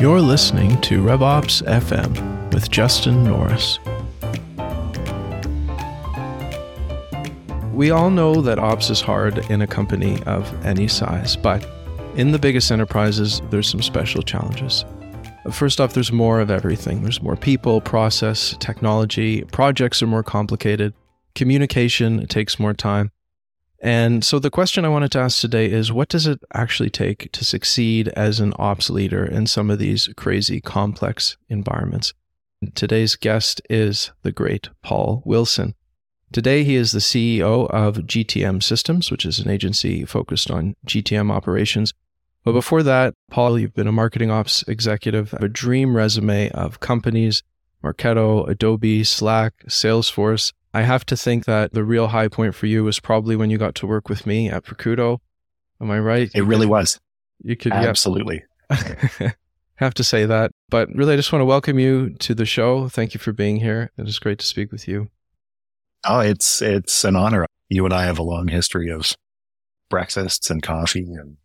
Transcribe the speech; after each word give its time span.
You're 0.00 0.20
listening 0.20 0.78
to 0.82 1.02
RevOps 1.02 1.62
FM 1.62 2.52
with 2.52 2.70
Justin 2.70 3.24
Norris. 3.24 3.78
We 7.72 7.90
all 7.90 8.10
know 8.10 8.42
that 8.42 8.58
ops 8.58 8.90
is 8.90 9.00
hard 9.00 9.38
in 9.50 9.62
a 9.62 9.66
company 9.66 10.22
of 10.24 10.52
any 10.66 10.88
size, 10.88 11.36
but 11.36 11.66
in 12.16 12.32
the 12.32 12.38
biggest 12.38 12.70
enterprises, 12.70 13.40
there's 13.48 13.68
some 13.68 13.80
special 13.80 14.20
challenges. 14.22 14.84
First 15.50 15.80
off, 15.80 15.94
there's 15.94 16.12
more 16.12 16.40
of 16.40 16.50
everything. 16.50 17.02
There's 17.02 17.22
more 17.22 17.36
people, 17.36 17.80
process, 17.80 18.56
technology, 18.60 19.42
projects 19.52 20.02
are 20.02 20.06
more 20.06 20.22
complicated, 20.22 20.92
communication 21.34 22.26
takes 22.26 22.58
more 22.58 22.74
time. 22.74 23.10
And 23.80 24.24
so 24.24 24.38
the 24.38 24.50
question 24.50 24.84
I 24.84 24.88
wanted 24.88 25.12
to 25.12 25.18
ask 25.18 25.40
today 25.40 25.70
is 25.70 25.92
what 25.92 26.08
does 26.08 26.26
it 26.26 26.40
actually 26.54 26.88
take 26.88 27.30
to 27.32 27.44
succeed 27.44 28.08
as 28.08 28.40
an 28.40 28.54
ops 28.58 28.88
leader 28.88 29.24
in 29.24 29.46
some 29.46 29.70
of 29.70 29.78
these 29.78 30.08
crazy 30.16 30.60
complex 30.60 31.36
environments? 31.48 32.14
Today's 32.74 33.14
guest 33.14 33.60
is 33.68 34.10
the 34.22 34.32
great 34.32 34.70
Paul 34.82 35.22
Wilson. 35.26 35.74
Today, 36.32 36.64
he 36.64 36.74
is 36.74 36.92
the 36.92 36.98
CEO 36.98 37.70
of 37.70 38.06
GTM 38.06 38.62
Systems, 38.62 39.10
which 39.10 39.24
is 39.24 39.38
an 39.38 39.50
agency 39.50 40.04
focused 40.04 40.50
on 40.50 40.74
GTM 40.86 41.30
operations. 41.30 41.92
But 42.42 42.52
before 42.52 42.82
that, 42.82 43.14
Paul, 43.30 43.58
you've 43.58 43.74
been 43.74 43.86
a 43.86 43.92
marketing 43.92 44.30
ops 44.30 44.64
executive, 44.66 45.32
a 45.34 45.48
dream 45.48 45.96
resume 45.96 46.50
of 46.50 46.80
companies 46.80 47.42
Marketo, 47.84 48.48
Adobe, 48.48 49.04
Slack, 49.04 49.52
Salesforce, 49.68 50.52
I 50.74 50.82
have 50.82 51.06
to 51.06 51.16
think 51.16 51.44
that 51.44 51.72
the 51.72 51.84
real 51.84 52.08
high 52.08 52.26
point 52.26 52.56
for 52.56 52.66
you 52.66 52.82
was 52.82 52.98
probably 52.98 53.36
when 53.36 53.48
you 53.48 53.58
got 53.58 53.76
to 53.76 53.86
work 53.86 54.08
with 54.08 54.26
me 54.26 54.50
at 54.50 54.64
Perkuto. 54.64 55.20
Am 55.80 55.88
I 55.88 56.00
right? 56.00 56.30
It 56.34 56.42
really 56.42 56.66
was. 56.66 57.00
You 57.42 57.56
could 57.56 57.72
absolutely 57.72 58.42
yeah. 58.70 59.30
have 59.76 59.94
to 59.94 60.04
say 60.04 60.26
that. 60.26 60.50
But 60.70 60.88
really, 60.92 61.12
I 61.12 61.16
just 61.16 61.32
want 61.32 61.42
to 61.42 61.46
welcome 61.46 61.78
you 61.78 62.10
to 62.18 62.34
the 62.34 62.44
show. 62.44 62.88
Thank 62.88 63.14
you 63.14 63.20
for 63.20 63.32
being 63.32 63.60
here. 63.60 63.92
It 63.96 64.08
is 64.08 64.18
great 64.18 64.40
to 64.40 64.46
speak 64.46 64.72
with 64.72 64.88
you. 64.88 65.10
Oh, 66.04 66.18
it's 66.18 66.60
it's 66.60 67.04
an 67.04 67.14
honor. 67.14 67.46
You 67.68 67.84
and 67.84 67.94
I 67.94 68.04
have 68.04 68.18
a 68.18 68.24
long 68.24 68.48
history 68.48 68.90
of 68.90 69.14
breakfasts 69.88 70.50
and 70.50 70.60
coffee 70.60 71.12
and 71.12 71.36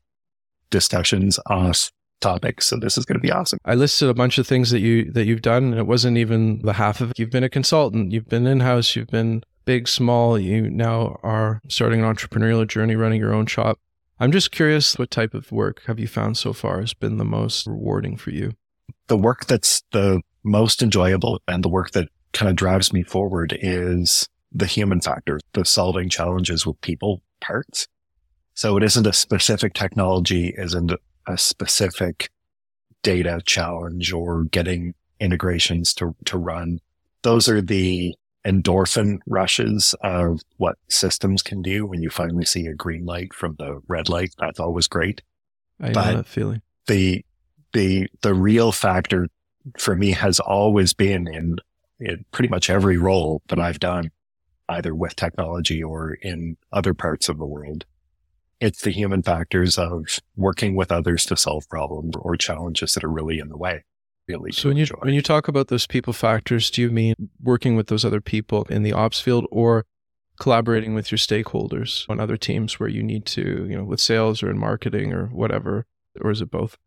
discussions 0.72 1.39
on 1.45 1.73
topics. 2.20 2.67
So 2.67 2.78
this 2.78 2.98
is 2.98 3.06
going 3.06 3.17
to 3.17 3.22
be 3.22 3.31
awesome. 3.31 3.59
I 3.66 3.75
listed 3.75 4.09
a 4.09 4.14
bunch 4.14 4.38
of 4.38 4.48
things 4.48 4.72
that 4.72 4.80
you 4.80 5.12
that 5.12 5.25
you've 5.25 5.42
done, 5.42 5.66
and 5.66 5.80
it 5.80 5.88
wasn't 5.88 6.17
even 6.17 6.59
the 6.59 6.73
half 6.73 7.02
of 7.02 7.12
it. 7.12 7.20
You've 7.20 7.30
been 7.30 7.44
a 7.44 7.50
consultant, 7.50 8.12
you've 8.12 8.30
been 8.30 8.48
in 8.48 8.59
house, 8.59 8.95
you've 8.95 9.08
been 9.08 9.44
big, 9.66 9.88
small. 9.88 10.40
You 10.40 10.70
now 10.70 11.20
are 11.23 11.62
starting 11.67 12.03
an 12.03 12.16
entrepreneurial 12.16 12.67
journey, 12.67 12.95
running 12.95 13.20
your 13.20 13.34
own 13.34 13.45
shop. 13.45 13.80
I'm 14.20 14.31
just 14.31 14.52
curious, 14.52 14.97
what 14.97 15.12
type 15.12 15.34
of 15.34 15.52
work 15.52 15.81
have 15.86 16.00
you 16.00 16.08
found 16.08 16.38
so 16.38 16.52
far 16.52 16.81
has 16.81 16.94
been 16.94 17.17
the 17.17 17.25
most 17.25 17.66
rewarding 17.66 18.17
for 18.17 18.31
you? 18.31 18.53
The 19.08 19.17
work 19.17 19.45
that's 19.45 19.81
the 19.92 20.22
most 20.44 20.81
enjoyable 20.81 21.40
and 21.47 21.64
the 21.64 21.70
work 21.70 21.92
that 21.92 22.09
kind 22.34 22.50
of 22.50 22.56
drives 22.56 22.92
me 22.92 23.03
forward 23.03 23.58
is 23.62 24.28
the 24.52 24.66
human 24.66 25.00
factor, 25.00 25.40
the 25.53 25.64
solving 25.64 26.09
challenges 26.09 26.66
with 26.66 26.81
people 26.81 27.22
parts. 27.40 27.88
So 28.56 28.75
it 28.75 28.84
isn't 28.84 29.08
a 29.08 29.14
specific 29.14 29.73
technology, 29.73 30.53
isn't 30.58 30.92
a 31.30 31.38
specific 31.38 32.30
data 33.03 33.41
challenge 33.45 34.11
or 34.11 34.44
getting 34.45 34.95
integrations 35.19 35.94
to, 35.94 36.16
to 36.25 36.38
run. 36.38 36.80
Those 37.22 37.47
are 37.47 37.61
the 37.61 38.16
endorphin 38.45 39.19
rushes 39.27 39.94
of 40.02 40.41
what 40.57 40.77
systems 40.89 41.44
can 41.44 41.61
do 41.61 41.85
when 41.85 42.02
you 42.02 42.09
finally 42.09 42.45
see 42.45 42.66
a 42.66 42.73
green 42.73 43.05
light 43.05 43.33
from 43.33 43.55
the 43.59 43.80
red 43.88 44.09
light. 44.09 44.33
That's 44.39 44.59
always 44.59 44.88
great. 44.88 45.22
I 45.80 45.91
but 45.91 46.11
know 46.11 46.17
that 46.17 46.27
feeling. 46.27 46.61
The, 46.88 47.23
the, 47.73 48.07
the 48.22 48.34
real 48.34 48.72
factor 48.72 49.28
for 49.78 49.96
me 49.96 50.11
has 50.11 50.40
always 50.40 50.94
been 50.94 51.28
in, 51.28 51.57
in 52.00 52.25
pretty 52.31 52.50
much 52.50 52.69
every 52.69 52.97
role 52.97 53.44
that 53.50 53.59
I've 53.59 53.79
done, 53.79 54.11
either 54.67 54.96
with 54.96 55.16
technology 55.16 55.84
or 55.84 56.13
in 56.13 56.57
other 56.72 56.94
parts 56.94 57.29
of 57.29 57.38
the 57.38 57.46
world 57.46 57.85
it's 58.59 58.81
the 58.81 58.92
human 58.92 59.24
factors 59.24 59.78
of 59.78 60.20
working 60.36 60.75
with 60.75 60.92
others 60.92 61.25
to 61.25 61.38
solve 61.38 61.68
problems 61.70 62.16
or 62.20 62.36
challenges 62.36 62.94
that 62.94 63.03
are 63.03 63.09
really 63.09 63.40
in 63.40 63.50
the 63.50 63.58
way. 63.58 63.84
Really 64.28 64.52
so 64.52 64.70
when 64.70 64.78
you 64.78 64.86
when 65.00 65.16
you 65.16 65.24
talk 65.24 65.47
about 65.47 65.70
those 65.70 65.88
people 65.88 66.14
factors, 66.14 66.70
do 66.70 66.84
you 66.84 66.92
mean 66.92 67.16
working 67.42 67.75
with 67.75 67.88
those 67.88 68.06
other 68.06 68.22
people 68.22 68.64
in 68.70 68.84
the 68.84 68.94
ops 68.94 69.20
field 69.20 69.47
or 69.50 69.86
collaborating 70.40 70.94
with 70.94 71.12
your 71.12 71.18
stakeholders 71.18 72.08
on 72.09 72.20
other 72.20 72.38
teams 72.38 72.80
where 72.80 72.90
you 72.90 73.02
need 73.02 73.25
to, 73.25 73.66
you 73.70 73.75
know, 73.75 73.84
with 73.84 74.00
sales 74.00 74.44
or 74.44 74.50
in 74.50 74.58
marketing 74.58 75.14
or 75.14 75.28
whatever, 75.28 75.86
or 76.22 76.30
is 76.30 76.41
it 76.41 76.52
both? 76.52 76.78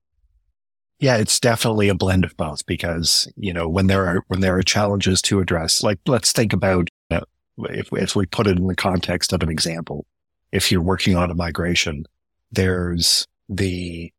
Yeah, 1.01 1.17
it's 1.17 1.41
definitely 1.41 1.89
a 1.89 1.97
blend 1.97 2.25
of 2.25 2.37
both 2.37 2.65
because, 2.65 3.31
you 3.37 3.53
know, 3.53 3.69
when 3.69 3.89
there 3.89 4.07
are 4.07 4.25
when 4.29 4.41
there 4.41 4.57
are 4.57 4.63
challenges 4.63 5.21
to 5.23 5.41
address, 5.41 5.83
like 5.83 5.99
let's 6.07 6.31
think 6.33 6.53
about 6.53 6.89
you 7.11 7.19
know, 7.19 7.25
if 7.71 7.93
if 7.93 8.15
we 8.15 8.25
put 8.25 8.47
it 8.47 8.57
in 8.57 8.69
the 8.69 8.77
context 8.77 9.33
of 9.33 9.43
an 9.43 9.49
example, 9.49 10.07
if 10.53 10.71
you're 10.71 10.83
working 10.83 11.17
on 11.17 11.31
a 11.31 11.35
migration, 11.35 12.05
there's 12.51 13.27
the 13.49 14.13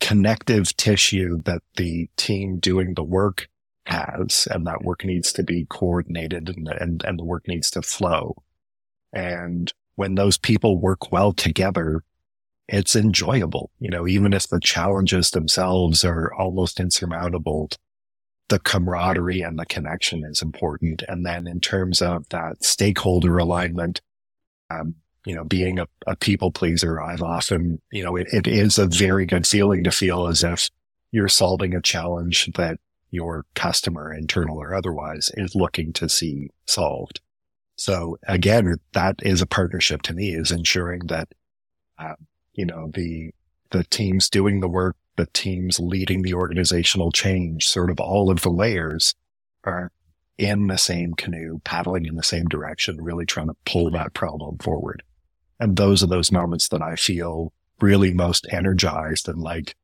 connective 0.00 0.74
tissue 0.76 1.40
that 1.44 1.62
the 1.76 2.08
team 2.16 2.58
doing 2.58 2.94
the 2.94 3.02
work 3.02 3.48
has, 3.86 4.46
and 4.50 4.66
that 4.66 4.84
work 4.84 5.04
needs 5.04 5.32
to 5.32 5.42
be 5.42 5.66
coordinated 5.68 6.48
and, 6.48 6.68
and, 6.68 7.04
and 7.04 7.18
the 7.18 7.24
work 7.24 7.46
needs 7.48 7.70
to 7.72 7.82
flow. 7.82 8.36
And 9.12 9.72
when 9.96 10.14
those 10.14 10.38
people 10.38 10.78
work 10.80 11.12
well 11.12 11.32
together, 11.32 12.02
it's 12.68 12.96
enjoyable. 12.96 13.70
You 13.80 13.90
know, 13.90 14.06
even 14.06 14.32
if 14.32 14.48
the 14.48 14.60
challenges 14.60 15.30
themselves 15.30 16.04
are 16.04 16.32
almost 16.34 16.80
insurmountable, 16.80 17.70
the 18.48 18.58
camaraderie 18.58 19.40
and 19.40 19.58
the 19.58 19.66
connection 19.66 20.24
is 20.24 20.42
important. 20.42 21.02
And 21.08 21.26
then 21.26 21.46
in 21.46 21.60
terms 21.60 22.00
of 22.00 22.28
that 22.30 22.64
stakeholder 22.64 23.38
alignment, 23.38 24.00
um, 24.70 24.94
you 25.24 25.34
know, 25.34 25.44
being 25.44 25.78
a, 25.78 25.86
a 26.06 26.16
people 26.16 26.50
pleaser, 26.50 27.00
I've 27.00 27.22
often, 27.22 27.80
you 27.90 28.02
know, 28.02 28.16
it, 28.16 28.26
it 28.32 28.46
is 28.46 28.78
a 28.78 28.86
very 28.86 29.26
good 29.26 29.46
feeling 29.46 29.84
to 29.84 29.90
feel 29.90 30.26
as 30.26 30.42
if 30.42 30.68
you're 31.12 31.28
solving 31.28 31.74
a 31.74 31.82
challenge 31.82 32.50
that 32.54 32.78
your 33.10 33.44
customer, 33.54 34.12
internal 34.12 34.58
or 34.58 34.74
otherwise, 34.74 35.30
is 35.34 35.54
looking 35.54 35.92
to 35.92 36.08
see 36.08 36.48
solved. 36.66 37.20
So 37.76 38.18
again, 38.26 38.76
that 38.94 39.16
is 39.22 39.42
a 39.42 39.46
partnership 39.46 40.02
to 40.02 40.14
me 40.14 40.34
is 40.34 40.50
ensuring 40.50 41.02
that, 41.06 41.28
uh, 41.98 42.14
you 42.54 42.66
know, 42.66 42.90
the, 42.92 43.32
the 43.70 43.84
teams 43.84 44.28
doing 44.28 44.60
the 44.60 44.68
work, 44.68 44.96
the 45.16 45.28
teams 45.32 45.78
leading 45.78 46.22
the 46.22 46.34
organizational 46.34 47.12
change, 47.12 47.66
sort 47.66 47.90
of 47.90 48.00
all 48.00 48.30
of 48.30 48.42
the 48.42 48.50
layers 48.50 49.14
are 49.64 49.92
in 50.38 50.66
the 50.66 50.78
same 50.78 51.14
canoe, 51.14 51.60
paddling 51.64 52.06
in 52.06 52.16
the 52.16 52.22
same 52.22 52.46
direction, 52.46 53.00
really 53.00 53.26
trying 53.26 53.48
to 53.48 53.56
pull 53.64 53.90
that 53.90 54.14
problem 54.14 54.58
forward. 54.58 55.02
And 55.62 55.76
those 55.76 56.02
are 56.02 56.08
those 56.08 56.32
moments 56.32 56.66
that 56.70 56.82
I 56.82 56.96
feel 56.96 57.52
really 57.80 58.12
most 58.12 58.48
energized 58.50 59.28
and 59.28 59.38
like 59.38 59.76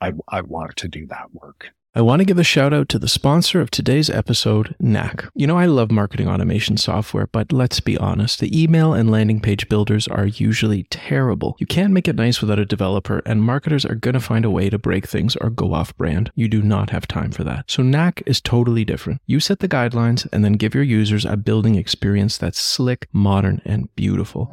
I, 0.00 0.12
I 0.26 0.40
want 0.40 0.74
to 0.78 0.88
do 0.88 1.06
that 1.06 1.32
work. 1.32 1.68
I 1.94 2.00
want 2.00 2.18
to 2.18 2.24
give 2.24 2.38
a 2.38 2.44
shout 2.44 2.72
out 2.72 2.88
to 2.88 2.98
the 2.98 3.06
sponsor 3.06 3.60
of 3.60 3.70
today's 3.70 4.10
episode, 4.10 4.74
Knak. 4.80 5.28
You 5.36 5.46
know, 5.46 5.56
I 5.56 5.66
love 5.66 5.92
marketing 5.92 6.28
automation 6.28 6.76
software, 6.76 7.28
but 7.28 7.52
let's 7.52 7.78
be 7.78 7.96
honest, 7.96 8.40
the 8.40 8.60
email 8.60 8.92
and 8.92 9.08
landing 9.08 9.40
page 9.40 9.68
builders 9.68 10.08
are 10.08 10.26
usually 10.26 10.84
terrible. 10.84 11.56
You 11.60 11.66
can't 11.66 11.92
make 11.92 12.08
it 12.08 12.16
nice 12.16 12.40
without 12.40 12.58
a 12.58 12.64
developer, 12.64 13.22
and 13.24 13.42
marketers 13.42 13.84
are 13.84 13.94
going 13.94 14.14
to 14.14 14.20
find 14.20 14.44
a 14.44 14.50
way 14.50 14.68
to 14.68 14.78
break 14.78 15.06
things 15.06 15.36
or 15.36 15.50
go 15.50 15.74
off 15.74 15.96
brand. 15.96 16.32
You 16.34 16.48
do 16.48 16.60
not 16.60 16.90
have 16.90 17.06
time 17.06 17.30
for 17.30 17.44
that. 17.44 17.70
So, 17.70 17.84
Knak 17.84 18.22
is 18.26 18.40
totally 18.40 18.84
different. 18.84 19.20
You 19.26 19.38
set 19.38 19.60
the 19.60 19.68
guidelines 19.68 20.26
and 20.32 20.44
then 20.44 20.54
give 20.54 20.74
your 20.74 20.84
users 20.84 21.24
a 21.24 21.36
building 21.36 21.76
experience 21.76 22.36
that's 22.36 22.60
slick, 22.60 23.06
modern, 23.12 23.62
and 23.64 23.94
beautiful. 23.94 24.52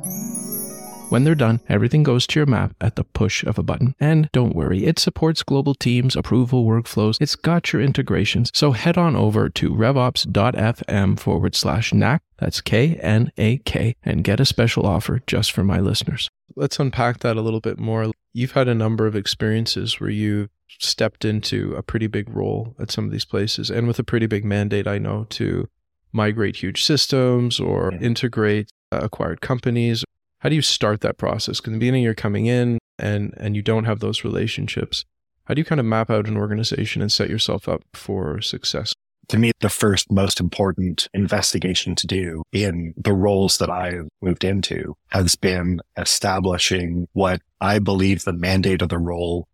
When 1.10 1.24
they're 1.24 1.36
done, 1.36 1.62
everything 1.70 2.04
goes 2.04 2.28
to 2.28 2.40
your 2.40 2.46
map 2.46 2.76
at 2.82 2.98
the 2.98 3.06
push 3.06 3.42
of 3.46 3.58
a 3.58 3.64
button. 3.64 3.96
And 3.98 4.30
don't 4.34 4.54
worry, 4.54 4.86
it 4.86 5.00
supports 5.00 5.42
global 5.42 5.74
teams, 5.74 6.18
approval 6.18 6.66
workflows, 6.66 7.18
it's 7.22 7.38
got 7.38 7.72
your 7.72 7.82
integrations. 7.82 8.52
So 8.54 8.74
head 8.74 8.98
on 8.98 9.16
over 9.16 9.48
to 9.48 9.70
revops.fm 9.70 11.18
forward 11.18 11.56
slash 11.56 11.94
knak, 11.94 12.20
that's 12.40 12.60
K 12.60 12.96
N 12.96 13.32
A 13.38 13.60
K, 13.60 13.96
and 14.04 14.24
get 14.26 14.42
a 14.42 14.46
special 14.46 14.86
offer 14.86 15.22
just 15.26 15.54
for 15.54 15.64
my 15.64 15.80
listeners. 15.80 16.30
Let's 16.58 16.78
unpack 16.78 17.20
that 17.20 17.38
a 17.38 17.42
little 17.42 17.62
bit 17.62 17.80
more. 17.80 18.12
You've 18.34 18.52
had 18.52 18.68
a 18.68 18.76
number 18.76 19.08
of 19.08 19.16
experiences 19.16 20.02
where 20.02 20.10
you 20.10 20.50
stepped 20.68 21.24
into 21.24 21.74
a 21.76 21.82
pretty 21.84 22.08
big 22.08 22.30
role 22.36 22.76
at 22.80 22.92
some 22.92 23.06
of 23.06 23.12
these 23.12 23.26
places 23.26 23.70
and 23.70 23.88
with 23.88 23.98
a 23.98 24.04
pretty 24.04 24.28
big 24.28 24.44
mandate, 24.44 24.88
I 24.88 24.98
know, 24.98 25.26
to 25.30 25.70
migrate 26.12 26.58
huge 26.58 26.84
systems 26.84 27.62
or 27.62 27.94
integrate 27.94 28.70
acquired 28.92 29.40
companies 29.40 30.04
how 30.40 30.50
do 30.50 30.56
you 30.56 30.62
start 30.62 31.02
that 31.02 31.18
process? 31.18 31.60
Because 31.60 31.68
in 31.68 31.74
the 31.74 31.80
beginning 31.80 32.04
you're 32.04 32.14
coming 32.14 32.46
in 32.46 32.80
and 33.00 33.34
and 33.38 33.56
you 33.56 33.62
don't 33.62 33.86
have 33.86 34.00
those 34.00 34.24
relationships. 34.24 35.06
How 35.46 35.54
do 35.54 35.62
you 35.62 35.66
kind 35.66 35.80
of 35.80 35.86
map 35.86 36.10
out 36.10 36.28
an 36.28 36.38
organization 36.38 37.02
and 37.02 37.12
set 37.12 37.30
yourself 37.30 37.70
up 37.70 37.84
for 37.94 38.42
success? 38.42 38.94
to 39.30 39.38
me, 39.38 39.52
the 39.60 39.70
first 39.70 40.12
most 40.12 40.40
important 40.40 41.08
investigation 41.14 41.96
to 41.96 42.08
do 42.08 42.44
in 42.52 42.94
the 42.98 43.14
roles 43.14 43.58
that 43.58 43.70
I 43.70 44.00
moved 44.22 44.44
into 44.44 44.96
has 45.10 45.36
been 45.36 45.82
establishing 45.98 47.08
what 47.14 47.42
I 47.60 47.80
believe 47.80 48.24
the 48.24 48.34
mandate 48.34 48.82
of 48.82 48.90
the 48.90 48.98
role 48.98 49.48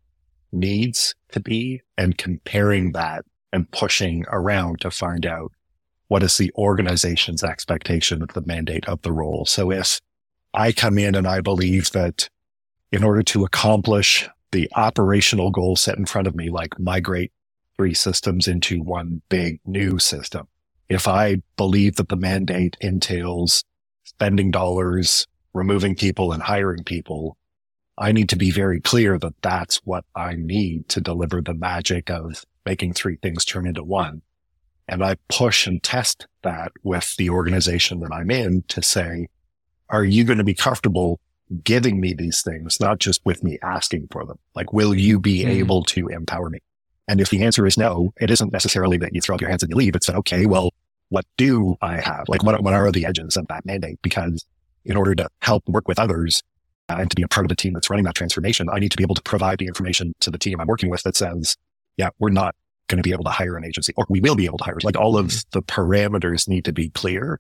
needs 0.51 1.15
to 1.31 1.39
be 1.39 1.81
and 1.97 2.17
comparing 2.17 2.91
that 2.91 3.25
and 3.51 3.69
pushing 3.71 4.25
around 4.29 4.81
to 4.81 4.91
find 4.91 5.25
out 5.25 5.51
what 6.07 6.21
is 6.21 6.37
the 6.37 6.51
organization's 6.55 7.43
expectation 7.43 8.21
of 8.21 8.29
the 8.33 8.43
mandate 8.45 8.87
of 8.87 9.01
the 9.01 9.11
role. 9.11 9.45
So 9.45 9.71
if 9.71 9.99
I 10.53 10.71
come 10.71 10.97
in 10.97 11.15
and 11.15 11.27
I 11.27 11.41
believe 11.41 11.91
that 11.91 12.29
in 12.91 13.03
order 13.03 13.23
to 13.23 13.43
accomplish 13.43 14.29
the 14.51 14.69
operational 14.75 15.49
goal 15.49 15.75
set 15.75 15.97
in 15.97 16.05
front 16.05 16.27
of 16.27 16.35
me, 16.35 16.49
like 16.49 16.79
migrate 16.79 17.31
three 17.75 17.93
systems 17.93 18.47
into 18.47 18.81
one 18.81 19.21
big 19.29 19.59
new 19.65 19.97
system. 19.97 20.47
If 20.89 21.07
I 21.07 21.37
believe 21.57 21.95
that 21.95 22.09
the 22.09 22.15
mandate 22.15 22.77
entails 22.81 23.63
spending 24.03 24.51
dollars, 24.51 25.27
removing 25.53 25.95
people 25.95 26.31
and 26.31 26.43
hiring 26.43 26.83
people, 26.83 27.37
I 27.97 28.11
need 28.11 28.29
to 28.29 28.35
be 28.35 28.51
very 28.51 28.79
clear 28.79 29.17
that 29.19 29.41
that's 29.41 29.77
what 29.85 30.05
I 30.15 30.35
need 30.35 30.89
to 30.89 31.01
deliver 31.01 31.41
the 31.41 31.53
magic 31.53 32.09
of 32.09 32.43
making 32.65 32.93
three 32.93 33.17
things 33.17 33.45
turn 33.45 33.67
into 33.67 33.83
one. 33.83 34.21
And 34.87 35.03
I 35.03 35.15
push 35.29 35.65
and 35.65 35.81
test 35.81 36.27
that 36.43 36.73
with 36.83 37.15
the 37.15 37.29
organization 37.29 38.01
that 38.01 38.11
I'm 38.11 38.29
in 38.29 38.63
to 38.67 38.81
say, 38.83 39.27
are 39.93 40.03
you 40.03 40.23
going 40.23 40.39
to 40.39 40.43
be 40.43 40.55
comfortable 40.55 41.19
giving 41.63 42.01
me 42.01 42.13
these 42.13 42.41
things, 42.41 42.79
not 42.79 42.97
just 42.97 43.23
with 43.25 43.43
me 43.43 43.59
asking 43.61 44.07
for 44.11 44.25
them? 44.25 44.39
Like, 44.55 44.73
will 44.73 44.93
you 44.93 45.19
be 45.19 45.43
mm. 45.43 45.49
able 45.49 45.83
to 45.83 46.07
empower 46.07 46.49
me? 46.49 46.59
And 47.07 47.21
if 47.21 47.29
the 47.29 47.43
answer 47.43 47.67
is 47.67 47.77
no, 47.77 48.11
it 48.19 48.31
isn't 48.31 48.51
necessarily 48.51 48.97
that 48.97 49.13
you 49.13 49.21
throw 49.21 49.35
up 49.35 49.41
your 49.41 49.51
hands 49.51 49.61
and 49.61 49.69
you 49.69 49.75
leave. 49.75 49.95
It's 49.95 50.07
that, 50.07 50.15
okay, 50.15 50.47
well, 50.47 50.71
what 51.09 51.25
do 51.37 51.75
I 51.81 51.97
have? 51.97 52.27
Like, 52.27 52.43
what, 52.43 52.61
what 52.63 52.73
are 52.73 52.91
the 52.91 53.05
edges 53.05 53.37
of 53.37 53.47
that 53.49 53.65
mandate? 53.65 53.99
Because 54.01 54.43
in 54.83 54.97
order 54.97 55.13
to 55.13 55.29
help 55.41 55.63
work 55.67 55.87
with 55.87 55.99
others 55.99 56.41
uh, 56.89 56.95
and 56.99 57.11
to 57.11 57.15
be 57.15 57.21
a 57.21 57.27
part 57.27 57.45
of 57.45 57.49
the 57.49 57.55
team 57.55 57.73
that's 57.73 57.89
running 57.89 58.05
that 58.05 58.15
transformation, 58.15 58.67
I 58.69 58.79
need 58.79 58.91
to 58.91 58.97
be 58.97 59.03
able 59.03 59.15
to 59.15 59.21
provide 59.21 59.59
the 59.59 59.67
information 59.67 60.15
to 60.21 60.31
the 60.31 60.39
team 60.39 60.59
I'm 60.59 60.67
working 60.67 60.89
with 60.89 61.03
that 61.03 61.15
says, 61.15 61.55
yeah, 61.97 62.09
we're 62.17 62.29
not 62.29 62.55
going 62.87 62.97
to 62.97 63.07
be 63.07 63.11
able 63.11 63.25
to 63.25 63.29
hire 63.29 63.57
an 63.57 63.63
agency 63.63 63.93
or 63.95 64.07
we 64.09 64.21
will 64.21 64.35
be 64.35 64.45
able 64.45 64.57
to 64.57 64.63
hire. 64.63 64.77
Like 64.81 64.97
all 64.97 65.17
of 65.17 65.43
the 65.51 65.61
parameters 65.61 66.47
need 66.47 66.65
to 66.65 66.73
be 66.73 66.89
clear 66.89 67.39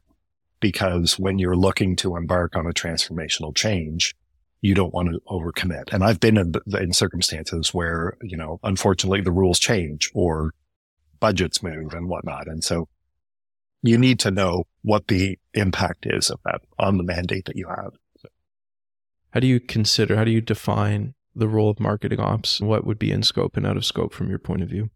because 0.63 1.19
when 1.19 1.39
you're 1.39 1.57
looking 1.57 1.93
to 1.97 2.15
embark 2.15 2.55
on 2.55 2.65
a 2.65 2.71
transformational 2.71 3.53
change, 3.53 4.15
you 4.61 4.73
don't 4.73 4.93
want 4.93 5.09
to 5.09 5.19
overcommit. 5.27 5.91
And 5.91 6.05
I've 6.05 6.21
been 6.21 6.37
in, 6.37 6.53
in 6.79 6.93
circumstances 6.93 7.73
where, 7.73 8.15
you 8.21 8.37
know, 8.37 8.61
unfortunately 8.63 9.19
the 9.19 9.33
rules 9.33 9.59
change 9.59 10.09
or 10.15 10.53
budgets 11.19 11.61
move 11.61 11.93
and 11.93 12.07
whatnot. 12.07 12.47
And 12.47 12.63
so 12.63 12.87
you 13.81 13.97
need 13.97 14.21
to 14.21 14.31
know 14.31 14.63
what 14.83 15.09
the 15.09 15.37
impact 15.53 16.05
is 16.05 16.29
of 16.29 16.39
that 16.45 16.61
on 16.79 16.95
the 16.95 17.03
mandate 17.03 17.43
that 17.43 17.57
you 17.57 17.67
have. 17.67 17.91
How 19.31 19.41
do 19.41 19.47
you 19.47 19.59
consider, 19.59 20.15
how 20.15 20.23
do 20.23 20.31
you 20.31 20.39
define 20.39 21.13
the 21.35 21.49
role 21.49 21.71
of 21.71 21.81
marketing 21.81 22.21
ops? 22.21 22.61
What 22.61 22.85
would 22.85 22.99
be 22.99 23.11
in 23.11 23.23
scope 23.23 23.57
and 23.57 23.67
out 23.67 23.75
of 23.75 23.83
scope 23.83 24.13
from 24.13 24.29
your 24.29 24.39
point 24.39 24.61
of 24.61 24.69
view? 24.69 24.91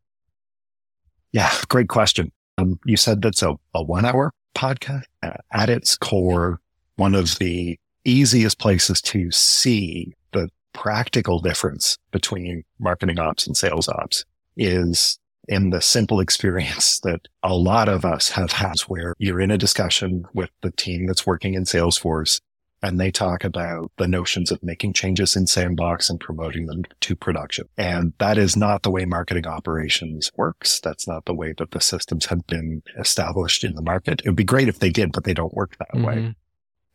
Yeah, 1.33 1.51
great 1.67 1.89
question. 1.89 2.31
Um, 2.57 2.79
you 2.85 2.95
said 2.95 3.21
that's 3.21 3.41
a, 3.41 3.55
a 3.73 3.83
one 3.83 4.05
hour 4.05 4.31
podcast. 4.57 5.04
Uh, 5.24 5.33
at 5.54 5.69
its 5.69 5.95
core, 5.95 6.59
one 6.95 7.15
of 7.15 7.38
the 7.38 7.80
easiest 8.04 8.59
places 8.59 9.01
to 9.01 9.31
see 9.31 10.13
the 10.33 10.50
practical 10.74 11.39
difference 11.39 11.98
between 12.12 12.63
marketing 12.80 13.19
ops 13.19 13.45
and 13.45 13.56
sales 13.56 13.88
ops 13.88 14.25
is 14.56 15.19
in 15.48 15.69
the 15.69 15.81
simple 15.81 16.19
experience 16.19 17.00
that 17.04 17.27
a 17.44 17.56
lot 17.56 17.88
of 17.88 18.04
us 18.04 18.30
have 18.30 18.51
had 18.51 18.80
where 18.81 19.13
you're 19.18 19.39
in 19.39 19.51
a 19.51 19.57
discussion 19.57 20.25
with 20.33 20.50
the 20.62 20.71
team 20.71 21.06
that's 21.06 21.25
working 21.25 21.54
in 21.54 21.63
Salesforce 21.63 22.42
and 22.81 23.00
they 23.00 23.12
talk 23.12 23.44
about 23.44 23.91
the 23.97 24.07
notions 24.07 24.51
of 24.51 24.62
making 24.62 24.94
changes 24.94 25.35
in 25.35 25.47
sandbox 25.47 26.09
and 26.09 26.19
promoting 26.19 26.68
them 26.68 26.83
to 27.01 27.15
production. 27.15 27.68
And 27.77 28.13
that 28.19 28.38
is 28.38 28.56
not 28.56 28.83
the 28.83 28.91
way 28.91 29.06
marketing 29.06 29.47
operations 29.47 30.31
works. 30.35 30.79
That's 30.79 31.07
not 31.07 31.25
the 31.25 31.33
way 31.33 31.53
that 31.57 31.71
the 31.71 31.81
systems 31.81 32.27
have 32.27 32.45
been 32.45 32.83
established 32.97 33.63
in 33.63 33.74
the 33.74 33.81
market. 33.81 34.21
It 34.24 34.29
would 34.29 34.35
be 34.35 34.44
great 34.44 34.68
if 34.68 34.79
they 34.79 34.91
did, 34.91 35.12
but 35.12 35.24
they 35.24 35.33
don't 35.33 35.56
work 35.56 35.75
that 35.77 35.91
mm-hmm. 35.94 36.06
way. 36.06 36.35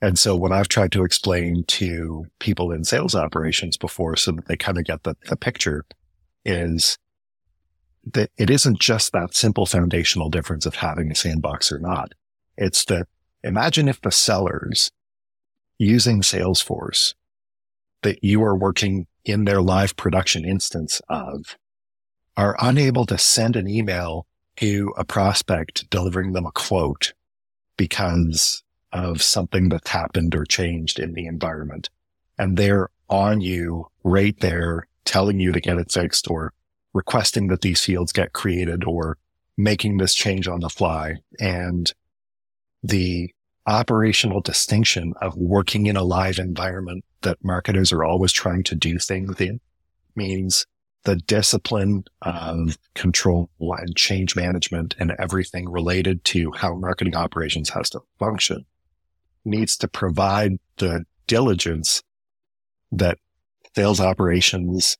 And 0.01 0.19
so 0.19 0.35
what 0.37 0.53
I've 0.53 0.69
tried 0.69 0.93
to 0.93 1.05
explain 1.05 1.65
to 1.69 2.27
people 2.39 2.73
in 2.73 2.85
sales 2.85 3.15
operations 3.15 3.77
before 3.77 4.17
so 4.17 4.33
that 4.33 4.47
they 4.47 4.57
kind 4.57 4.79
of 4.79 4.85
get 4.85 5.05
the, 5.05 5.17
the 5.29 5.37
picture 5.37 5.85
is 6.45 6.99
that 8.13 8.31
it 8.37 8.51
isn't 8.51 8.81
just 8.81 9.13
that 9.13 9.35
simple 9.35 9.67
foundational 9.67 10.29
difference 10.29 10.67
of 10.67 10.77
having 10.77 11.11
a 11.11 11.15
sandbox 11.15 11.71
or 11.71 11.79
not. 11.79 12.15
It's 12.57 12.85
that 12.87 13.07
imagine 13.45 13.89
if 13.89 14.01
the 14.01 14.11
sellers 14.11 14.91
using 15.83 16.23
Salesforce 16.23 17.15
that 18.03 18.23
you 18.23 18.43
are 18.43 18.57
working 18.57 19.07
in 19.25 19.45
their 19.45 19.61
live 19.61 19.97
production 19.97 20.45
instance 20.45 21.01
of 21.09 21.57
are 22.37 22.57
unable 22.61 23.05
to 23.07 23.19
send 23.19 23.57
an 23.57 23.69
email 23.69 24.27
to 24.57 24.93
a 24.97 25.05
prospect 25.05 25.89
delivering 25.91 26.33
them 26.33 26.47
a 26.47 26.53
quote 26.53 27.13
because 27.77 28.63
of 28.93 29.23
something 29.23 29.69
that's 29.69 29.91
happened 29.91 30.35
or 30.35 30.45
changed 30.45 30.99
in 30.99 31.15
the 31.15 31.27
environment. 31.27 31.91
And 32.39 32.57
they're 32.57 32.89
on 33.09 33.41
you 33.41 33.89
right 34.05 34.39
there 34.41 34.87
telling 35.05 35.41
you 35.41 35.53
to 35.53 35.61
get 35.61 35.79
it 35.79 35.91
fixed 35.91 36.31
or 36.31 36.53
requesting 36.93 37.49
that 37.49 37.63
these 37.63 37.83
fields 37.83 38.13
get 38.13 38.33
created 38.33 38.85
or 38.85 39.19
making 39.57 39.99
this 39.99 40.15
change 40.15 40.49
on 40.49 40.61
the 40.61 40.69
fly. 40.69 41.17
And 41.41 41.93
the 42.83 43.33
operational 43.67 44.41
distinction 44.41 45.15
of 45.21 45.37
working 45.37 45.87
in 45.87 45.97
a 45.97 46.03
live 46.03 46.39
environment 46.39 47.05
that 47.23 47.45
marketers 47.45 47.93
are 47.93 48.05
always 48.05 48.33
trying 48.33 48.63
to 48.65 48.75
do 48.75 48.99
things 48.99 49.41
in 49.41 49.61
means 50.17 50.67
the 51.05 51.17
discipline 51.17 52.05
of 52.23 52.79
control 52.95 53.49
and 53.61 53.97
change 53.97 54.37
management 54.37 54.95
and 54.99 55.13
everything 55.19 55.69
related 55.69 56.25
to 56.25 56.53
how 56.53 56.75
marketing 56.75 57.17
operations 57.17 57.71
has 57.71 57.91
to 57.91 58.01
function 58.19 58.65
needs 59.45 59.77
to 59.77 59.89
provide 59.89 60.53
the 60.77 61.05
diligence 61.27 62.03
that 62.93 63.19
sales 63.75 64.01
operations 64.01 64.97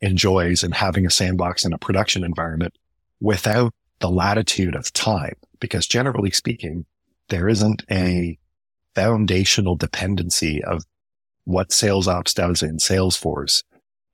enjoys 0.00 0.62
in 0.62 0.72
having 0.72 1.06
a 1.06 1.10
sandbox 1.10 1.64
in 1.64 1.72
a 1.72 1.78
production 1.78 2.24
environment 2.24 2.76
without 3.20 3.72
the 4.00 4.10
latitude 4.10 4.74
of 4.74 4.92
time. 4.92 5.34
Because 5.60 5.86
generally 5.86 6.30
speaking, 6.30 6.84
there 7.32 7.48
isn't 7.48 7.82
a 7.90 8.38
hmm. 8.38 9.00
foundational 9.00 9.74
dependency 9.74 10.62
of 10.62 10.84
what 11.44 11.72
sales 11.72 12.06
ops 12.06 12.34
does 12.34 12.62
in 12.62 12.76
Salesforce 12.76 13.64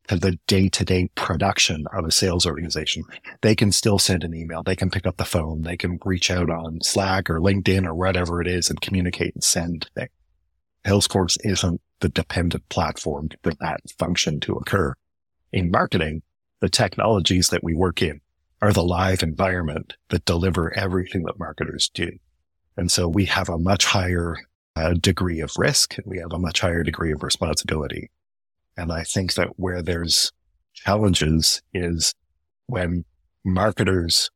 to 0.06 0.16
the 0.16 0.38
day 0.46 0.68
to 0.68 0.84
day 0.84 1.10
production 1.16 1.84
of 1.92 2.04
a 2.04 2.12
sales 2.12 2.46
organization. 2.46 3.02
They 3.42 3.56
can 3.56 3.72
still 3.72 3.98
send 3.98 4.22
an 4.22 4.34
email. 4.34 4.62
They 4.62 4.76
can 4.76 4.88
pick 4.88 5.04
up 5.04 5.16
the 5.16 5.24
phone. 5.24 5.62
They 5.62 5.76
can 5.76 5.98
reach 6.04 6.30
out 6.30 6.48
on 6.48 6.80
Slack 6.80 7.28
or 7.28 7.40
LinkedIn 7.40 7.84
or 7.84 7.94
whatever 7.94 8.40
it 8.40 8.46
is 8.46 8.70
and 8.70 8.80
communicate 8.80 9.34
and 9.34 9.44
send 9.44 9.90
things. 9.94 10.10
Salesforce 10.86 11.36
isn't 11.44 11.82
the 12.00 12.08
dependent 12.08 12.66
platform 12.68 13.30
for 13.42 13.52
that 13.60 13.80
function 13.98 14.38
to 14.40 14.54
occur. 14.54 14.94
In 15.52 15.72
marketing, 15.72 16.22
the 16.60 16.70
technologies 16.70 17.48
that 17.48 17.64
we 17.64 17.74
work 17.74 18.00
in 18.00 18.20
are 18.62 18.72
the 18.72 18.84
live 18.84 19.22
environment 19.22 19.96
that 20.08 20.24
deliver 20.24 20.72
everything 20.74 21.24
that 21.24 21.38
marketers 21.38 21.90
do. 21.92 22.10
And 22.78 22.90
so 22.90 23.08
we 23.08 23.24
have 23.26 23.48
a 23.48 23.58
much 23.58 23.84
higher 23.84 24.36
uh, 24.76 24.94
degree 24.94 25.40
of 25.40 25.50
risk. 25.58 25.96
We 26.04 26.18
have 26.18 26.32
a 26.32 26.38
much 26.38 26.60
higher 26.60 26.84
degree 26.84 27.12
of 27.12 27.24
responsibility. 27.24 28.10
And 28.76 28.92
I 28.92 29.02
think 29.02 29.34
that 29.34 29.58
where 29.58 29.82
there's 29.82 30.32
challenges 30.72 31.60
is 31.74 32.14
when 32.68 33.04
marketers 33.44 34.30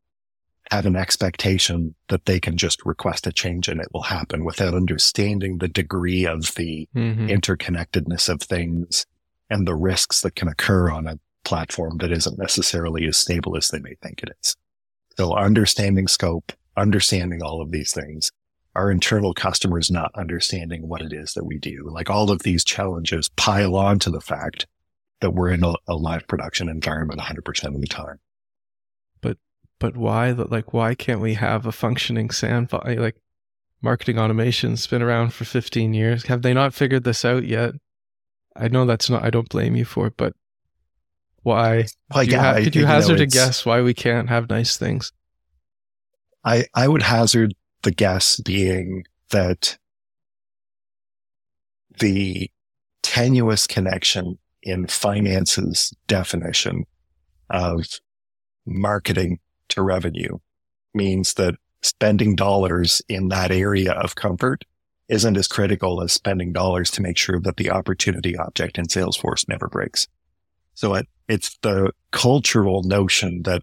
have 0.73 0.87
an 0.87 0.97
expectation 0.97 1.95
that 2.09 2.25
they 2.25 2.41
can 2.41 2.57
just 2.57 2.85
request 2.85 3.27
a 3.27 3.33
change 3.33 3.69
and 3.69 3.81
it 3.81 3.89
will 3.93 4.03
happen 4.03 4.45
without 4.45 4.75
understanding 4.75 5.59
the 5.59 5.69
degree 5.69 6.27
of 6.27 6.55
the 6.57 6.89
mm-hmm. 6.97 7.27
interconnectedness 7.27 8.29
of 8.29 8.43
things 8.43 9.07
and 9.51 9.69
the 9.69 9.75
risks 9.75 10.23
that 10.23 10.35
can 10.35 10.49
occur 10.49 10.91
on 10.91 11.07
a 11.07 11.19
platform 11.45 11.99
that 11.99 12.11
isn't 12.11 12.39
necessarily 12.39 13.07
as 13.07 13.17
stable 13.17 13.57
as 13.57 13.69
they 13.69 13.79
may 13.79 13.95
think 14.03 14.23
it 14.23 14.31
is. 14.41 14.57
So 15.17 15.37
understanding 15.37 16.09
scope, 16.09 16.53
understanding 16.77 17.43
all 17.43 17.61
of 17.61 17.71
these 17.71 17.93
things, 17.93 18.31
our 18.75 18.91
internal 18.91 19.35
customers 19.35 19.91
not 19.91 20.11
understanding 20.15 20.89
what 20.89 21.03
it 21.03 21.13
is 21.13 21.35
that 21.35 21.45
we 21.45 21.59
do. 21.59 21.89
Like 21.91 22.09
all 22.09 22.31
of 22.31 22.43
these 22.43 22.65
challenges 22.65 23.29
pile 23.31 23.77
on 23.77 23.99
to 24.01 24.11
the 24.11 24.21
fact 24.21 24.67
that 25.21 25.33
we're 25.33 25.51
in 25.51 25.63
a, 25.63 25.75
a 25.87 25.95
live 25.95 26.27
production 26.27 26.69
environment 26.69 27.21
100% 27.21 27.75
of 27.75 27.81
the 27.81 27.87
time. 27.87 28.19
But, 29.21 29.39
but 29.79 29.97
why, 29.97 30.31
like, 30.31 30.73
why 30.73 30.95
can't 30.95 31.21
we 31.21 31.35
have 31.35 31.67
a 31.67 31.73
functioning 31.73 32.31
sandbox? 32.31 32.89
Like 32.99 33.17
marketing 33.83 34.19
automation's 34.19 34.87
been 34.87 35.03
around 35.03 35.35
for 35.35 35.45
15 35.45 35.93
years. 35.93 36.27
Have 36.27 36.43
they 36.43 36.55
not 36.55 36.75
figured 36.75 37.05
this 37.05 37.25
out 37.25 37.45
yet? 37.45 37.75
I 38.57 38.69
know 38.69 38.85
that's 38.85 39.11
not, 39.11 39.23
I 39.23 39.31
don't 39.31 39.49
blame 39.49 39.77
you 39.77 39.85
for 39.85 40.07
it, 40.07 40.15
but 40.17 40.35
why? 41.43 41.87
Well, 42.15 42.25
could, 42.25 42.33
yeah, 42.33 42.37
you, 42.37 42.39
ha- 42.39 42.65
could 42.65 42.77
you, 42.77 42.81
you 42.83 42.87
hazard 42.87 43.19
know, 43.19 43.25
a 43.25 43.27
guess 43.27 43.67
why 43.67 43.83
we 43.83 43.95
can't 43.95 44.29
have 44.29 44.49
nice 44.49 44.77
things? 44.77 45.13
I, 46.45 46.67
I 46.75 46.89
would 46.89 47.03
hazard 47.03 47.55
the 47.83 47.91
guess 47.91 48.41
being 48.41 49.05
that 49.31 49.79
the 51.99 52.51
tenuous 53.03 53.67
connection 53.67 54.39
in 54.63 54.87
finances 54.87 55.93
definition 56.07 56.85
of 57.51 57.85
marketing 58.67 59.39
to 59.69 59.83
revenue 59.83 60.39
means 60.95 61.35
that 61.35 61.55
spending 61.83 62.37
dollars 62.37 63.03
in 63.09 63.29
that 63.29 63.51
area 63.51 63.93
of 63.93 64.15
comfort 64.15 64.65
isn't 65.09 65.37
as 65.37 65.49
critical 65.49 66.03
as 66.03 66.13
spending 66.13 66.53
dollars 66.53 66.91
to 66.93 67.03
make 67.03 67.17
sure 67.19 67.41
that 67.41 67.57
the 67.57 67.71
opportunity 67.71 68.37
object 68.37 68.79
in 68.79 68.87
Salesforce 68.87 69.49
never 69.49 69.69
breaks. 69.69 70.07
So 70.75 70.95
it, 70.95 71.07
it's 71.29 71.59
the 71.63 71.93
cultural 72.13 72.83
notion 72.83 73.43
that 73.43 73.63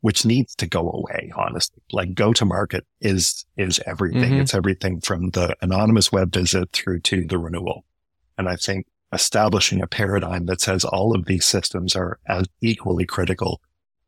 which 0.00 0.24
needs 0.24 0.54
to 0.56 0.66
go 0.66 0.90
away, 0.90 1.32
honestly. 1.36 1.82
Like 1.92 2.14
go 2.14 2.32
to 2.34 2.44
market 2.44 2.86
is, 3.00 3.44
is 3.56 3.80
everything. 3.86 4.32
Mm-hmm. 4.32 4.40
It's 4.42 4.54
everything 4.54 5.00
from 5.00 5.30
the 5.30 5.56
anonymous 5.60 6.12
web 6.12 6.32
visit 6.32 6.72
through 6.72 7.00
to 7.00 7.24
the 7.24 7.38
renewal. 7.38 7.84
And 8.38 8.48
I 8.48 8.56
think 8.56 8.86
establishing 9.12 9.80
a 9.80 9.86
paradigm 9.86 10.46
that 10.46 10.60
says 10.60 10.84
all 10.84 11.16
of 11.16 11.26
these 11.26 11.46
systems 11.46 11.96
are 11.96 12.18
as 12.28 12.46
equally 12.60 13.06
critical 13.06 13.60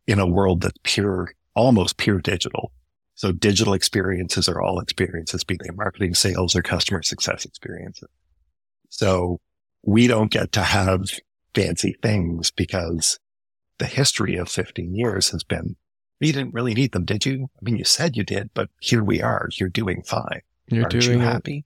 in 0.07 0.19
a 0.19 0.27
world 0.27 0.63
that's 0.63 0.79
pure, 0.83 1.33
almost 1.55 1.97
pure 1.97 2.21
digital. 2.21 2.73
So 3.15 3.33
digital 3.33 3.73
experiences 3.73 4.49
are 4.49 4.63
all 4.63 4.81
experiences, 4.81 5.43
be 5.45 5.59
they 5.61 5.71
marketing, 5.75 6.15
sales, 6.15 6.55
or 6.55 6.63
customer 6.63 7.03
success 7.03 7.45
experiences. 7.45 8.09
So 8.91 9.41
we 9.83 10.07
don't 10.07 10.31
get 10.31 10.53
to 10.53 10.63
have 10.63 11.07
fancy 11.55 11.97
things 12.03 12.51
because 12.51 13.19
the 13.79 13.87
history 13.87 14.37
of 14.37 14.49
15 14.49 14.95
years 14.95 15.31
has 15.31 15.45
been 15.45 15.77
you 16.21 16.33
didn't 16.33 16.55
really 16.55 16.75
need 16.75 16.93
them, 16.93 17.05
did 17.05 17.25
you? 17.25 17.49
I 17.57 17.59
mean, 17.63 17.77
you 17.77 17.85
said 17.85 18.17
you 18.17 18.25
did, 18.25 18.51
but 18.55 18.69
here 18.81 19.05
we 19.05 19.23
are. 19.23 19.49
You're 19.53 19.69
doing 19.69 20.03
fine. 20.03 20.43
You're 20.67 20.85
Aren't 20.85 21.01
doing 21.01 21.21
you 21.21 21.25
happy? 21.25 21.59
It. 21.59 21.65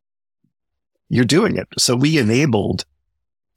You're 1.08 1.24
doing 1.24 1.56
it. 1.56 1.68
So 1.78 1.96
we 1.96 2.18
enabled 2.18 2.84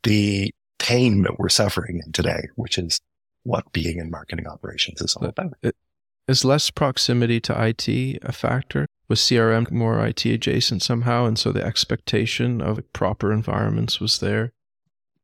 the 0.03 0.53
pain 0.79 1.23
that 1.23 1.37
we're 1.37 1.49
suffering 1.49 2.01
in 2.05 2.11
today, 2.11 2.47
which 2.55 2.77
is 2.77 3.01
what 3.43 3.71
being 3.73 3.99
in 3.99 4.09
marketing 4.09 4.47
operations 4.47 5.01
is 5.01 5.15
all 5.15 5.27
about. 5.27 5.53
Is 6.27 6.43
less 6.43 6.69
proximity 6.71 7.39
to 7.41 7.65
IT 7.67 7.87
a 8.23 8.31
factor? 8.31 8.87
Was 9.07 9.19
CRM 9.19 9.69
more 9.71 10.03
IT 10.03 10.25
adjacent 10.25 10.81
somehow? 10.81 11.25
And 11.25 11.37
so 11.37 11.51
the 11.51 11.63
expectation 11.63 12.61
of 12.61 12.81
proper 12.93 13.31
environments 13.31 13.99
was 13.99 14.19
there? 14.19 14.51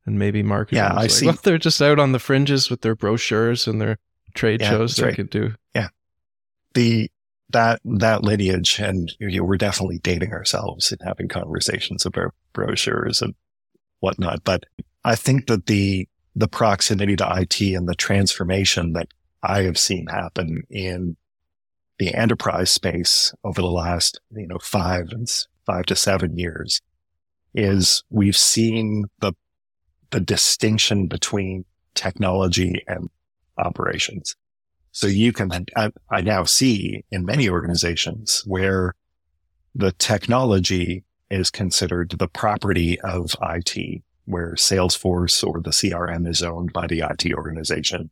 And 0.05 0.17
maybe 0.17 0.41
marketing. 0.41 0.77
Yeah, 0.77 0.93
I 0.93 1.03
like, 1.03 1.11
see. 1.11 1.27
Well, 1.27 1.37
they're 1.43 1.57
just 1.57 1.81
out 1.81 1.99
on 1.99 2.11
the 2.11 2.19
fringes 2.19 2.69
with 2.69 2.81
their 2.81 2.95
brochures 2.95 3.67
and 3.67 3.79
their 3.79 3.97
trade 4.33 4.61
yeah, 4.61 4.69
shows 4.69 4.95
they 4.95 5.05
right. 5.05 5.15
could 5.15 5.29
do. 5.29 5.53
Yeah. 5.75 5.89
The, 6.73 7.11
that, 7.49 7.81
that 7.83 8.23
lineage, 8.23 8.79
and 8.79 9.13
you 9.19 9.39
know, 9.39 9.43
we're 9.43 9.57
definitely 9.57 9.99
dating 9.99 10.33
ourselves 10.33 10.91
and 10.91 11.01
having 11.03 11.27
conversations 11.27 12.05
about 12.05 12.33
brochures 12.53 13.21
and 13.21 13.35
whatnot. 13.99 14.43
But 14.43 14.65
I 15.03 15.15
think 15.15 15.47
that 15.47 15.67
the, 15.67 16.07
the 16.35 16.47
proximity 16.47 17.15
to 17.17 17.41
IT 17.41 17.61
and 17.61 17.87
the 17.87 17.95
transformation 17.95 18.93
that 18.93 19.09
I 19.43 19.63
have 19.63 19.77
seen 19.77 20.07
happen 20.07 20.63
in 20.69 21.17
the 21.99 22.13
enterprise 22.15 22.71
space 22.71 23.33
over 23.43 23.61
the 23.61 23.67
last, 23.67 24.19
you 24.31 24.47
know, 24.47 24.57
five 24.59 25.09
and 25.11 25.27
five 25.65 25.85
to 25.85 25.95
seven 25.95 26.37
years 26.37 26.81
is 27.53 28.03
we've 28.09 28.37
seen 28.37 29.05
the, 29.19 29.33
the 30.11 30.19
distinction 30.19 31.07
between 31.07 31.65
technology 31.95 32.83
and 32.87 33.09
operations. 33.57 34.35
So 34.91 35.07
you 35.07 35.31
can, 35.31 35.51
I, 35.75 35.91
I 36.09 36.21
now 36.21 36.43
see 36.43 37.05
in 37.11 37.25
many 37.25 37.49
organizations 37.49 38.43
where 38.45 38.93
the 39.73 39.93
technology 39.93 41.03
is 41.29 41.49
considered 41.49 42.11
the 42.17 42.27
property 42.27 42.99
of 43.01 43.35
IT, 43.41 44.03
where 44.25 44.53
Salesforce 44.55 45.47
or 45.47 45.61
the 45.61 45.69
CRM 45.69 46.27
is 46.27 46.43
owned 46.43 46.73
by 46.73 46.87
the 46.87 47.03
IT 47.09 47.33
organization. 47.33 48.09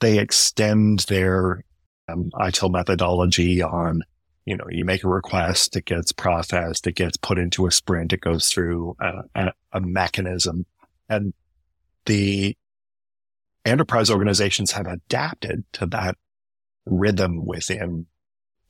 They 0.00 0.18
extend 0.18 1.00
their 1.00 1.64
um, 2.08 2.30
ITIL 2.34 2.72
methodology 2.72 3.62
on, 3.62 4.02
you 4.44 4.56
know, 4.56 4.66
you 4.68 4.84
make 4.84 5.04
a 5.04 5.08
request, 5.08 5.76
it 5.76 5.84
gets 5.84 6.12
processed, 6.12 6.86
it 6.86 6.96
gets 6.96 7.16
put 7.16 7.38
into 7.38 7.66
a 7.66 7.70
sprint, 7.70 8.12
it 8.12 8.20
goes 8.20 8.48
through 8.48 8.96
a, 9.00 9.22
a, 9.34 9.52
a 9.72 9.80
mechanism. 9.80 10.66
And 11.08 11.34
the 12.06 12.56
enterprise 13.64 14.10
organizations 14.10 14.72
have 14.72 14.86
adapted 14.86 15.64
to 15.72 15.86
that 15.86 16.16
rhythm 16.84 17.44
within 17.44 18.06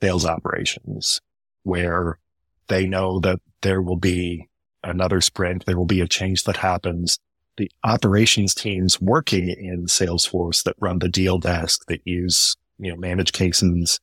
sales 0.01 0.25
operations 0.25 1.21
where 1.63 2.19
they 2.67 2.85
know 2.85 3.19
that 3.19 3.39
there 3.61 3.81
will 3.81 3.97
be 3.97 4.47
another 4.83 5.21
sprint. 5.21 5.65
There 5.65 5.77
will 5.77 5.85
be 5.85 6.01
a 6.01 6.07
change 6.07 6.43
that 6.43 6.57
happens. 6.57 7.19
The 7.57 7.71
operations 7.83 8.53
teams 8.53 9.01
working 9.01 9.49
in 9.49 9.85
Salesforce 9.85 10.63
that 10.63 10.75
run 10.79 10.99
the 10.99 11.09
deal 11.09 11.39
desk 11.39 11.85
that 11.87 12.01
use, 12.05 12.55
you 12.77 12.91
know, 12.91 12.97
manage 12.97 13.31
cases 13.31 13.99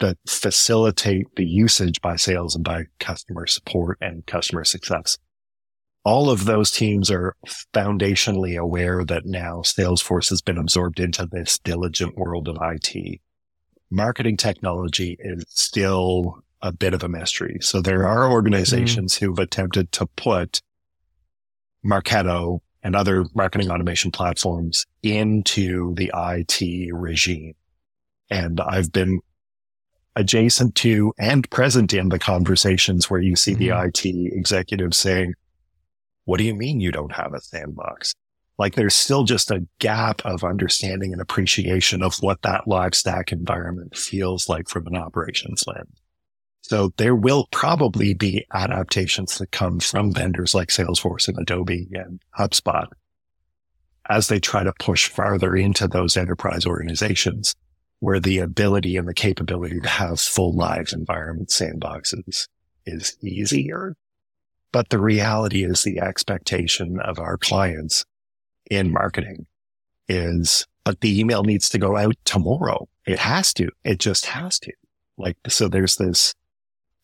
that 0.00 0.16
facilitate 0.26 1.26
the 1.36 1.46
usage 1.46 2.00
by 2.00 2.16
sales 2.16 2.54
and 2.54 2.64
by 2.64 2.84
customer 3.00 3.46
support 3.46 3.98
and 4.00 4.26
customer 4.26 4.64
success 4.64 5.18
all 6.04 6.30
of 6.30 6.44
those 6.44 6.70
teams 6.70 7.10
are 7.10 7.34
foundationally 7.74 8.58
aware 8.58 9.04
that 9.04 9.26
now 9.26 9.58
Salesforce 9.58 10.30
has 10.30 10.40
been 10.40 10.58
absorbed 10.58 11.00
into 11.00 11.26
this 11.30 11.58
diligent 11.58 12.16
world 12.16 12.48
of 12.48 12.56
IT. 12.60 13.20
Marketing 13.90 14.36
technology 14.36 15.16
is 15.18 15.44
still 15.48 16.42
a 16.62 16.72
bit 16.72 16.94
of 16.94 17.02
a 17.02 17.08
mystery. 17.08 17.58
So 17.60 17.80
there 17.80 18.06
are 18.06 18.30
organizations 18.30 19.14
mm. 19.14 19.20
who've 19.20 19.38
attempted 19.38 19.92
to 19.92 20.06
put 20.06 20.60
Marketo 21.84 22.60
and 22.82 22.94
other 22.94 23.26
marketing 23.34 23.70
automation 23.70 24.10
platforms 24.10 24.86
into 25.02 25.94
the 25.94 26.10
IT 26.14 26.92
regime. 26.92 27.54
And 28.30 28.60
I've 28.60 28.92
been 28.92 29.20
adjacent 30.16 30.74
to 30.76 31.12
and 31.18 31.48
present 31.50 31.94
in 31.94 32.08
the 32.08 32.18
conversations 32.18 33.08
where 33.08 33.20
you 33.20 33.36
see 33.36 33.54
mm. 33.54 33.58
the 33.58 33.68
mm-hmm. 33.68 33.88
IT 33.88 34.34
executives 34.36 34.98
saying, 34.98 35.34
what 36.28 36.36
do 36.36 36.44
you 36.44 36.54
mean 36.54 36.78
you 36.78 36.92
don't 36.92 37.12
have 37.12 37.32
a 37.32 37.40
sandbox? 37.40 38.14
Like 38.58 38.74
there's 38.74 38.94
still 38.94 39.24
just 39.24 39.50
a 39.50 39.66
gap 39.78 40.20
of 40.26 40.44
understanding 40.44 41.14
and 41.14 41.22
appreciation 41.22 42.02
of 42.02 42.18
what 42.18 42.42
that 42.42 42.68
live 42.68 42.94
stack 42.94 43.32
environment 43.32 43.96
feels 43.96 44.46
like 44.46 44.68
from 44.68 44.86
an 44.88 44.94
operations 44.94 45.64
lens. 45.66 46.02
So 46.60 46.92
there 46.98 47.14
will 47.14 47.48
probably 47.50 48.12
be 48.12 48.44
adaptations 48.52 49.38
that 49.38 49.52
come 49.52 49.80
from 49.80 50.12
vendors 50.12 50.54
like 50.54 50.68
Salesforce 50.68 51.28
and 51.28 51.38
Adobe 51.38 51.88
and 51.94 52.20
HubSpot 52.38 52.88
as 54.10 54.28
they 54.28 54.38
try 54.38 54.62
to 54.62 54.74
push 54.78 55.08
farther 55.08 55.56
into 55.56 55.88
those 55.88 56.18
enterprise 56.18 56.66
organizations 56.66 57.54
where 58.00 58.20
the 58.20 58.40
ability 58.40 58.98
and 58.98 59.08
the 59.08 59.14
capability 59.14 59.80
to 59.80 59.88
have 59.88 60.20
full 60.20 60.54
live 60.54 60.90
environment 60.92 61.48
sandboxes 61.48 62.48
is 62.84 63.16
easier 63.22 63.96
but 64.72 64.90
the 64.90 64.98
reality 64.98 65.64
is 65.64 65.82
the 65.82 66.00
expectation 66.00 66.98
of 67.00 67.18
our 67.18 67.36
clients 67.38 68.04
in 68.70 68.92
marketing 68.92 69.46
is, 70.08 70.66
but 70.84 71.00
the 71.00 71.18
email 71.18 71.42
needs 71.42 71.68
to 71.70 71.78
go 71.78 71.96
out 71.96 72.16
tomorrow. 72.24 72.88
It 73.06 73.18
has 73.18 73.52
to. 73.54 73.70
It 73.84 73.98
just 73.98 74.26
has 74.26 74.58
to. 74.60 74.72
Like, 75.16 75.36
so 75.48 75.68
there's 75.68 75.96
this 75.96 76.34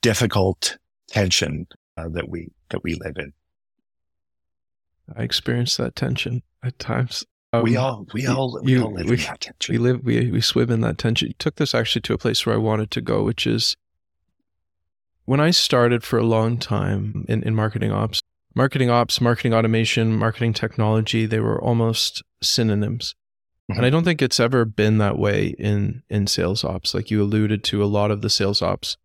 difficult 0.03 0.79
tension 1.09 1.67
uh, 1.97 2.09
that 2.11 2.29
we, 2.29 2.49
that 2.71 2.83
we 2.83 2.95
live 2.95 3.17
in. 3.17 3.33
I 5.17 5.23
experience 5.23 5.77
that 5.77 5.97
tension 5.97 6.43
at 6.63 6.79
times. 6.79 7.25
Um, 7.53 7.63
we 7.63 7.77
all, 7.77 8.07
we 8.13 8.27
all, 8.27 8.61
we 8.63 8.79
all 8.79 8.93
live 8.93 9.07
we, 9.07 9.17
in 9.17 9.23
that 9.23 9.41
tension. 9.41 9.73
We 9.73 9.79
live, 9.79 10.05
we, 10.05 10.31
we 10.31 10.41
swim 10.41 10.71
in 10.71 10.81
that 10.81 10.99
tension. 10.99 11.29
You 11.29 11.35
took 11.39 11.57
this 11.57 11.75
actually 11.75 12.03
to 12.03 12.15
a 12.15 12.19
place 12.19 12.45
where 12.45 12.55
I 12.55 12.59
wanted 12.59 12.91
to 12.93 13.01
go, 13.01 13.23
which 13.23 13.47
is 13.47 13.77
when 15.25 15.41
I 15.41 15.51
started 15.51 16.05
for 16.05 16.19
a 16.19 16.25
long 16.25 16.59
time 16.59 17.25
in, 17.29 17.43
in 17.43 17.55
marketing 17.55 17.93
ops, 17.93 18.21
marketing 18.55 18.91
ops, 18.91 19.21
marketing 19.21 19.55
automation, 19.55 20.17
marketing 20.17 20.53
technology, 20.53 21.27
they 21.27 21.41
were 21.41 21.61
almost 21.63 22.23
synonyms. 22.43 23.15
Mm-hmm. 23.71 23.79
And 23.79 23.87
I 23.87 23.91
don't 23.91 24.05
think 24.05 24.21
it's 24.21 24.39
ever 24.39 24.65
been 24.65 24.99
that 24.99 25.19
way 25.19 25.55
in 25.59 26.03
in 26.11 26.27
sales 26.27 26.65
ops. 26.65 26.95
Like 26.95 27.11
you 27.11 27.23
alluded 27.23 27.65
to 27.65 27.83
a 27.83 27.87
lot 27.87 28.11
of 28.11 28.21
the 28.21 28.31
sales 28.31 28.61
ops 28.61 28.97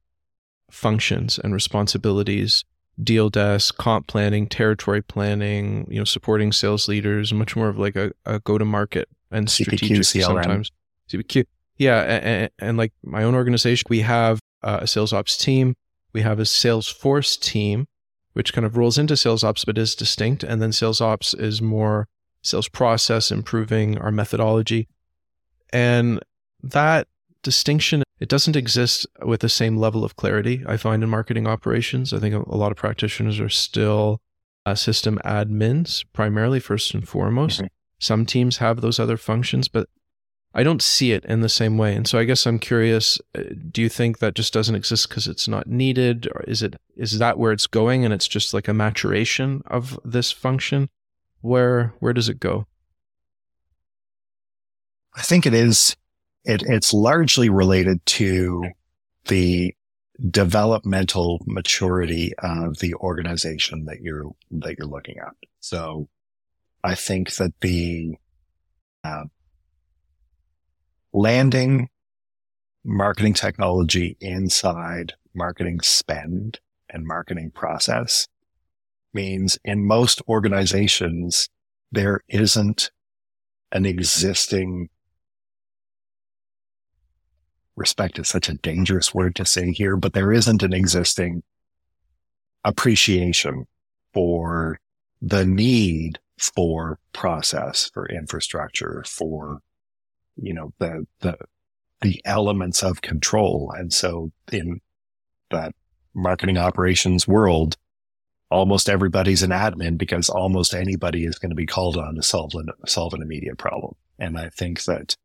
functions 0.69 1.39
and 1.39 1.53
responsibilities, 1.53 2.63
deal 3.01 3.29
desk, 3.29 3.77
comp 3.77 4.07
planning, 4.07 4.47
territory 4.47 5.01
planning, 5.01 5.87
you 5.89 5.97
know, 5.97 6.03
supporting 6.03 6.51
sales 6.51 6.87
leaders, 6.87 7.33
much 7.33 7.55
more 7.55 7.69
of 7.69 7.77
like 7.77 7.95
a, 7.95 8.11
a 8.25 8.39
go 8.39 8.57
to 8.57 8.65
market 8.65 9.09
and 9.31 9.47
CPQ, 9.47 9.63
strategic 9.63 10.01
CLM. 10.01 10.21
sometimes. 10.23 10.71
CPQ. 11.09 11.45
Yeah. 11.77 12.01
And, 12.01 12.49
and, 12.59 12.77
like 12.77 12.91
my 13.03 13.23
own 13.23 13.35
organization, 13.35 13.87
we 13.89 14.01
have 14.01 14.39
uh, 14.61 14.79
a 14.81 14.87
sales 14.87 15.13
ops 15.13 15.37
team 15.37 15.75
we 16.13 16.21
have 16.21 16.39
a 16.39 16.43
Salesforce 16.43 17.39
team, 17.39 17.87
which 18.33 18.53
kind 18.53 18.65
of 18.65 18.77
rolls 18.77 18.97
into 18.97 19.17
sales 19.17 19.43
ops, 19.43 19.65
but 19.65 19.77
is 19.77 19.95
distinct. 19.95 20.43
And 20.43 20.61
then 20.61 20.71
sales 20.71 21.01
ops 21.01 21.33
is 21.33 21.61
more 21.61 22.07
sales 22.41 22.69
process, 22.69 23.31
improving 23.31 23.97
our 23.97 24.11
methodology. 24.11 24.87
And 25.71 26.19
that 26.63 27.07
distinction 27.41 28.03
it 28.19 28.27
doesn't 28.27 28.57
exist 28.57 29.07
with 29.23 29.39
the 29.39 29.49
same 29.49 29.77
level 29.77 30.03
of 30.03 30.17
clarity 30.17 30.63
I 30.67 30.77
find 30.77 31.03
in 31.03 31.09
marketing 31.09 31.47
operations. 31.47 32.13
I 32.13 32.19
think 32.19 32.35
a 32.35 32.57
lot 32.57 32.71
of 32.71 32.77
practitioners 32.77 33.39
are 33.39 33.49
still 33.49 34.19
uh, 34.65 34.75
system 34.75 35.19
admins 35.23 36.03
primarily 36.11 36.59
first 36.59 36.93
and 36.93 37.07
foremost. 37.07 37.59
Mm-hmm. 37.59 37.67
Some 37.99 38.25
teams 38.25 38.57
have 38.57 38.81
those 38.81 38.99
other 38.99 39.17
functions, 39.17 39.67
but 39.67 39.87
I 40.53 40.63
don't 40.63 40.81
see 40.81 41.11
it 41.11 41.25
in 41.25 41.41
the 41.41 41.49
same 41.49 41.77
way. 41.77 41.95
And 41.95 42.07
so 42.07 42.17
I 42.17 42.23
guess 42.23 42.45
I'm 42.47 42.57
curious, 42.57 43.19
uh, 43.37 43.43
do 43.71 43.81
you 43.81 43.89
think 43.89 44.17
that 44.17 44.33
just 44.33 44.51
doesn't 44.51 44.75
exist 44.75 45.07
because 45.07 45.27
it's 45.27 45.47
not 45.47 45.67
needed 45.67 46.27
or 46.33 46.43
is 46.47 46.63
it 46.63 46.75
is 46.95 47.19
that 47.19 47.37
where 47.37 47.51
it's 47.51 47.67
going 47.67 48.03
and 48.03 48.13
it's 48.13 48.27
just 48.27 48.53
like 48.53 48.67
a 48.67 48.73
maturation 48.73 49.61
of 49.67 49.99
this 50.03 50.31
function? 50.31 50.89
Where 51.41 51.93
where 51.99 52.13
does 52.13 52.29
it 52.29 52.39
go? 52.39 52.65
I 55.15 55.21
think 55.21 55.45
it 55.45 55.53
is 55.53 55.95
it, 56.45 56.63
it's 56.63 56.93
largely 56.93 57.49
related 57.49 58.03
to 58.07 58.63
the 59.25 59.75
developmental 60.29 61.39
maturity 61.45 62.33
of 62.39 62.79
the 62.79 62.95
organization 62.95 63.85
that 63.85 64.01
you're 64.01 64.31
that 64.51 64.77
you're 64.77 64.87
looking 64.87 65.17
at. 65.19 65.33
So 65.59 66.09
I 66.83 66.95
think 66.95 67.35
that 67.35 67.53
the 67.61 68.15
uh, 69.03 69.25
landing 71.19 71.89
marketing 72.85 73.33
technology 73.33 74.15
inside 74.21 75.13
marketing 75.35 75.81
spend 75.81 76.59
and 76.89 77.05
marketing 77.05 77.51
process 77.51 78.27
means 79.13 79.59
in 79.65 79.85
most 79.85 80.21
organizations 80.29 81.49
there 81.91 82.21
isn't 82.29 82.91
an 83.73 83.85
existing 83.85 84.87
respect 87.75 88.17
is 88.17 88.29
such 88.29 88.47
a 88.47 88.53
dangerous 88.53 89.13
word 89.13 89.35
to 89.35 89.45
say 89.45 89.71
here, 89.71 89.97
but 89.97 90.13
there 90.13 90.31
isn't 90.31 90.63
an 90.63 90.73
existing 90.73 91.43
appreciation 92.63 93.65
for 94.13 94.79
the 95.21 95.45
need 95.45 96.19
for 96.37 96.97
process, 97.11 97.89
for 97.93 98.07
infrastructure, 98.07 99.03
for, 99.05 99.59
you 100.41 100.53
know, 100.53 100.73
the, 100.79 101.05
the, 101.19 101.37
the 102.01 102.21
elements 102.25 102.83
of 102.83 103.01
control. 103.01 103.73
And 103.75 103.93
so 103.93 104.31
in 104.51 104.81
that 105.51 105.73
marketing 106.13 106.57
operations 106.57 107.27
world, 107.27 107.77
almost 108.49 108.89
everybody's 108.89 109.43
an 109.43 109.51
admin 109.51 109.97
because 109.97 110.29
almost 110.29 110.73
anybody 110.73 111.25
is 111.25 111.37
going 111.37 111.51
to 111.51 111.55
be 111.55 111.65
called 111.65 111.97
on 111.97 112.15
to 112.15 112.23
solve, 112.23 112.53
solve 112.85 113.13
an 113.13 113.21
immediate 113.21 113.57
problem. 113.57 113.95
And 114.17 114.37
I 114.37 114.49
think 114.49 114.83
that 114.83 115.15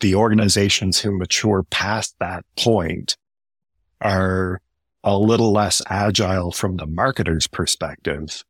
the 0.00 0.14
organizations 0.14 1.00
who 1.00 1.16
mature 1.16 1.64
past 1.64 2.14
that 2.20 2.44
point 2.56 3.16
are 4.00 4.60
a 5.04 5.16
little 5.16 5.52
less 5.52 5.82
agile 5.88 6.52
from 6.52 6.76
the 6.76 6.86
marketer's 6.86 7.46
perspective, 7.46 8.44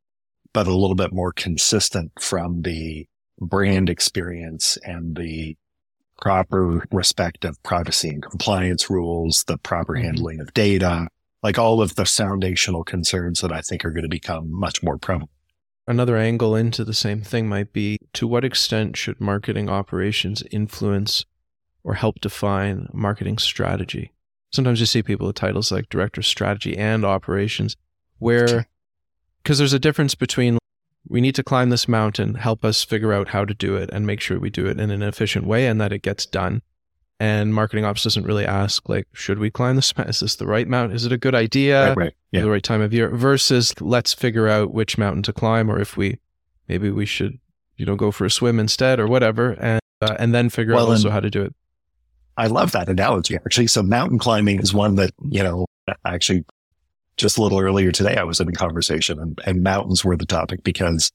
but 0.53 0.67
a 0.67 0.75
little 0.75 0.95
bit 0.95 1.13
more 1.13 1.33
consistent 1.33 2.13
from 2.21 2.63
the 2.63 3.07
brand 3.41 3.89
experience 3.89 4.79
and 4.83 5.17
the 5.17 5.57
proper 6.21 6.87
respect 6.93 7.45
of 7.45 7.63
privacy 7.63 8.09
and 8.09 8.23
compliance 8.23 8.91
rules, 8.91 9.45
the 9.45 9.59
proper 9.59 9.95
mm-hmm. 9.95 10.05
handling 10.05 10.41
of 10.41 10.53
data, 10.55 11.09
like 11.43 11.59
all 11.59 11.81
of 11.81 11.95
the 11.95 12.05
foundational 12.05 12.85
concerns 12.85 13.41
that 13.41 13.53
I 13.53 13.61
think 13.61 13.85
are 13.85 13.91
going 13.91 14.03
to 14.03 14.09
become 14.09 14.53
much 14.53 14.83
more 14.83 14.99
prevalent. 14.99 15.31
Another 15.87 16.19
angle 16.19 16.55
into 16.55 16.85
the 16.85 16.93
same 16.93 17.23
thing 17.23 17.49
might 17.49 17.73
be 17.73 17.99
to 18.13 18.27
what 18.27 18.45
extent 18.45 18.97
should 18.97 19.21
marketing 19.21 19.71
operations 19.71 20.43
influence 20.51 21.25
or 21.83 21.95
help 21.95 22.21
define 22.21 22.89
marketing 22.93 23.39
strategy. 23.39 24.13
Sometimes 24.53 24.81
you 24.81 24.87
see 24.87 25.03
people 25.03 25.27
with 25.27 25.37
titles 25.37 25.73
like 25.73 25.89
director 25.89 26.21
of 26.21 26.27
strategy 26.27 26.77
and 26.77 27.05
operations, 27.05 27.77
where 28.19 28.67
because 29.43 29.57
there's 29.57 29.73
a 29.73 29.79
difference 29.79 30.15
between 30.15 30.58
we 31.09 31.21
need 31.21 31.35
to 31.35 31.43
climb 31.43 31.71
this 31.71 31.89
mountain, 31.89 32.35
help 32.35 32.65
us 32.65 32.85
figure 32.85 33.13
out 33.13 33.29
how 33.29 33.45
to 33.45 33.55
do 33.55 33.77
it 33.77 33.91
and 33.93 34.07
make 34.07 34.21
sure 34.21 34.39
we 34.39 34.51
do 34.51 34.67
it 34.67 34.79
in 34.79 34.91
an 34.91 35.03
efficient 35.03 35.47
way 35.47 35.67
and 35.67 35.81
that 35.81 35.93
it 35.93 36.03
gets 36.03 36.27
done. 36.27 36.63
And 37.21 37.53
marketing 37.53 37.85
ops 37.85 38.05
doesn't 38.05 38.25
really 38.25 38.47
ask 38.47 38.89
like, 38.89 39.09
should 39.13 39.39
we 39.39 39.51
climb 39.51 39.77
this? 39.77 39.93
Is 39.99 40.21
this 40.21 40.37
the 40.37 40.47
right 40.47 40.69
mountain? 40.69 40.95
Is 40.95 41.05
it 41.05 41.13
a 41.13 41.19
good 41.19 41.35
idea? 41.35 41.89
Right, 41.89 41.97
right. 41.97 42.15
Yeah. 42.31 42.43
The 42.43 42.51
right 42.51 42.63
time 42.63 42.81
of 42.81 42.93
year 42.93 43.09
versus 43.11 43.75
let's 43.81 44.13
figure 44.13 44.49
out 44.49 44.73
which 44.73 44.99
mountain 44.99 45.23
to 45.25 45.33
climb, 45.33 45.71
or 45.71 45.81
if 45.81 45.97
we 45.97 46.19
maybe 46.69 46.91
we 46.91 47.07
should, 47.07 47.39
you 47.77 47.87
know, 47.87 47.97
go 47.97 48.11
for 48.11 48.25
a 48.25 48.31
swim 48.31 48.61
instead 48.61 49.01
or 49.01 49.09
whatever, 49.09 49.53
and 49.53 49.81
uh, 50.03 50.15
and 50.19 50.35
then 50.35 50.49
figure 50.51 50.75
well, 50.75 50.87
out 50.87 50.91
also 50.91 51.11
how 51.11 51.21
to 51.21 51.31
do 51.31 51.43
it. 51.43 51.55
I 52.37 52.47
love 52.47 52.71
that 52.73 52.89
analogy 52.89 53.35
actually. 53.35 53.67
So 53.67 53.83
mountain 53.83 54.19
climbing 54.19 54.61
is 54.61 54.73
one 54.73 54.95
that, 54.97 55.11
you 55.29 55.43
know, 55.43 55.67
actually 56.05 56.45
just 57.19 57.37
a 57.37 57.43
little 57.43 57.61
earlier 57.61 57.93
today, 57.93 58.17
I 58.17 58.25
was 58.25 58.41
in 58.41 58.49
a 58.49 58.53
conversation 58.53 59.19
and, 59.19 59.39
and 59.45 59.63
mountains 59.63 60.05
were 60.05 60.17
the 60.17 60.25
topic 60.25 60.63
because, 60.63 61.13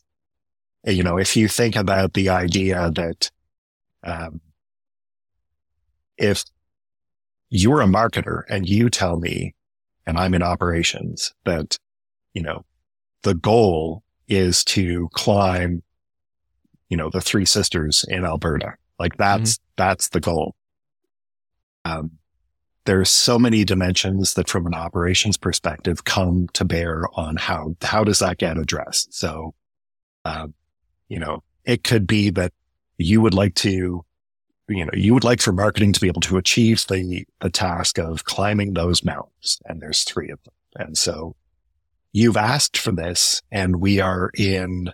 you 0.86 1.02
know, 1.02 1.18
if 1.18 1.36
you 1.36 1.48
think 1.48 1.76
about 1.76 2.14
the 2.14 2.30
idea 2.30 2.92
that, 2.92 3.32
um, 4.04 4.42
if 6.18 6.44
you're 7.50 7.82
a 7.82 7.86
marketer 7.86 8.44
and 8.50 8.68
you 8.68 8.90
tell 8.90 9.18
me, 9.18 9.56
and 10.06 10.18
I'm 10.18 10.34
in 10.34 10.44
operations 10.44 11.34
that, 11.46 11.78
you 12.34 12.44
know, 12.44 12.66
the 13.22 13.34
goal 13.34 14.04
is 14.28 14.64
to 14.66 15.10
climb, 15.14 15.82
you 16.90 16.98
know, 16.98 17.10
the 17.10 17.22
three 17.22 17.46
sisters 17.46 18.06
in 18.08 18.26
Alberta. 18.26 18.74
Like 19.00 19.16
that's, 19.18 19.54
mm-hmm. 19.54 19.64
that's 19.78 20.10
the 20.10 20.20
goal. 20.20 20.56
Um, 21.86 22.12
there's 22.86 23.10
so 23.10 23.40
many 23.40 23.64
dimensions 23.64 24.34
that 24.34 24.50
from 24.50 24.68
an 24.68 24.74
operations 24.74 25.38
perspective 25.38 26.04
come 26.04 26.48
to 26.54 26.66
bear 26.66 27.06
on 27.14 27.38
how, 27.38 27.76
how 27.82 28.04
does 28.04 28.20
that 28.20 28.38
get 28.38 28.58
addressed? 28.58 29.14
So, 29.14 29.54
um, 30.26 30.54
you 31.08 31.20
know, 31.20 31.44
it 31.66 31.84
could 31.84 32.06
be 32.06 32.30
that 32.32 32.52
you 32.98 33.22
would 33.22 33.34
like 33.34 33.56
to, 33.56 34.04
you 34.68 34.86
know, 34.86 34.92
you 34.94 35.14
would 35.14 35.24
like 35.24 35.42
for 35.42 35.54
marketing 35.54 35.94
to 35.94 36.00
be 36.00 36.08
able 36.08 36.22
to 36.22 36.38
achieve 36.38 36.86
the, 36.88 37.26
the 37.40 37.50
task 37.50 37.98
of 38.00 38.26
climbing 38.26 38.74
those 38.74 39.04
mountains. 39.04 39.60
And 39.66 39.82
there's 39.82 40.04
three 40.04 40.30
of 40.30 40.44
them. 40.44 40.54
And 40.76 40.98
so 40.98 41.36
you've 42.12 42.38
asked 42.38 42.78
for 42.78 42.92
this 42.92 43.42
and 43.52 43.78
we 43.78 44.00
are 44.00 44.30
in, 44.36 44.92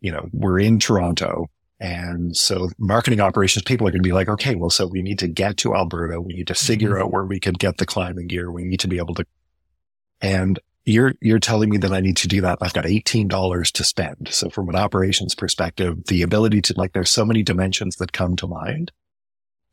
you 0.00 0.12
know, 0.12 0.28
we're 0.32 0.58
in 0.58 0.78
Toronto 0.78 1.48
and 1.82 2.36
so 2.36 2.70
marketing 2.78 3.20
operations 3.20 3.64
people 3.64 3.88
are 3.88 3.90
going 3.90 4.04
to 4.04 4.08
be 4.08 4.12
like, 4.12 4.28
okay, 4.28 4.54
well, 4.54 4.70
so 4.70 4.86
we 4.86 5.02
need 5.02 5.18
to 5.18 5.26
get 5.26 5.56
to 5.58 5.74
Alberta. 5.74 6.20
We 6.20 6.32
need 6.32 6.46
to 6.46 6.54
figure 6.54 6.90
mm-hmm. 6.90 7.02
out 7.02 7.10
where 7.10 7.24
we 7.24 7.40
can 7.40 7.54
get 7.54 7.78
the 7.78 7.86
climbing 7.86 8.28
gear. 8.28 8.52
We 8.52 8.62
need 8.62 8.78
to 8.80 8.88
be 8.88 8.98
able 8.98 9.16
to, 9.16 9.26
and 10.20 10.60
you're, 10.84 11.14
you're 11.20 11.40
telling 11.40 11.70
me 11.70 11.78
that 11.78 11.92
I 11.92 11.98
need 11.98 12.16
to 12.18 12.28
do 12.28 12.40
that. 12.42 12.58
I've 12.60 12.72
got 12.72 12.84
$18 12.84 13.72
to 13.72 13.82
spend. 13.82 14.28
So 14.30 14.48
from 14.48 14.68
an 14.68 14.76
operations 14.76 15.34
perspective, 15.34 16.04
the 16.06 16.22
ability 16.22 16.62
to 16.62 16.74
like, 16.76 16.92
there's 16.92 17.10
so 17.10 17.24
many 17.24 17.42
dimensions 17.42 17.96
that 17.96 18.12
come 18.12 18.36
to 18.36 18.46
mind. 18.46 18.92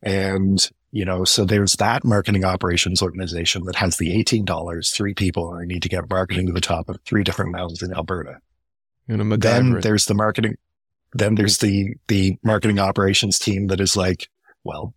And, 0.01 0.67
you 0.91 1.05
know, 1.05 1.25
so 1.25 1.45
there's 1.45 1.73
that 1.75 2.03
marketing 2.03 2.43
operations 2.43 3.03
organization 3.03 3.65
that 3.65 3.75
has 3.75 3.97
the 3.97 4.17
$18, 4.23 4.91
three 4.91 5.13
people, 5.13 5.53
and 5.53 5.61
I 5.61 5.65
need 5.65 5.83
to 5.83 5.89
get 5.89 6.09
marketing 6.09 6.47
to 6.47 6.53
the 6.53 6.59
top 6.59 6.89
of 6.89 6.97
three 7.05 7.23
different 7.23 7.51
mountains 7.51 7.83
in 7.83 7.93
Alberta. 7.93 8.39
And 9.07 9.31
then 9.43 9.81
there's 9.81 10.05
the 10.05 10.15
marketing. 10.15 10.55
Then 11.13 11.35
there's 11.35 11.57
the, 11.57 11.95
the 12.07 12.37
marketing 12.43 12.79
operations 12.79 13.39
team 13.39 13.67
that 13.67 13.81
is 13.81 13.97
like, 13.97 14.29
well, 14.63 14.93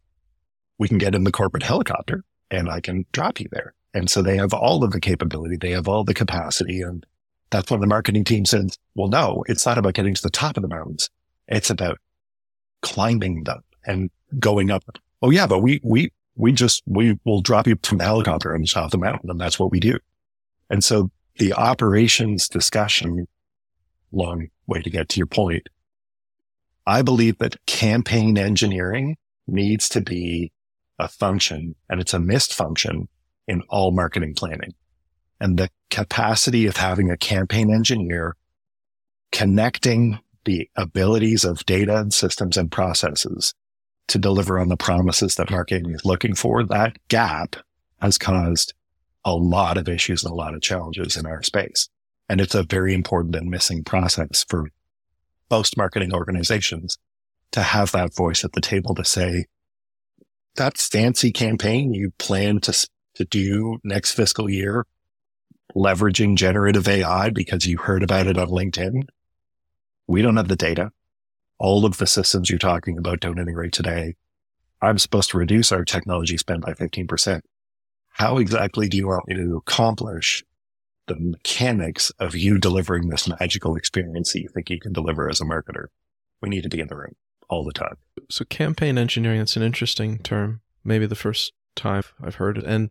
we 0.78 0.88
can 0.88 0.98
get 0.98 1.14
in 1.14 1.24
the 1.24 1.32
corporate 1.32 1.62
helicopter 1.62 2.24
and 2.50 2.68
I 2.68 2.80
can 2.80 3.06
drop 3.12 3.40
you 3.40 3.48
there. 3.50 3.74
And 3.94 4.10
so 4.10 4.22
they 4.22 4.36
have 4.36 4.52
all 4.52 4.84
of 4.84 4.92
the 4.92 5.00
capability. 5.00 5.56
They 5.56 5.70
have 5.70 5.88
all 5.88 6.04
the 6.04 6.14
capacity. 6.14 6.80
And 6.80 7.04
that's 7.50 7.70
when 7.70 7.80
the 7.80 7.86
marketing 7.86 8.24
team 8.24 8.44
says, 8.44 8.78
well, 8.94 9.08
no, 9.08 9.44
it's 9.46 9.66
not 9.66 9.78
about 9.78 9.94
getting 9.94 10.14
to 10.14 10.22
the 10.22 10.30
top 10.30 10.56
of 10.56 10.62
the 10.62 10.68
mountains. 10.68 11.10
It's 11.48 11.70
about 11.70 11.98
climbing 12.80 13.44
them 13.44 13.62
and 13.86 14.10
going 14.38 14.70
up. 14.70 14.84
Oh 15.20 15.30
yeah, 15.30 15.46
but 15.46 15.60
we, 15.60 15.80
we, 15.82 16.12
we 16.34 16.52
just, 16.52 16.82
we 16.86 17.18
will 17.24 17.42
drop 17.42 17.66
you 17.66 17.76
from 17.82 17.98
the 17.98 18.04
helicopter 18.04 18.54
on 18.54 18.62
the 18.62 18.66
top 18.66 18.86
of 18.86 18.90
the 18.90 18.98
mountain. 18.98 19.30
And 19.30 19.40
that's 19.40 19.58
what 19.58 19.70
we 19.70 19.80
do. 19.80 19.98
And 20.70 20.82
so 20.82 21.10
the 21.36 21.52
operations 21.52 22.48
discussion, 22.48 23.28
long 24.10 24.48
way 24.66 24.80
to 24.82 24.90
get 24.90 25.08
to 25.10 25.18
your 25.18 25.26
point, 25.26 25.68
I 26.86 27.02
believe 27.02 27.38
that 27.38 27.64
campaign 27.66 28.38
engineering 28.38 29.16
needs 29.46 29.88
to 29.90 30.00
be 30.00 30.52
a 30.98 31.08
function 31.08 31.74
and 31.88 32.00
it's 32.00 32.14
a 32.14 32.20
missed 32.20 32.54
function 32.54 33.08
in 33.46 33.62
all 33.68 33.92
marketing 33.92 34.34
planning. 34.34 34.74
And 35.40 35.58
the 35.58 35.70
capacity 35.90 36.66
of 36.66 36.76
having 36.76 37.10
a 37.10 37.16
campaign 37.16 37.72
engineer 37.72 38.36
connecting 39.32 40.20
the 40.44 40.68
abilities 40.76 41.44
of 41.44 41.64
data 41.66 41.98
and 41.98 42.12
systems 42.12 42.56
and 42.56 42.70
processes 42.70 43.54
to 44.08 44.18
deliver 44.18 44.58
on 44.58 44.68
the 44.68 44.76
promises 44.76 45.36
that 45.36 45.50
marketing 45.50 45.90
is 45.90 46.04
looking 46.04 46.34
for, 46.34 46.64
that 46.64 46.96
gap 47.08 47.56
has 48.00 48.18
caused 48.18 48.74
a 49.24 49.34
lot 49.34 49.78
of 49.78 49.88
issues 49.88 50.24
and 50.24 50.32
a 50.32 50.36
lot 50.36 50.54
of 50.54 50.60
challenges 50.60 51.16
in 51.16 51.26
our 51.26 51.42
space. 51.42 51.88
And 52.28 52.40
it's 52.40 52.54
a 52.54 52.64
very 52.64 52.94
important 52.94 53.36
and 53.36 53.48
missing 53.48 53.84
process 53.84 54.44
for 54.48 54.68
most 55.52 55.76
marketing 55.76 56.14
organizations 56.14 56.98
to 57.52 57.60
have 57.60 57.92
that 57.92 58.14
voice 58.14 58.42
at 58.42 58.54
the 58.54 58.60
table 58.60 58.94
to 58.94 59.04
say, 59.04 59.44
that 60.56 60.78
fancy 60.78 61.30
campaign 61.30 61.92
you 61.92 62.10
plan 62.18 62.58
to, 62.60 62.88
to 63.14 63.24
do 63.26 63.78
next 63.84 64.12
fiscal 64.12 64.48
year, 64.48 64.86
leveraging 65.76 66.36
generative 66.36 66.88
AI 66.88 67.28
because 67.28 67.66
you 67.66 67.76
heard 67.76 68.02
about 68.02 68.26
it 68.26 68.38
on 68.38 68.48
LinkedIn. 68.48 69.02
We 70.06 70.22
don't 70.22 70.38
have 70.38 70.48
the 70.48 70.56
data. 70.56 70.90
All 71.58 71.84
of 71.84 71.98
the 71.98 72.06
systems 72.06 72.48
you're 72.48 72.58
talking 72.58 72.96
about 72.96 73.20
don't 73.20 73.38
integrate 73.38 73.72
today. 73.74 74.14
I'm 74.80 74.98
supposed 74.98 75.30
to 75.30 75.38
reduce 75.38 75.70
our 75.70 75.84
technology 75.84 76.38
spend 76.38 76.62
by 76.62 76.72
15%. 76.72 77.42
How 78.08 78.38
exactly 78.38 78.88
do 78.88 78.96
you 78.96 79.06
want 79.06 79.28
me 79.28 79.36
to 79.36 79.56
accomplish 79.58 80.42
the 81.14 81.20
mechanics 81.20 82.10
of 82.18 82.34
you 82.34 82.58
delivering 82.58 83.08
this 83.08 83.28
magical 83.28 83.76
experience 83.76 84.32
that 84.32 84.42
you 84.42 84.48
think 84.48 84.70
you 84.70 84.80
can 84.80 84.92
deliver 84.92 85.28
as 85.28 85.40
a 85.40 85.44
marketer? 85.44 85.86
We 86.40 86.48
need 86.48 86.62
to 86.62 86.68
be 86.68 86.80
in 86.80 86.88
the 86.88 86.96
room 86.96 87.14
all 87.48 87.64
the 87.64 87.72
time. 87.72 87.96
So 88.30 88.44
campaign 88.44 88.98
engineering, 88.98 89.38
that's 89.38 89.56
an 89.56 89.62
interesting 89.62 90.18
term. 90.18 90.60
Maybe 90.84 91.06
the 91.06 91.14
first 91.14 91.52
time 91.76 92.02
I've 92.22 92.36
heard 92.36 92.58
it. 92.58 92.64
And 92.64 92.90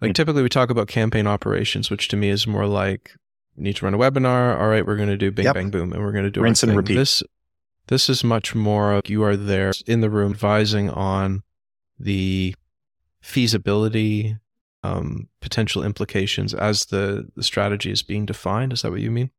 like 0.00 0.10
mm-hmm. 0.10 0.12
typically 0.12 0.42
we 0.42 0.48
talk 0.48 0.70
about 0.70 0.88
campaign 0.88 1.26
operations, 1.26 1.90
which 1.90 2.08
to 2.08 2.16
me 2.16 2.28
is 2.30 2.46
more 2.46 2.66
like 2.66 3.12
we 3.56 3.64
need 3.64 3.76
to 3.76 3.84
run 3.84 3.94
a 3.94 3.98
webinar. 3.98 4.58
All 4.58 4.68
right, 4.68 4.86
we're 4.86 4.96
going 4.96 5.08
to 5.08 5.16
do 5.16 5.30
bing 5.30 5.46
yep. 5.46 5.54
bang 5.54 5.70
boom 5.70 5.92
and 5.92 6.02
we're 6.02 6.12
going 6.12 6.24
to 6.24 6.30
do 6.30 6.40
rinse 6.40 6.62
and 6.62 6.76
repeat. 6.76 6.94
This 6.94 7.22
this 7.88 8.08
is 8.08 8.22
much 8.22 8.54
more 8.54 9.00
you 9.06 9.22
are 9.24 9.36
there 9.36 9.72
in 9.86 10.00
the 10.00 10.10
room 10.10 10.32
advising 10.32 10.90
on 10.90 11.42
the 11.98 12.54
feasibility, 13.20 14.36
um, 14.82 15.28
potential 15.40 15.84
implications 15.84 16.54
as 16.54 16.86
the, 16.86 17.28
the 17.34 17.42
strategy 17.42 17.90
is 17.90 18.02
being 18.02 18.26
defined. 18.26 18.72
Is 18.72 18.82
that 18.82 18.90
what 18.90 19.00
you 19.00 19.10
mean? 19.10 19.30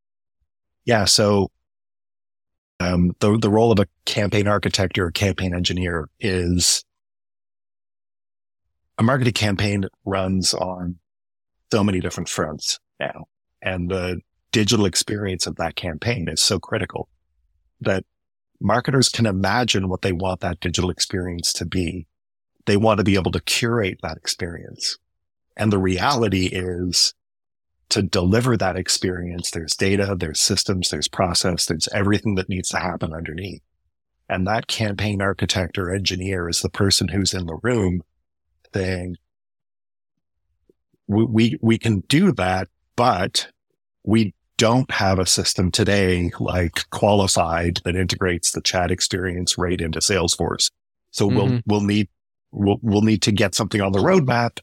Yeah. 0.85 1.05
So 1.05 1.51
um, 2.79 3.11
the 3.19 3.37
the 3.37 3.49
role 3.49 3.71
of 3.71 3.79
a 3.79 3.87
campaign 4.05 4.47
architect 4.47 4.97
or 4.97 5.07
a 5.07 5.11
campaign 5.11 5.53
engineer 5.53 6.09
is 6.19 6.83
a 8.97 9.03
marketing 9.03 9.33
campaign 9.33 9.85
runs 10.05 10.53
on 10.53 10.97
so 11.71 11.83
many 11.83 11.99
different 11.99 12.29
fronts 12.29 12.79
now, 12.99 13.25
and 13.61 13.89
the 13.89 14.21
digital 14.51 14.85
experience 14.85 15.45
of 15.45 15.57
that 15.57 15.75
campaign 15.75 16.27
is 16.27 16.41
so 16.41 16.59
critical 16.59 17.09
that 17.81 18.03
marketers 18.59 19.09
can 19.09 19.25
imagine 19.25 19.89
what 19.89 20.01
they 20.01 20.11
want 20.11 20.41
that 20.41 20.59
digital 20.59 20.89
experience 20.89 21.53
to 21.53 21.65
be. 21.65 22.07
They 22.65 22.77
want 22.77 22.97
to 22.97 23.03
be 23.03 23.15
able 23.15 23.31
to 23.31 23.41
curate 23.41 23.99
that 24.03 24.17
experience. 24.17 24.97
And 25.59 25.73
the 25.73 25.77
reality 25.77 26.45
is 26.45 27.13
to 27.89 28.01
deliver 28.01 28.55
that 28.55 28.77
experience, 28.77 29.51
there's 29.51 29.75
data, 29.75 30.15
there's 30.17 30.39
systems, 30.39 30.89
there's 30.89 31.09
process, 31.09 31.65
there's 31.65 31.89
everything 31.93 32.35
that 32.35 32.47
needs 32.47 32.69
to 32.69 32.77
happen 32.77 33.13
underneath. 33.13 33.61
And 34.29 34.47
that 34.47 34.67
campaign 34.67 35.21
architect 35.21 35.77
or 35.77 35.93
engineer 35.93 36.47
is 36.47 36.61
the 36.61 36.69
person 36.69 37.09
who's 37.09 37.33
in 37.33 37.45
the 37.45 37.59
room 37.61 38.03
saying, 38.73 39.17
we, 41.07 41.25
we, 41.25 41.57
we 41.61 41.77
can 41.77 42.01
do 42.01 42.31
that, 42.33 42.69
but 42.95 43.49
we 44.03 44.33
don't 44.57 44.91
have 44.91 45.19
a 45.19 45.25
system 45.25 45.71
today 45.71 46.31
like 46.39 46.89
qualified 46.91 47.81
that 47.83 47.95
integrates 47.95 48.51
the 48.51 48.61
chat 48.61 48.91
experience 48.91 49.57
right 49.57 49.81
into 49.81 49.99
Salesforce. 49.99 50.71
So 51.11 51.27
mm-hmm. 51.27 51.37
we'll, 51.37 51.59
we'll 51.65 51.81
need, 51.81 52.07
we'll, 52.51 52.77
we'll 52.81 53.01
need 53.01 53.23
to 53.23 53.33
get 53.33 53.55
something 53.55 53.81
on 53.81 53.91
the 53.91 53.99
roadmap 53.99 54.59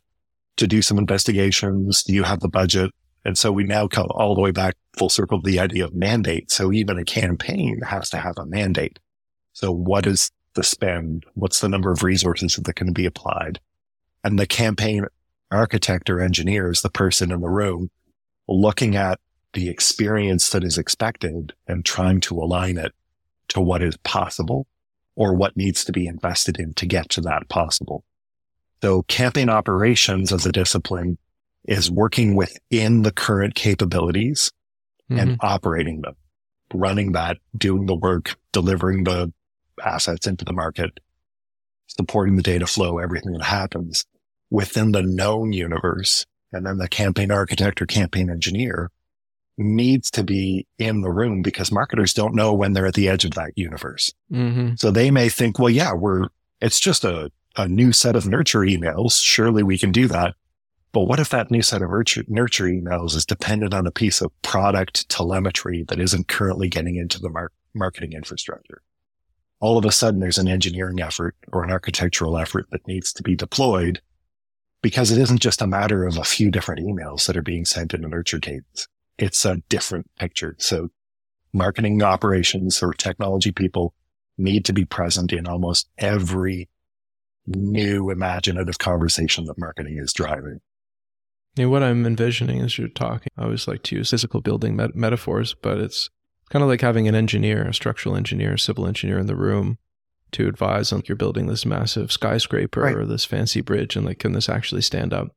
to 0.56 0.66
do 0.66 0.82
some 0.82 0.98
investigations. 0.98 2.02
Do 2.02 2.12
you 2.14 2.22
have 2.22 2.40
the 2.40 2.48
budget? 2.48 2.90
And 3.24 3.36
so 3.36 3.50
we 3.50 3.64
now 3.64 3.88
come 3.88 4.06
all 4.10 4.34
the 4.34 4.40
way 4.40 4.52
back 4.52 4.76
full 4.96 5.08
circle 5.08 5.42
to 5.42 5.50
the 5.50 5.58
idea 5.58 5.84
of 5.84 5.94
mandate. 5.94 6.50
So 6.50 6.72
even 6.72 6.98
a 6.98 7.04
campaign 7.04 7.80
has 7.82 8.08
to 8.10 8.18
have 8.18 8.38
a 8.38 8.46
mandate. 8.46 8.98
So 9.52 9.72
what 9.72 10.06
is 10.06 10.30
the 10.54 10.62
spend? 10.62 11.24
What's 11.34 11.60
the 11.60 11.68
number 11.68 11.90
of 11.90 12.02
resources 12.02 12.54
that 12.56 12.76
can 12.76 12.92
be 12.92 13.04
applied? 13.04 13.58
And 14.22 14.38
the 14.38 14.46
campaign 14.46 15.06
architect 15.50 16.08
or 16.10 16.20
engineer 16.20 16.70
is 16.70 16.82
the 16.82 16.90
person 16.90 17.32
in 17.32 17.40
the 17.40 17.48
room 17.48 17.90
looking 18.48 18.96
at 18.96 19.18
the 19.52 19.68
experience 19.68 20.50
that 20.50 20.62
is 20.62 20.78
expected 20.78 21.52
and 21.66 21.84
trying 21.84 22.20
to 22.20 22.38
align 22.38 22.78
it 22.78 22.92
to 23.48 23.60
what 23.60 23.82
is 23.82 23.96
possible 23.98 24.66
or 25.14 25.34
what 25.34 25.56
needs 25.56 25.84
to 25.84 25.92
be 25.92 26.06
invested 26.06 26.58
in 26.58 26.74
to 26.74 26.86
get 26.86 27.08
to 27.08 27.20
that 27.22 27.48
possible. 27.48 28.04
So 28.86 29.02
campaign 29.02 29.48
operations 29.48 30.32
as 30.32 30.46
a 30.46 30.52
discipline 30.52 31.18
is 31.64 31.90
working 31.90 32.36
within 32.36 33.02
the 33.02 33.10
current 33.10 33.56
capabilities 33.56 34.52
mm-hmm. 35.10 35.18
and 35.18 35.36
operating 35.40 36.02
them, 36.02 36.14
running 36.72 37.10
that, 37.10 37.38
doing 37.58 37.86
the 37.86 37.96
work, 37.96 38.36
delivering 38.52 39.02
the 39.02 39.32
assets 39.84 40.28
into 40.28 40.44
the 40.44 40.52
market, 40.52 41.00
supporting 41.88 42.36
the 42.36 42.44
data 42.44 42.64
flow, 42.64 42.98
everything 42.98 43.32
that 43.32 43.42
happens 43.42 44.04
within 44.50 44.92
the 44.92 45.02
known 45.02 45.52
universe. 45.52 46.24
And 46.52 46.64
then 46.64 46.78
the 46.78 46.86
campaign 46.86 47.32
architect 47.32 47.82
or 47.82 47.86
campaign 47.86 48.30
engineer 48.30 48.92
needs 49.58 50.12
to 50.12 50.22
be 50.22 50.68
in 50.78 51.00
the 51.00 51.10
room 51.10 51.42
because 51.42 51.72
marketers 51.72 52.14
don't 52.14 52.36
know 52.36 52.54
when 52.54 52.72
they're 52.72 52.86
at 52.86 52.94
the 52.94 53.08
edge 53.08 53.24
of 53.24 53.32
that 53.32 53.50
universe. 53.56 54.12
Mm-hmm. 54.30 54.74
So 54.76 54.92
they 54.92 55.10
may 55.10 55.28
think, 55.28 55.58
well, 55.58 55.70
yeah, 55.70 55.92
we're, 55.92 56.28
it's 56.60 56.78
just 56.78 57.02
a, 57.02 57.32
a 57.56 57.68
new 57.68 57.92
set 57.92 58.16
of 58.16 58.26
nurture 58.26 58.60
emails. 58.60 59.22
Surely 59.22 59.62
we 59.62 59.78
can 59.78 59.92
do 59.92 60.06
that. 60.08 60.34
But 60.92 61.02
what 61.02 61.20
if 61.20 61.28
that 61.30 61.50
new 61.50 61.62
set 61.62 61.82
of 61.82 61.90
nurture, 61.90 62.64
emails 62.64 63.14
is 63.14 63.26
dependent 63.26 63.74
on 63.74 63.86
a 63.86 63.90
piece 63.90 64.20
of 64.20 64.32
product 64.42 65.08
telemetry 65.08 65.84
that 65.88 66.00
isn't 66.00 66.28
currently 66.28 66.68
getting 66.68 66.96
into 66.96 67.18
the 67.18 67.28
mar- 67.28 67.52
marketing 67.74 68.12
infrastructure? 68.12 68.82
All 69.60 69.76
of 69.78 69.84
a 69.84 69.92
sudden, 69.92 70.20
there's 70.20 70.38
an 70.38 70.48
engineering 70.48 71.00
effort 71.00 71.34
or 71.52 71.64
an 71.64 71.70
architectural 71.70 72.38
effort 72.38 72.66
that 72.70 72.86
needs 72.86 73.12
to 73.14 73.22
be 73.22 73.34
deployed 73.34 74.00
because 74.82 75.10
it 75.10 75.18
isn't 75.18 75.40
just 75.40 75.62
a 75.62 75.66
matter 75.66 76.06
of 76.06 76.16
a 76.16 76.24
few 76.24 76.50
different 76.50 76.80
emails 76.80 77.26
that 77.26 77.36
are 77.36 77.42
being 77.42 77.64
sent 77.64 77.92
in 77.92 78.04
a 78.04 78.08
nurture 78.08 78.38
cadence. 78.38 78.86
It's 79.18 79.44
a 79.44 79.62
different 79.68 80.10
picture. 80.18 80.56
So 80.58 80.90
marketing 81.52 82.02
operations 82.02 82.82
or 82.82 82.92
technology 82.92 83.50
people 83.50 83.94
need 84.38 84.64
to 84.66 84.72
be 84.72 84.84
present 84.84 85.32
in 85.32 85.46
almost 85.46 85.88
every 85.98 86.68
new 87.46 88.10
imaginative 88.10 88.78
conversation 88.78 89.44
that 89.46 89.58
marketing 89.58 89.98
is 89.98 90.12
driving. 90.12 90.60
Yeah, 91.56 91.66
what 91.66 91.82
I'm 91.82 92.04
envisioning 92.04 92.60
as 92.60 92.76
you're 92.76 92.88
talking, 92.88 93.28
I 93.38 93.44
always 93.44 93.66
like 93.66 93.82
to 93.84 93.96
use 93.96 94.10
physical 94.10 94.40
building 94.40 94.76
met- 94.76 94.94
metaphors, 94.94 95.54
but 95.54 95.78
it's 95.78 96.10
kind 96.50 96.62
of 96.62 96.68
like 96.68 96.82
having 96.82 97.08
an 97.08 97.14
engineer, 97.14 97.66
a 97.66 97.72
structural 97.72 98.16
engineer, 98.16 98.54
a 98.54 98.58
civil 98.58 98.86
engineer 98.86 99.18
in 99.18 99.26
the 99.26 99.36
room 99.36 99.78
to 100.32 100.48
advise 100.48 100.92
on 100.92 100.98
like 100.98 101.08
you're 101.08 101.16
building 101.16 101.46
this 101.46 101.64
massive 101.64 102.12
skyscraper 102.12 102.80
right. 102.80 102.94
or 102.94 103.06
this 103.06 103.24
fancy 103.24 103.60
bridge, 103.60 103.96
and 103.96 104.04
like, 104.04 104.18
can 104.18 104.32
this 104.32 104.48
actually 104.48 104.82
stand 104.82 105.14
up? 105.14 105.28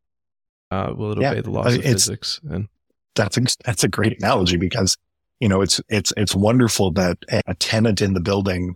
Uh, 0.71 0.93
will 0.95 1.13
it 1.13 1.21
yeah. 1.21 1.31
obey 1.31 1.41
the 1.41 1.51
laws 1.51 1.75
of 1.75 1.83
physics? 1.83 2.39
And 2.49 2.67
that's 3.15 3.37
a, 3.37 3.41
that's 3.63 3.83
a 3.83 3.87
great 3.87 4.17
analogy 4.19 4.57
because 4.57 4.97
you 5.39 5.47
know 5.47 5.61
it's 5.61 5.81
it's 5.89 6.11
it's 6.17 6.35
wonderful 6.35 6.91
that 6.91 7.17
a 7.47 7.55
tenant 7.55 8.01
in 8.01 8.13
the 8.13 8.19
building 8.19 8.75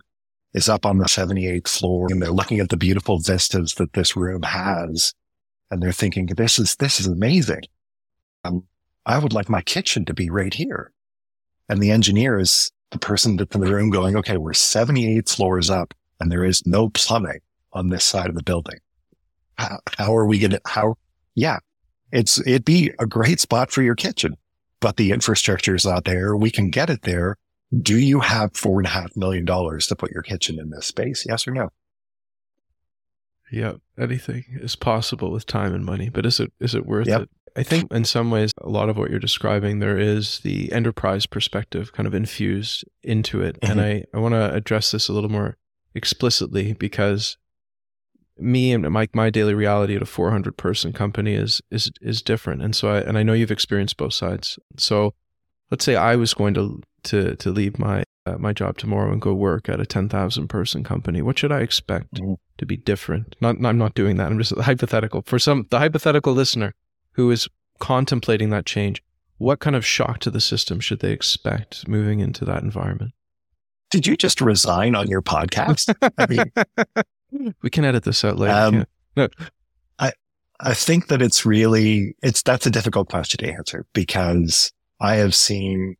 is 0.54 0.68
up 0.68 0.86
on 0.86 0.98
the 0.98 1.04
78th 1.04 1.68
floor 1.68 2.06
and 2.10 2.22
they're 2.22 2.30
looking 2.30 2.60
at 2.60 2.68
the 2.68 2.76
beautiful 2.76 3.18
vistas 3.18 3.74
that 3.74 3.92
this 3.92 4.16
room 4.16 4.42
has 4.42 5.12
and 5.70 5.82
they're 5.82 5.92
thinking, 5.92 6.26
this 6.26 6.58
is, 6.58 6.76
this 6.76 7.00
is 7.00 7.06
amazing. 7.06 7.62
Um, 8.44 8.64
I 9.04 9.18
would 9.18 9.32
like 9.32 9.48
my 9.48 9.60
kitchen 9.60 10.04
to 10.04 10.14
be 10.14 10.30
right 10.30 10.54
here. 10.54 10.92
And 11.68 11.82
the 11.82 11.90
engineer 11.90 12.38
is 12.38 12.70
the 12.90 12.98
person 12.98 13.36
that's 13.36 13.54
in 13.54 13.60
the 13.60 13.72
room 13.72 13.90
going, 13.90 14.16
okay, 14.16 14.36
we're 14.36 14.54
78 14.54 15.28
floors 15.28 15.70
up 15.70 15.92
and 16.20 16.30
there 16.30 16.44
is 16.44 16.64
no 16.66 16.90
plumbing 16.90 17.40
on 17.72 17.88
this 17.88 18.04
side 18.04 18.28
of 18.28 18.36
the 18.36 18.42
building. 18.42 18.78
How, 19.58 19.80
how 19.98 20.16
are 20.16 20.26
we 20.26 20.38
going 20.38 20.52
to, 20.52 20.60
how, 20.66 20.96
yeah, 21.34 21.58
it's, 22.12 22.38
it'd 22.40 22.64
be 22.64 22.92
a 23.00 23.06
great 23.06 23.40
spot 23.40 23.72
for 23.72 23.82
your 23.82 23.96
kitchen, 23.96 24.36
but 24.80 24.96
the 24.96 25.10
infrastructure 25.10 25.74
is 25.74 25.86
out 25.86 26.04
there. 26.04 26.36
We 26.36 26.50
can 26.50 26.70
get 26.70 26.90
it 26.90 27.02
there. 27.02 27.36
Do 27.76 27.98
you 27.98 28.20
have 28.20 28.56
four 28.56 28.78
and 28.78 28.86
a 28.86 28.90
half 28.90 29.16
million 29.16 29.44
dollars 29.44 29.86
to 29.88 29.96
put 29.96 30.12
your 30.12 30.22
kitchen 30.22 30.58
in 30.58 30.70
this 30.70 30.86
space? 30.86 31.24
Yes 31.26 31.48
or 31.48 31.52
no? 31.52 31.70
Yeah, 33.50 33.74
anything 33.98 34.44
is 34.60 34.74
possible 34.76 35.30
with 35.30 35.46
time 35.46 35.74
and 35.74 35.84
money, 35.84 36.08
but 36.08 36.26
is 36.26 36.40
it 36.40 36.52
is 36.60 36.74
it 36.74 36.86
worth 36.86 37.06
yep. 37.06 37.22
it? 37.22 37.30
I 37.56 37.62
think 37.62 37.92
in 37.92 38.04
some 38.04 38.30
ways 38.30 38.50
a 38.60 38.68
lot 38.68 38.88
of 38.88 38.96
what 38.96 39.10
you're 39.10 39.20
describing 39.20 39.78
there 39.78 39.98
is 39.98 40.40
the 40.40 40.72
enterprise 40.72 41.26
perspective 41.26 41.92
kind 41.92 42.06
of 42.06 42.14
infused 42.14 42.84
into 43.02 43.40
it. 43.42 43.60
Mm-hmm. 43.60 43.72
And 43.72 43.80
I, 43.80 44.04
I 44.12 44.18
want 44.18 44.34
to 44.34 44.52
address 44.52 44.90
this 44.90 45.08
a 45.08 45.12
little 45.12 45.30
more 45.30 45.56
explicitly 45.94 46.72
because 46.72 47.36
me 48.36 48.72
and 48.72 48.90
my 48.90 49.08
my 49.14 49.30
daily 49.30 49.54
reality 49.54 49.94
at 49.94 50.02
a 50.02 50.06
400 50.06 50.56
person 50.56 50.92
company 50.92 51.34
is 51.34 51.62
is 51.70 51.92
is 52.00 52.22
different. 52.22 52.62
And 52.62 52.74
so 52.74 52.88
I 52.88 53.00
and 53.00 53.16
I 53.16 53.22
know 53.22 53.34
you've 53.34 53.52
experienced 53.52 53.96
both 53.96 54.14
sides. 54.14 54.58
So 54.76 55.14
let's 55.70 55.84
say 55.84 55.94
I 55.94 56.16
was 56.16 56.34
going 56.34 56.54
to 56.54 56.82
to 57.04 57.36
to 57.36 57.50
leave 57.50 57.78
my 57.78 58.04
uh, 58.26 58.36
my 58.38 58.52
job 58.52 58.78
tomorrow 58.78 59.12
and 59.12 59.20
go 59.20 59.34
work 59.34 59.68
at 59.68 59.80
a 59.80 59.86
10,000 59.86 60.48
person 60.48 60.82
company, 60.82 61.20
what 61.20 61.38
should 61.38 61.52
I 61.52 61.60
expect 61.60 62.14
mm-hmm. 62.14 62.34
to 62.56 62.66
be 62.66 62.76
different? 62.76 63.36
Not, 63.40 63.62
I'm 63.62 63.76
not 63.76 63.94
doing 63.94 64.16
that. 64.16 64.28
I'm 64.28 64.38
just 64.38 64.56
hypothetical. 64.60 65.22
For 65.26 65.38
some, 65.38 65.66
the 65.68 65.78
hypothetical 65.78 66.32
listener 66.32 66.74
who 67.12 67.30
is 67.30 67.48
contemplating 67.80 68.48
that 68.48 68.64
change, 68.64 69.02
what 69.36 69.60
kind 69.60 69.76
of 69.76 69.84
shock 69.84 70.20
to 70.20 70.30
the 70.30 70.40
system 70.40 70.80
should 70.80 71.00
they 71.00 71.12
expect 71.12 71.86
moving 71.86 72.20
into 72.20 72.46
that 72.46 72.62
environment? 72.62 73.12
Did 73.90 74.06
you 74.06 74.16
just 74.16 74.40
resign 74.40 74.94
on 74.94 75.08
your 75.08 75.20
podcast? 75.20 75.94
I 76.16 76.26
mean, 76.26 76.50
We 77.62 77.70
can 77.70 77.84
edit 77.84 78.04
this 78.04 78.24
out 78.24 78.38
later. 78.38 78.54
Um, 78.54 78.84
no. 79.16 79.28
I 79.98 80.12
I 80.60 80.74
think 80.74 81.08
that 81.08 81.22
it's 81.22 81.44
really 81.44 82.16
it's 82.22 82.42
that's 82.42 82.66
a 82.66 82.70
difficult 82.70 83.08
question 83.08 83.44
to 83.44 83.52
answer 83.52 83.86
because 83.92 84.72
I 85.00 85.16
have 85.16 85.34
seen 85.34 85.96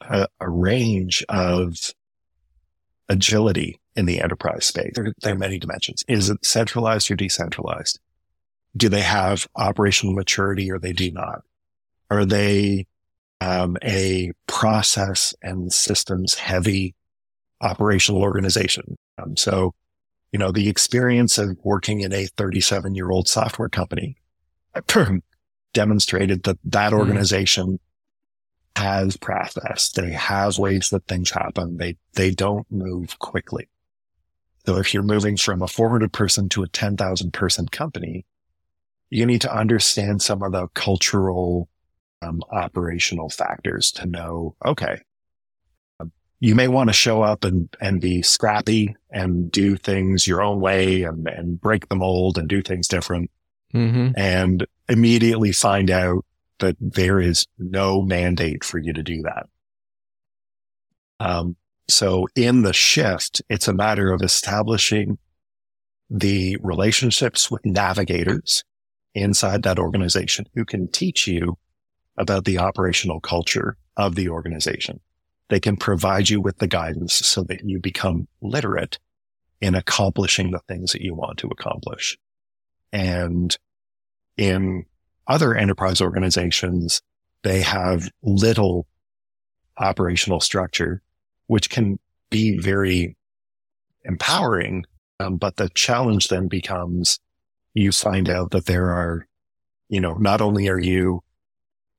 a, 0.00 0.26
a 0.40 0.48
range 0.48 1.24
of 1.28 1.92
agility 3.08 3.80
in 3.96 4.06
the 4.06 4.20
enterprise 4.20 4.66
space. 4.66 4.92
There, 4.94 5.12
there, 5.20 5.34
are 5.34 5.38
many 5.38 5.58
dimensions. 5.58 6.04
Is 6.08 6.30
it 6.30 6.44
centralized 6.44 7.10
or 7.10 7.16
decentralized? 7.16 7.98
Do 8.76 8.88
they 8.88 9.02
have 9.02 9.48
operational 9.56 10.14
maturity 10.14 10.70
or 10.70 10.78
they 10.78 10.92
do 10.92 11.10
not? 11.10 11.42
Are 12.08 12.24
they 12.24 12.86
um, 13.40 13.76
a 13.82 14.32
process 14.46 15.34
and 15.42 15.72
systems 15.72 16.34
heavy 16.34 16.94
operational 17.60 18.22
organization? 18.22 18.96
Um, 19.18 19.36
so, 19.36 19.74
you 20.32 20.38
know, 20.38 20.52
the 20.52 20.68
experience 20.68 21.36
of 21.36 21.58
working 21.64 22.00
in 22.00 22.12
a 22.12 22.26
37 22.26 22.94
year 22.94 23.10
old 23.10 23.28
software 23.28 23.68
company 23.68 24.16
demonstrated 25.74 26.44
that 26.44 26.58
that 26.64 26.92
hmm. 26.92 26.98
organization 26.98 27.80
has 28.76 29.16
process. 29.16 29.90
They 29.90 30.10
have 30.12 30.58
ways 30.58 30.90
that 30.90 31.06
things 31.06 31.30
happen. 31.30 31.76
They, 31.76 31.96
they 32.14 32.30
don't 32.30 32.70
move 32.70 33.18
quickly. 33.18 33.68
So 34.66 34.76
if 34.76 34.92
you're 34.92 35.02
moving 35.02 35.36
from 35.36 35.62
a 35.62 35.68
400 35.68 36.12
person 36.12 36.48
to 36.50 36.62
a 36.62 36.68
10,000 36.68 37.32
person 37.32 37.68
company, 37.68 38.26
you 39.08 39.26
need 39.26 39.40
to 39.40 39.54
understand 39.54 40.22
some 40.22 40.42
of 40.42 40.52
the 40.52 40.68
cultural, 40.68 41.68
um, 42.22 42.42
operational 42.52 43.28
factors 43.28 43.90
to 43.92 44.06
know, 44.06 44.54
okay, 44.64 45.00
you 46.40 46.54
may 46.54 46.68
want 46.68 46.88
to 46.88 46.94
show 46.94 47.22
up 47.22 47.44
and, 47.44 47.68
and 47.80 48.00
be 48.00 48.22
scrappy 48.22 48.96
and 49.10 49.52
do 49.52 49.76
things 49.76 50.26
your 50.26 50.42
own 50.42 50.60
way 50.60 51.02
and, 51.02 51.28
and 51.28 51.60
break 51.60 51.88
the 51.88 51.96
mold 51.96 52.38
and 52.38 52.48
do 52.48 52.62
things 52.62 52.88
different 52.88 53.30
mm-hmm. 53.74 54.12
and 54.16 54.66
immediately 54.88 55.52
find 55.52 55.90
out 55.90 56.24
that 56.60 56.76
there 56.80 57.20
is 57.20 57.46
no 57.58 58.02
mandate 58.02 58.64
for 58.64 58.78
you 58.78 58.92
to 58.92 59.02
do 59.02 59.22
that. 59.22 59.46
Um, 61.18 61.56
so 61.88 62.28
in 62.36 62.62
the 62.62 62.72
shift, 62.72 63.42
it's 63.48 63.68
a 63.68 63.74
matter 63.74 64.12
of 64.12 64.22
establishing 64.22 65.18
the 66.08 66.56
relationships 66.62 67.50
with 67.50 67.64
navigators 67.64 68.64
inside 69.14 69.62
that 69.64 69.78
organization 69.78 70.46
who 70.54 70.64
can 70.64 70.88
teach 70.88 71.26
you 71.26 71.58
about 72.16 72.44
the 72.44 72.58
operational 72.58 73.20
culture 73.20 73.76
of 73.96 74.14
the 74.14 74.28
organization. 74.28 75.00
They 75.48 75.60
can 75.60 75.76
provide 75.76 76.28
you 76.28 76.40
with 76.40 76.58
the 76.58 76.68
guidance 76.68 77.14
so 77.14 77.42
that 77.44 77.64
you 77.64 77.80
become 77.80 78.28
literate 78.40 78.98
in 79.60 79.74
accomplishing 79.74 80.50
the 80.50 80.60
things 80.60 80.92
that 80.92 81.02
you 81.02 81.14
want 81.14 81.38
to 81.38 81.48
accomplish. 81.48 82.18
And 82.92 83.56
in 84.36 84.86
other 85.30 85.54
enterprise 85.54 86.00
organizations, 86.00 87.00
they 87.44 87.62
have 87.62 88.10
little 88.22 88.86
operational 89.78 90.40
structure, 90.40 91.02
which 91.46 91.70
can 91.70 91.98
be 92.30 92.58
very 92.58 93.16
empowering. 94.04 94.84
Um, 95.20 95.36
but 95.36 95.56
the 95.56 95.68
challenge 95.70 96.28
then 96.28 96.48
becomes 96.48 97.20
you 97.74 97.92
find 97.92 98.28
out 98.28 98.50
that 98.50 98.66
there 98.66 98.90
are, 98.90 99.26
you 99.88 100.00
know, 100.00 100.14
not 100.14 100.40
only 100.40 100.68
are 100.68 100.80
you, 100.80 101.22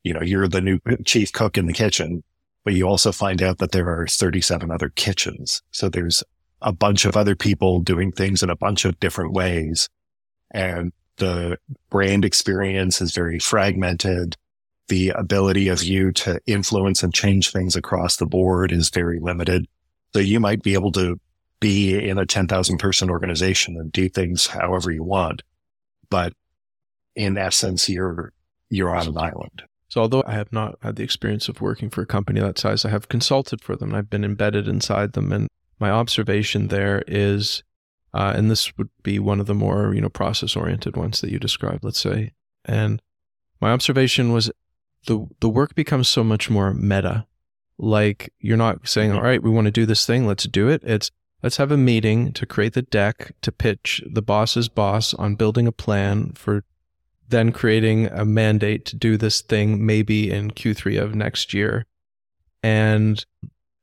you 0.03 0.13
know, 0.13 0.21
you're 0.21 0.47
the 0.47 0.61
new 0.61 0.79
chief 1.05 1.31
cook 1.31 1.57
in 1.57 1.67
the 1.67 1.73
kitchen, 1.73 2.23
but 2.65 2.73
you 2.73 2.85
also 2.85 3.13
find 3.13 3.41
out 3.41 3.59
that 3.59 3.71
there 3.71 3.89
are 3.89 4.07
37 4.07 4.69
other 4.69 4.89
kitchens. 4.89 5.61
So 5.71 5.87
there's 5.87 6.23
a 6.61 6.73
bunch 6.73 7.05
of 7.05 7.15
other 7.15 7.35
people 7.35 7.79
doing 7.79 8.11
things 8.11 8.43
in 8.43 8.49
a 8.49 8.57
bunch 8.57 8.83
of 8.83 8.99
different 8.99 9.33
ways. 9.33 9.89
And 10.53 10.91
the 11.17 11.58
brand 11.89 12.26
experience 12.26 13.02
is 13.02 13.13
very 13.13 13.39
fragmented. 13.39 14.38
The 14.88 15.10
ability 15.10 15.67
of 15.69 15.84
you 15.84 16.12
to 16.13 16.39
influence 16.45 17.04
and 17.04 17.13
change 17.13 17.52
things 17.52 17.76
across 17.76 18.17
the 18.17 18.26
board 18.26 18.71
is 18.71 18.89
very 18.89 19.19
limited. 19.19 19.67
So 20.13 20.19
you 20.19 20.39
might 20.39 20.62
be 20.62 20.74
able 20.74 20.91
to 20.93 21.19
be 21.60 21.97
in 21.97 22.17
a 22.17 22.26
10,000 22.26 22.78
person 22.78 23.10
organization 23.10 23.78
and 23.78 23.91
do 23.91 24.10
things 24.10 24.47
however 24.47 24.91
you 24.91 25.04
want. 25.04 25.43
But 26.10 26.34
in 27.15 27.38
essence, 27.38 27.88
you're, 27.88 28.34
you're 28.69 28.93
on 28.95 29.08
an 29.08 29.17
island. 29.17 29.63
So 29.88 30.02
although 30.02 30.24
I 30.26 30.34
have 30.34 30.52
not 30.52 30.78
had 30.82 30.95
the 30.95 31.04
experience 31.04 31.50
of 31.50 31.62
working 31.62 31.89
for 31.89 32.02
a 32.02 32.06
company 32.06 32.39
that 32.39 32.58
size, 32.58 32.84
I 32.86 32.89
have 32.89 33.10
consulted 33.10 33.62
for 33.62 33.76
them. 33.76 33.93
I've 33.93 34.10
been 34.10 34.24
embedded 34.24 34.67
inside 34.67 35.13
them. 35.13 35.32
And 35.32 35.47
my 35.80 35.91
observation 35.91 36.69
there 36.69 37.04
is 37.08 37.63
uh, 38.13 38.34
and 38.36 38.52
this 38.52 38.78
would 38.78 38.89
be 39.04 39.19
one 39.19 39.39
of 39.39 39.45
the 39.45 39.54
more, 39.54 39.93
you 39.93 40.02
know, 40.02 40.10
process 40.10 40.56
oriented 40.56 40.97
ones 40.97 41.21
that 41.21 41.32
you 41.32 41.39
described, 41.39 41.84
let's 41.84 42.00
say. 42.00 42.34
And 42.65 43.02
my 43.60 43.71
observation 43.71 44.34
was 44.34 44.52
the 45.08 45.28
the 45.39 45.50
work 45.50 45.76
becomes 45.76 46.10
so 46.10 46.24
much 46.24 46.50
more 46.50 46.74
meta. 46.74 47.26
Like 47.78 48.34
you're 48.39 48.58
not 48.58 48.88
saying, 48.88 49.12
all 49.12 49.21
right, 49.21 49.41
we 49.41 49.50
want 49.50 49.65
to 49.65 49.71
do 49.71 49.86
this 49.86 50.06
thing, 50.06 50.28
let's 50.28 50.43
do 50.43 50.67
it. 50.67 50.82
It's 50.84 51.10
let's 51.41 51.58
have 51.58 51.71
a 51.71 51.78
meeting 51.78 52.34
to 52.34 52.45
create 52.45 52.74
the 52.74 52.82
deck 52.82 53.34
to 53.41 53.52
pitch 53.52 54.04
the 54.10 54.21
boss's 54.21 54.69
boss 54.69 55.13
on 55.13 55.36
building 55.36 55.67
a 55.67 55.71
plan 55.71 56.34
for 56.34 56.63
then 57.30 57.52
creating 57.52 58.08
a 58.08 58.26
mandate 58.26 58.86
to 58.86 58.95
do 58.95 59.17
this 59.17 59.41
thing 59.41 59.86
maybe 59.86 60.30
in 60.30 60.52
Q3 60.52 61.02
of 61.02 61.15
next 61.15 61.54
year. 61.54 61.86
And 62.62 63.26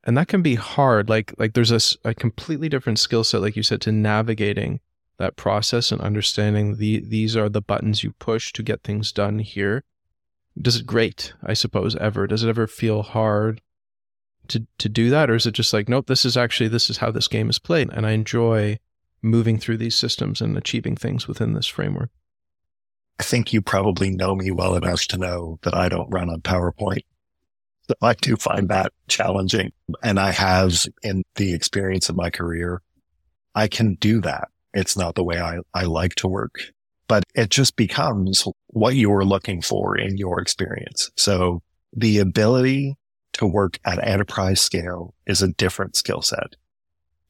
and 0.08 0.16
that 0.16 0.26
can 0.26 0.40
be 0.40 0.54
hard 0.54 1.10
like 1.10 1.34
like 1.38 1.52
there's 1.52 1.70
a, 1.70 2.08
a 2.08 2.14
completely 2.14 2.70
different 2.70 2.98
skill 2.98 3.22
set 3.22 3.42
like 3.42 3.56
you 3.56 3.62
said 3.62 3.82
to 3.82 3.92
navigating 3.92 4.80
that 5.18 5.36
process 5.36 5.92
and 5.92 6.00
understanding 6.00 6.76
the 6.76 7.00
these 7.00 7.36
are 7.36 7.50
the 7.50 7.60
buttons 7.60 8.02
you 8.02 8.12
push 8.12 8.50
to 8.52 8.62
get 8.62 8.82
things 8.82 9.12
done 9.12 9.38
here. 9.40 9.84
Does 10.60 10.76
it 10.76 10.86
great 10.86 11.34
i 11.44 11.52
suppose 11.52 11.94
ever? 11.96 12.26
Does 12.26 12.42
it 12.42 12.48
ever 12.48 12.66
feel 12.66 13.02
hard 13.02 13.60
to 14.48 14.66
to 14.78 14.88
do 14.88 15.10
that? 15.10 15.28
Or 15.28 15.34
is 15.34 15.46
it 15.46 15.52
just 15.52 15.74
like 15.74 15.90
nope 15.90 16.06
this 16.06 16.24
is 16.24 16.38
actually 16.38 16.68
this 16.68 16.88
is 16.88 16.96
how 16.98 17.10
this 17.10 17.28
game 17.28 17.50
is 17.50 17.58
played 17.58 17.90
and 17.92 18.06
i 18.06 18.12
enjoy 18.12 18.78
moving 19.20 19.58
through 19.58 19.76
these 19.76 19.96
systems 19.96 20.40
and 20.40 20.56
achieving 20.56 20.96
things 20.96 21.28
within 21.28 21.52
this 21.52 21.66
framework? 21.66 22.08
I 23.20 23.24
think 23.24 23.52
you 23.52 23.60
probably 23.60 24.08
know 24.08 24.34
me 24.34 24.52
well 24.52 24.74
enough 24.74 25.04
to 25.08 25.18
know 25.18 25.58
that 25.64 25.74
i 25.74 25.90
don't 25.90 26.08
run 26.08 26.30
on 26.30 26.40
powerpoint 26.40 27.02
I 28.02 28.14
do 28.14 28.36
find 28.36 28.68
that 28.68 28.92
challenging. 29.08 29.72
And 30.02 30.18
I 30.20 30.32
have 30.32 30.86
in 31.02 31.22
the 31.36 31.54
experience 31.54 32.08
of 32.08 32.16
my 32.16 32.30
career, 32.30 32.82
I 33.54 33.68
can 33.68 33.94
do 33.94 34.20
that. 34.20 34.48
It's 34.74 34.96
not 34.96 35.14
the 35.14 35.24
way 35.24 35.40
I, 35.40 35.58
I 35.74 35.84
like 35.84 36.14
to 36.16 36.28
work, 36.28 36.60
but 37.08 37.24
it 37.34 37.50
just 37.50 37.76
becomes 37.76 38.44
what 38.68 38.94
you're 38.94 39.24
looking 39.24 39.62
for 39.62 39.96
in 39.96 40.16
your 40.18 40.40
experience. 40.40 41.10
So 41.16 41.62
the 41.96 42.18
ability 42.18 42.96
to 43.34 43.46
work 43.46 43.78
at 43.84 44.06
enterprise 44.06 44.60
scale 44.60 45.14
is 45.26 45.42
a 45.42 45.48
different 45.48 45.96
skill 45.96 46.22
set. 46.22 46.56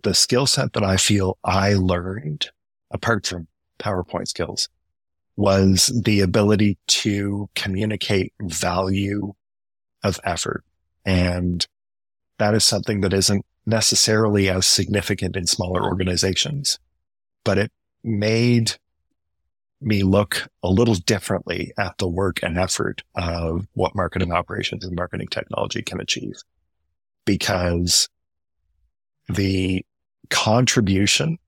The 0.02 0.14
skill 0.14 0.46
set 0.46 0.72
that 0.72 0.84
I 0.84 0.96
feel 0.96 1.38
I 1.44 1.74
learned 1.74 2.50
apart 2.90 3.26
from 3.26 3.48
PowerPoint 3.78 4.28
skills 4.28 4.68
was 5.36 5.92
the 6.04 6.20
ability 6.20 6.78
to 6.88 7.48
communicate 7.54 8.32
value 8.40 9.34
of 10.02 10.20
effort. 10.24 10.64
And 11.04 11.66
that 12.38 12.54
is 12.54 12.64
something 12.64 13.00
that 13.00 13.12
isn't 13.12 13.44
necessarily 13.66 14.48
as 14.48 14.66
significant 14.66 15.36
in 15.36 15.46
smaller 15.46 15.82
organizations, 15.84 16.78
but 17.44 17.58
it 17.58 17.72
made 18.02 18.76
me 19.80 20.02
look 20.02 20.48
a 20.62 20.68
little 20.68 20.94
differently 20.94 21.72
at 21.78 21.98
the 21.98 22.08
work 22.08 22.42
and 22.42 22.58
effort 22.58 23.02
of 23.14 23.66
what 23.74 23.94
marketing 23.94 24.32
operations 24.32 24.84
and 24.84 24.96
marketing 24.96 25.28
technology 25.30 25.82
can 25.82 26.00
achieve 26.00 26.34
because 27.24 28.08
the 29.28 29.84
contribution 30.30 31.38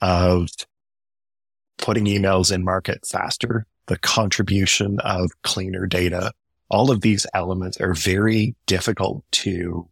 of 0.00 0.48
putting 1.78 2.04
emails 2.04 2.52
in 2.52 2.62
market 2.62 3.04
faster, 3.06 3.66
the 3.86 3.98
contribution 3.98 5.00
of 5.00 5.30
cleaner 5.42 5.86
data, 5.86 6.32
all 6.74 6.90
of 6.90 7.02
these 7.02 7.24
elements 7.34 7.80
are 7.80 7.94
very 7.94 8.56
difficult 8.66 9.22
to 9.30 9.88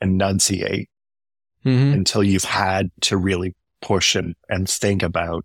enunciate 0.00 0.88
mm-hmm. 1.66 1.92
until 1.92 2.24
you've 2.24 2.44
had 2.44 2.90
to 3.02 3.18
really 3.18 3.54
push 3.82 4.14
and, 4.14 4.34
and 4.48 4.70
think 4.70 5.02
about 5.02 5.44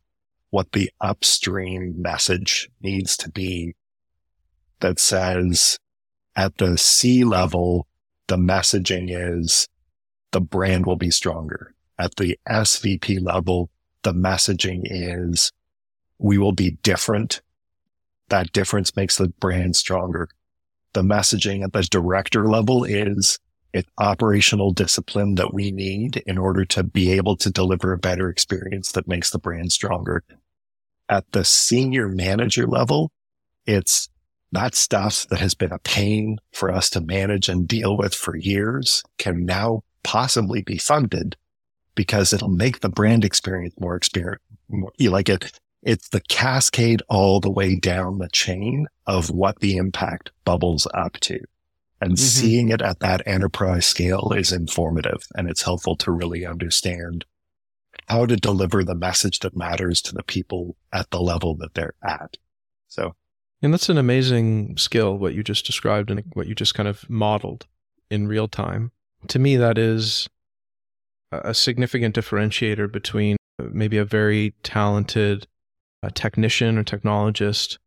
what 0.50 0.72
the 0.72 0.90
upstream 1.02 2.02
message 2.02 2.70
needs 2.82 3.18
to 3.18 3.30
be 3.30 3.76
that 4.80 5.02
says 5.02 5.80
at 6.38 6.58
the 6.60 6.78
C 6.78 7.26
level, 7.26 7.86
the 8.28 8.38
messaging 8.38 9.08
is 9.10 9.68
the 10.32 10.40
brand 10.40 10.86
will 10.86 10.96
be 10.96 11.12
stronger. 11.12 11.74
At 12.00 12.16
the 12.16 12.40
SVP 12.48 13.22
level, 13.22 13.70
the 14.04 14.14
messaging 14.14 14.84
is 14.86 15.52
we 16.20 16.38
will 16.38 16.54
be 16.54 16.78
different 16.84 17.42
that 18.30 18.52
difference 18.52 18.96
makes 18.96 19.18
the 19.18 19.30
brand 19.30 19.76
stronger. 19.76 20.30
The 20.98 21.04
messaging 21.04 21.64
at 21.64 21.74
the 21.74 21.84
director 21.84 22.50
level 22.50 22.84
is 22.84 23.38
It's 23.72 23.88
operational 24.00 24.72
discipline 24.72 25.36
that 25.36 25.54
we 25.54 25.70
need 25.70 26.24
in 26.26 26.40
order 26.40 26.66
to 26.66 26.82
be 26.82 27.12
able 27.12 27.38
to 27.38 27.52
deliver 27.52 27.94
a 27.94 28.00
better 28.00 28.30
experience 28.30 28.94
that 28.94 29.08
makes 29.08 29.30
the 29.30 29.38
brand 29.38 29.72
stronger. 29.72 30.24
At 31.08 31.32
the 31.34 31.46
senior 31.46 32.08
manager 32.08 32.66
level, 32.66 33.12
it's 33.68 34.10
that 34.52 34.74
stuff 34.74 35.28
that 35.30 35.40
has 35.40 35.54
been 35.54 35.72
a 35.72 35.78
pain 35.78 36.40
for 36.52 36.72
us 36.72 36.90
to 36.90 37.02
manage 37.02 37.48
and 37.48 37.68
deal 37.68 37.96
with 37.96 38.16
for 38.16 38.36
years 38.36 39.04
can 39.20 39.46
now 39.46 39.84
possibly 40.02 40.64
be 40.64 40.80
funded 40.80 41.36
because 41.94 42.34
it'll 42.34 42.50
make 42.50 42.80
the 42.80 42.90
brand 42.90 43.24
experience 43.24 43.76
more 43.80 43.96
experience. 43.96 44.42
You 44.98 45.12
like 45.12 45.30
it. 45.30 45.60
It's 45.84 46.10
the 46.10 46.22
cascade 46.22 47.02
all 47.08 47.40
the 47.40 47.52
way 47.52 47.76
down 47.76 48.18
the 48.18 48.30
chain 48.30 48.88
of 49.06 49.30
what 49.30 49.60
the 49.60 49.78
impact 49.78 50.32
bubbles 50.44 50.88
up 50.94 51.14
to. 51.22 51.40
And 52.02 52.12
mm-hmm. 52.12 52.16
seeing 52.16 52.70
it 52.70 52.82
at 52.82 53.00
that 53.00 53.22
enterprise 53.26 53.86
scale 53.86 54.34
is 54.36 54.52
informative 54.52 55.28
and 55.36 55.50
it's 55.50 55.64
helpful 55.64 55.96
to 55.98 56.12
really 56.12 56.46
understand 56.46 57.26
how 58.08 58.26
to 58.26 58.36
deliver 58.36 58.84
the 58.84 58.96
message 58.96 59.40
that 59.40 59.56
matters 59.56 60.02
to 60.04 60.14
the 60.14 60.24
people 60.24 60.76
at 60.94 61.10
the 61.12 61.20
level 61.20 61.56
that 61.56 61.74
they're 61.74 61.96
at. 62.04 62.38
So 62.88 63.16
and 63.62 63.74
that's 63.74 63.90
an 63.90 63.98
amazing 63.98 64.78
skill, 64.78 65.18
what 65.18 65.34
you 65.34 65.44
just 65.44 65.66
described 65.66 66.12
and 66.12 66.24
what 66.34 66.48
you 66.48 66.54
just 66.54 66.76
kind 66.76 66.88
of 66.88 67.10
modeled 67.10 67.66
in 68.10 68.28
real 68.28 68.48
time. 68.48 68.92
To 69.30 69.40
me, 69.40 69.58
that 69.58 69.78
is 69.78 70.30
a 71.32 71.54
significant 71.54 72.16
differentiator 72.16 72.92
between 72.92 73.38
maybe 73.60 73.98
a 73.98 74.06
very 74.06 74.54
talented 74.62 75.48
uh, 76.08 76.12
technician 76.14 76.78
or 76.78 76.84
technologist, 76.84 77.78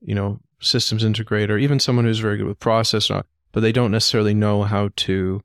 you 0.00 0.14
know, 0.14 0.40
systems 0.60 1.04
integrator, 1.04 1.60
even 1.60 1.80
someone 1.80 2.04
who's 2.04 2.18
very 2.18 2.36
good 2.36 2.46
with 2.46 2.58
process, 2.58 3.10
but 3.52 3.60
they 3.60 3.72
don't 3.72 3.90
necessarily 3.90 4.34
know 4.34 4.62
how 4.62 4.90
to 4.96 5.40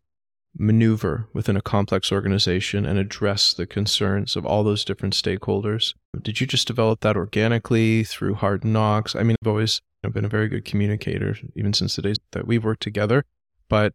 maneuver 0.58 1.28
within 1.34 1.56
a 1.56 1.62
complex 1.62 2.12
organization 2.12 2.86
and 2.86 2.98
address 2.98 3.54
the 3.54 3.68
concerns 3.68 4.36
of 4.36 4.46
all 4.46 4.64
those 4.64 4.84
different 4.84 5.14
stakeholders. 5.14 5.94
Did 6.22 6.42
you 6.42 6.48
just 6.48 6.68
develop 6.68 7.02
that 7.02 7.16
organically 7.16 8.04
through 8.04 8.36
hard 8.36 8.66
knocks? 8.66 9.16
I 9.16 9.24
mean, 9.24 9.36
I've 9.42 9.48
always 9.48 9.82
been 10.02 10.26
a 10.26 10.30
very 10.30 10.48
good 10.48 10.66
communicator, 10.66 11.36
even 11.56 11.74
since 11.74 11.96
the 11.96 12.02
days 12.02 12.18
that 12.32 12.48
we've 12.48 12.64
worked 12.64 12.82
together. 12.82 13.26
But 13.68 13.94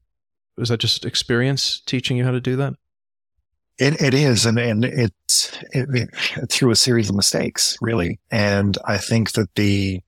was 0.56 0.68
that 0.68 0.80
just 0.80 1.04
experience 1.04 1.80
teaching 1.80 2.16
you 2.16 2.24
how 2.24 2.30
to 2.30 2.40
do 2.40 2.56
that? 2.56 2.74
It, 3.78 4.00
it 4.00 4.14
is. 4.14 4.46
And, 4.46 4.58
and 4.58 4.84
it's 4.84 5.58
it, 5.72 5.88
it, 5.92 6.50
through 6.50 6.70
a 6.70 6.76
series 6.76 7.10
of 7.10 7.16
mistakes, 7.16 7.76
really. 7.80 8.20
And 8.30 8.78
I 8.84 8.98
think 8.98 9.32
that 9.32 9.54
the, 9.54 10.00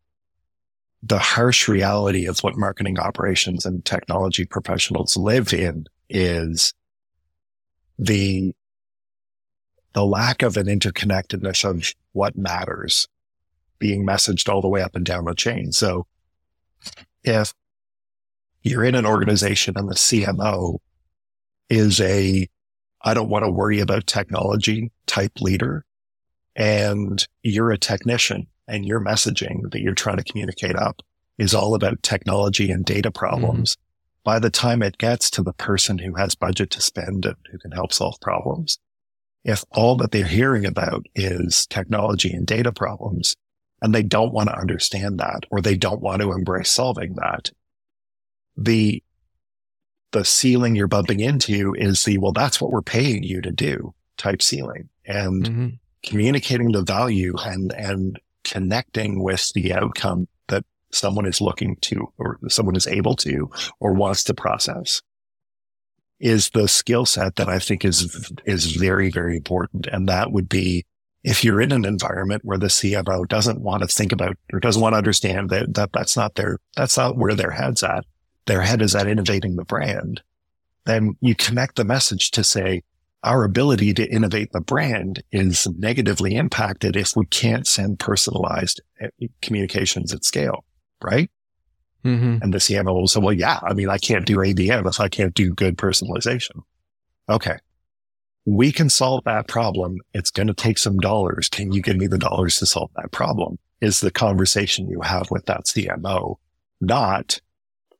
the 1.03 1.19
harsh 1.19 1.69
reality 1.69 2.27
of 2.27 2.41
what 2.41 2.57
marketing 2.57 2.99
operations 2.99 3.67
and 3.67 3.85
technology 3.85 4.45
professionals 4.45 5.17
live 5.17 5.53
in 5.53 5.87
is 6.09 6.73
the 7.99 8.55
the 9.97 10.05
lack 10.05 10.43
of 10.43 10.59
an 10.59 10.67
interconnectedness 10.67 11.65
of 11.65 11.95
what 12.13 12.37
matters 12.37 13.09
being 13.79 14.07
messaged 14.07 14.47
all 14.47 14.61
the 14.61 14.69
way 14.69 14.83
up 14.83 14.95
and 14.95 15.07
down 15.07 15.25
the 15.25 15.35
chain. 15.35 15.73
So 15.73 16.07
if 17.25 17.55
you're 18.63 18.85
in 18.85 18.95
an 18.95 19.07
organization 19.07 19.75
and 19.79 19.89
the 19.89 19.95
CMO 19.95 20.81
is 21.71 21.99
a 22.01 22.47
I 23.07 23.15
don't 23.15 23.31
want 23.31 23.45
to 23.45 23.51
worry 23.51 23.79
about 23.79 24.09
technology 24.09 24.91
type 25.07 25.41
leader. 25.41 25.85
And 26.57 27.25
you're 27.45 27.71
a 27.71 27.79
technician 27.79 28.49
and 28.67 28.85
your 28.85 29.01
messaging 29.01 29.71
that 29.71 29.81
you're 29.81 29.95
trying 29.95 30.17
to 30.17 30.25
communicate 30.25 30.75
up 30.75 31.03
is 31.39 31.55
all 31.55 31.77
about 31.77 32.03
technology 32.03 32.69
and 32.71 32.85
data 32.85 33.11
mm-hmm. 33.11 33.19
problems. 33.19 33.77
By 34.25 34.41
the 34.41 34.51
time 34.51 34.83
it 34.83 34.99
gets 34.99 35.31
to 35.31 35.45
the 35.45 35.53
person 35.53 35.99
who 35.99 36.15
has 36.17 36.35
budget 36.35 36.71
to 36.73 36.81
spend 36.81 37.25
and 37.25 37.37
who 37.53 37.59
can 37.59 37.71
help 37.71 37.93
solve 37.93 38.21
problems, 38.21 38.81
if 39.45 39.65
all 39.71 39.95
that 39.99 40.11
they're 40.11 40.27
hearing 40.27 40.67
about 40.67 41.07
is 41.15 41.65
technology 41.69 42.33
and 42.33 42.45
data 42.45 42.73
problems, 42.73 43.37
and 43.81 43.95
they 43.95 44.03
don't 44.03 44.33
want 44.33 44.49
to 44.49 44.59
understand 44.59 45.21
that, 45.21 45.45
or 45.53 45.61
they 45.61 45.77
don't 45.77 46.01
want 46.01 46.23
to 46.23 46.33
embrace 46.33 46.73
solving 46.73 47.15
that, 47.15 47.53
the 48.57 49.01
the 50.13 50.25
ceiling 50.25 50.77
you're 50.77 50.89
bumping 50.89 51.21
into 51.21 51.75
is 51.75 52.05
the 52.05 52.19
well, 52.19 52.33
that's 52.33 52.61
what 52.61 52.71
we're 52.71 52.83
paying 52.83 53.23
you 53.23 53.41
to 53.43 53.53
do 53.53 53.95
type 54.17 54.43
ceiling, 54.43 54.89
and 55.05 55.45
mm-hmm. 55.45 55.69
communicating 56.03 56.73
the 56.73 56.83
value 56.83 57.35
and 57.45 57.73
and 57.73 58.21
connecting 58.45 59.23
with 59.23 59.53
the 59.55 59.73
outcome 59.73 60.29
that 60.49 60.65
someone 60.93 61.27
is 61.27 61.41
looking 61.41 61.77
to 61.83 62.13
or 62.17 62.39
someone 62.49 62.77
is 62.77 62.87
able 62.87 63.17
to 63.17 63.51
or 63.81 63.93
wants 63.93 64.23
to 64.25 64.35
process 64.35 65.03
is 66.19 66.51
the 66.51 66.69
skill 66.69 67.05
set 67.05 67.37
that 67.37 67.49
I 67.49 67.59
think 67.59 67.85
is, 67.85 68.31
is 68.47 68.73
very, 68.73 69.11
very 69.11 69.37
important. 69.37 69.87
And 69.87 70.09
that 70.09 70.33
would 70.33 70.49
be 70.49 70.85
if 71.23 71.45
you're 71.45 71.61
in 71.61 71.73
an 71.73 71.85
environment 71.85 72.45
where 72.45 72.59
the 72.59 72.69
CMO 72.69 73.27
doesn't 73.27 73.61
want 73.61 73.83
to 73.83 73.89
think 73.89 74.13
about 74.13 74.37
or 74.53 74.61
doesn't 74.61 74.81
want 74.81 74.95
to 74.95 74.99
understand 74.99 75.51
that, 75.51 75.75
that 75.75 75.91
that's 75.93 76.17
not 76.17 76.37
their, 76.37 76.59
that's 76.77 76.97
not 76.97 77.17
where 77.17 77.35
their 77.35 77.51
head's 77.51 77.83
at. 77.83 78.05
Their 78.47 78.63
head 78.63 78.83
is 78.83 78.95
at 78.95 79.07
innovating 79.09 79.57
the 79.57 79.65
brand. 79.65 80.23
Then 80.85 81.17
you 81.21 81.35
connect 81.35 81.77
the 81.77 81.85
message 81.85 82.31
to 82.33 82.45
say, 82.45 82.83
our 83.23 83.43
ability 83.43 83.93
to 83.95 84.09
innovate 84.09 84.53
the 84.53 84.61
brand 84.61 85.23
is 85.33 85.67
negatively 85.79 86.37
impacted 86.37 86.95
if 86.95 87.17
we 87.17 87.27
can't 87.27 87.67
send 87.67 87.99
personalized 87.99 88.81
eh, 89.01 89.09
communications 89.43 90.15
at 90.15 90.25
scale 90.25 90.65
right? 91.03 91.31
Mm-hmm. 92.05 92.39
And 92.43 92.55
the 92.55 92.59
CMO 92.59 92.95
will 92.95 93.09
say, 93.09 93.21
well, 93.21 93.33
yeah, 93.33 93.59
I 93.63 93.75
mean, 93.75 93.89
I 93.89 93.99
can't 93.99 94.27
do 94.27 94.37
ABM 94.37 94.87
if 94.87 95.01
I 95.01 95.09
can't 95.09 95.35
do 95.35 95.53
good 95.53 95.77
personalization. 95.77 96.63
Okay. 97.29 97.57
We 98.45 98.71
can 98.71 98.89
solve 98.89 99.25
that 99.25 99.49
problem. 99.49 99.99
It's 100.15 100.31
going 100.31 100.47
to 100.47 100.55
take 100.55 100.79
some 100.79 100.99
dollars. 100.99 101.49
Can 101.49 101.73
you 101.73 101.83
give 101.83 101.97
me 101.97 102.07
the 102.07 102.19
dollars 102.19 102.59
to 102.59 102.67
solve 102.67 102.91
that 102.95 103.11
problem? 103.11 103.59
Is 103.81 104.01
the 104.01 104.13
conversation 104.13 104.89
you 104.89 105.01
have 105.01 105.31
with 105.31 105.47
that 105.47 105.65
CMO, 105.65 106.37
not 106.81 107.41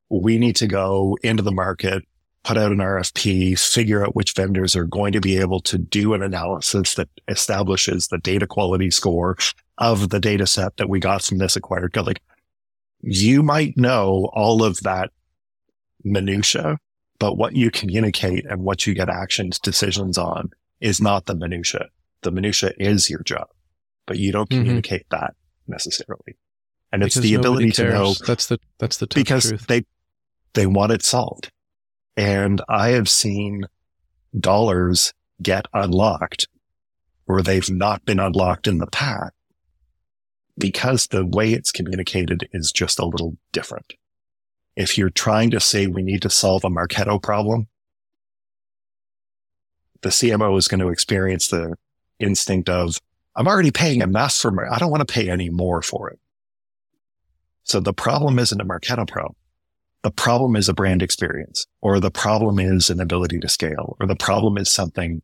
we 0.09 0.39
need 0.39 0.57
to 0.57 0.67
go 0.67 1.19
into 1.23 1.43
the 1.43 1.53
market, 1.53 2.05
put 2.45 2.57
out 2.57 2.73
an 2.73 2.79
RFP, 2.79 3.59
figure 3.59 4.05
out 4.05 4.15
which 4.15 4.35
vendors 4.35 4.77
are 4.77 4.85
going 4.85 5.13
to 5.13 5.21
be 5.21 5.37
able 5.37 5.61
to 5.61 5.79
do 5.79 6.15
an 6.15 6.23
analysis 6.23 6.95
that 6.95 7.09
establishes 7.29 8.09
the 8.09 8.19
data 8.19 8.47
quality 8.47 8.91
score 8.91 9.37
of 9.79 10.11
the 10.11 10.21
data 10.21 10.47
set 10.47 10.77
that 10.77 10.89
we 10.89 11.01
got 11.01 11.23
from 11.23 11.39
this 11.39 11.57
acquired. 11.57 11.97
Like 11.97 12.23
you 13.01 13.43
might 13.43 13.77
know 13.77 14.31
all 14.33 14.63
of 14.63 14.81
that 14.83 15.11
minutia, 16.05 16.79
but 17.19 17.37
what 17.37 17.57
you 17.57 17.71
communicate 17.71 18.47
and 18.47 18.63
what 18.63 18.87
you 18.87 18.95
get 18.95 19.09
actions 19.09 19.59
decisions 19.59 20.17
on 20.17 20.51
is 20.81 21.01
not 21.01 21.27
the 21.27 21.35
minutia. 21.35 21.89
The 22.23 22.31
minutia 22.31 22.73
is 22.79 23.11
your 23.11 23.23
job, 23.23 23.49
but 24.07 24.19
you 24.19 24.33
don't 24.33 24.49
mm-hmm. 24.49 24.61
communicate 24.61 25.09
mm-hmm. 25.09 25.21
that 25.21 25.35
necessarily. 25.67 26.37
And 26.93 27.01
because 27.01 27.17
it's 27.17 27.27
the 27.27 27.35
ability 27.35 27.73
cares. 27.73 27.77
to 27.77 27.91
know 27.91 28.15
that's 28.27 28.47
the 28.47 28.59
that's 28.79 28.99
the 28.99 29.09
because 29.09 29.49
truth. 29.49 29.67
they 29.67 29.85
they 30.57 30.67
want 30.67 30.91
it 30.91 31.05
solved. 31.05 31.53
And 32.17 32.61
I 32.69 32.89
have 32.89 33.09
seen 33.09 33.67
dollars 34.39 35.13
get 35.41 35.67
unlocked 35.73 36.49
where 37.27 37.43
they've 37.43 37.71
not 37.71 38.05
been 38.05 38.19
unlocked 38.19 38.67
in 38.67 38.79
the 38.79 38.87
past 38.87 39.33
because 40.59 41.09
the 41.09 41.27
way 41.27 41.53
it's 41.53 41.71
communicated 41.71 42.49
is 42.53 42.73
just 42.73 42.99
a 42.99 43.05
little 43.05 43.37
different. 43.53 43.93
If 44.75 44.97
you're 44.97 45.11
trying 45.11 45.51
to 45.51 45.61
say 45.61 45.87
we 45.87 46.03
need 46.03 46.23
to 46.23 46.31
solve 46.31 46.65
a 46.65 46.71
Marketo 46.71 47.23
problem, 47.23 47.69
the 50.01 50.09
CMO 50.09 50.57
is 50.59 50.69
going 50.69 50.81
to 50.81 50.89
experience 50.89 51.49
the 51.49 51.75
instinct 52.19 52.71
of, 52.71 52.99
I'm 53.35 53.49
already 53.49 53.71
paying 53.71 54.01
enough 54.01 54.35
for, 54.35 54.51
my, 54.51 54.63
I 54.71 54.79
don't 54.79 54.91
want 54.91 55.07
to 55.07 55.13
pay 55.13 55.29
any 55.29 55.51
more 55.51 55.83
for 55.83 56.11
it. 56.11 56.19
So 57.65 57.81
the 57.81 57.93
problem 57.93 58.39
isn't 58.39 58.61
a 58.61 58.65
Marketo 58.65 59.07
problem. 59.07 59.35
The 60.07 60.13
problem 60.13 60.55
is 60.55 60.69
a 60.69 60.73
brand 60.73 61.03
experience 61.03 61.67
or 61.81 61.99
the 61.99 62.13
problem 62.13 62.61
is 62.61 62.91
an 62.91 63.01
ability 63.01 63.41
to 63.41 63.49
scale 63.49 63.97
or 63.99 64.07
the 64.07 64.15
problem 64.15 64.57
is 64.57 64.71
something 64.71 65.21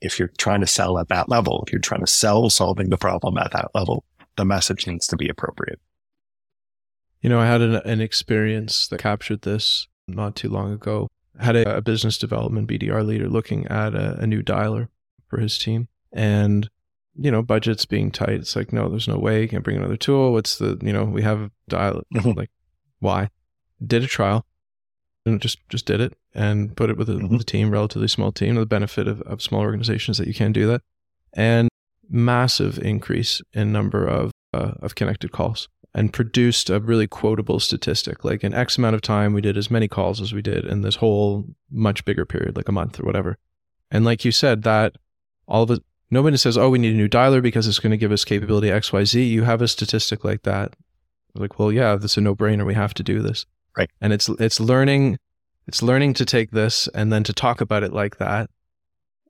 if 0.00 0.20
you're 0.20 0.30
trying 0.38 0.60
to 0.60 0.68
sell 0.68 1.00
at 1.00 1.08
that 1.08 1.28
level, 1.28 1.64
if 1.66 1.72
you're 1.72 1.80
trying 1.80 2.02
to 2.02 2.06
sell 2.06 2.48
solving 2.48 2.90
the 2.90 2.96
problem 2.96 3.36
at 3.38 3.50
that 3.50 3.72
level, 3.74 4.04
the 4.36 4.44
message 4.44 4.86
needs 4.86 5.08
to 5.08 5.16
be 5.16 5.28
appropriate. 5.28 5.80
You 7.20 7.28
know, 7.28 7.40
I 7.40 7.46
had 7.46 7.60
an, 7.60 7.74
an 7.74 8.00
experience 8.00 8.86
that 8.86 9.00
captured 9.00 9.42
this 9.42 9.88
not 10.06 10.36
too 10.36 10.48
long 10.48 10.72
ago. 10.72 11.08
I 11.36 11.46
had 11.46 11.56
a, 11.56 11.78
a, 11.78 11.82
business 11.82 12.16
development 12.16 12.68
BDR 12.68 13.04
leader 13.04 13.28
looking 13.28 13.66
at 13.66 13.96
a, 13.96 14.20
a 14.20 14.28
new 14.28 14.44
dialer 14.44 14.90
for 15.26 15.40
his 15.40 15.58
team. 15.58 15.88
And, 16.12 16.70
you 17.16 17.32
know, 17.32 17.42
budgets 17.42 17.84
being 17.84 18.12
tight. 18.12 18.34
It's 18.34 18.54
like, 18.54 18.72
no, 18.72 18.88
there's 18.88 19.08
no 19.08 19.18
way. 19.18 19.42
You 19.42 19.48
can't 19.48 19.64
bring 19.64 19.78
another 19.78 19.96
tool. 19.96 20.32
What's 20.32 20.58
the, 20.58 20.78
you 20.82 20.92
know, 20.92 21.02
we 21.02 21.22
have 21.22 21.40
a 21.40 21.50
dial. 21.68 22.02
Mm-hmm. 22.14 22.38
like, 22.38 22.50
why? 23.00 23.30
Did 23.84 24.04
a 24.04 24.06
trial 24.06 24.44
and 25.26 25.40
just, 25.40 25.58
just 25.68 25.86
did 25.86 26.00
it 26.00 26.14
and 26.34 26.76
put 26.76 26.90
it 26.90 26.96
with 26.96 27.08
a, 27.08 27.14
mm-hmm. 27.14 27.28
with 27.28 27.42
a 27.42 27.44
team, 27.44 27.70
relatively 27.70 28.08
small 28.08 28.32
team. 28.32 28.54
The 28.54 28.66
benefit 28.66 29.08
of, 29.08 29.22
of 29.22 29.42
small 29.42 29.60
organizations 29.60 30.18
that 30.18 30.26
you 30.26 30.34
can 30.34 30.52
do 30.52 30.66
that. 30.66 30.82
And 31.32 31.68
massive 32.08 32.78
increase 32.78 33.40
in 33.52 33.72
number 33.72 34.06
of 34.06 34.32
uh, 34.52 34.72
of 34.80 34.96
connected 34.96 35.30
calls 35.30 35.68
and 35.94 36.12
produced 36.12 36.70
a 36.70 36.80
really 36.80 37.06
quotable 37.06 37.60
statistic. 37.60 38.24
Like 38.24 38.44
in 38.44 38.54
X 38.54 38.78
amount 38.78 38.94
of 38.94 39.02
time, 39.02 39.32
we 39.32 39.40
did 39.40 39.56
as 39.56 39.70
many 39.70 39.88
calls 39.88 40.20
as 40.20 40.32
we 40.32 40.42
did 40.42 40.64
in 40.64 40.82
this 40.82 40.96
whole 40.96 41.44
much 41.70 42.04
bigger 42.04 42.24
period, 42.24 42.56
like 42.56 42.68
a 42.68 42.72
month 42.72 43.00
or 43.00 43.04
whatever. 43.04 43.38
And 43.90 44.04
like 44.04 44.24
you 44.24 44.32
said, 44.32 44.62
that 44.62 44.96
all 45.48 45.64
of 45.64 45.70
it, 45.70 45.82
nobody 46.10 46.36
says, 46.36 46.56
oh, 46.56 46.70
we 46.70 46.78
need 46.78 46.94
a 46.94 46.96
new 46.96 47.08
dialer 47.08 47.42
because 47.42 47.66
it's 47.66 47.80
going 47.80 47.90
to 47.90 47.96
give 47.96 48.12
us 48.12 48.24
capability 48.24 48.68
XYZ. 48.68 49.28
You 49.28 49.42
have 49.44 49.62
a 49.62 49.68
statistic 49.68 50.24
like 50.24 50.42
that. 50.42 50.74
Like, 51.34 51.58
well, 51.58 51.72
yeah, 51.72 51.96
this 51.96 52.12
is 52.12 52.16
a 52.18 52.20
no 52.20 52.36
brainer. 52.36 52.64
We 52.64 52.74
have 52.74 52.94
to 52.94 53.02
do 53.02 53.20
this. 53.20 53.46
Right. 53.76 53.90
And 54.00 54.12
it's, 54.12 54.28
it's 54.28 54.60
learning, 54.60 55.18
it's 55.66 55.82
learning 55.82 56.14
to 56.14 56.24
take 56.24 56.50
this 56.50 56.88
and 56.94 57.12
then 57.12 57.24
to 57.24 57.32
talk 57.32 57.60
about 57.60 57.82
it 57.82 57.92
like 57.92 58.18
that. 58.18 58.50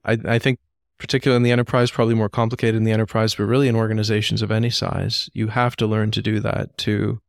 I, 0.04 0.18
I 0.24 0.38
think 0.38 0.58
particularly 0.98 1.36
in 1.36 1.42
the 1.42 1.50
enterprise, 1.50 1.90
probably 1.90 2.14
more 2.14 2.28
complicated 2.28 2.76
in 2.76 2.84
the 2.84 2.92
enterprise, 2.92 3.34
but 3.34 3.44
really 3.44 3.68
in 3.68 3.74
organizations 3.74 4.42
of 4.42 4.50
any 4.50 4.70
size, 4.70 5.30
you 5.32 5.48
have 5.48 5.74
to 5.76 5.86
learn 5.86 6.10
to 6.10 6.22
do 6.22 6.40
that 6.40 6.76
to 6.78 7.20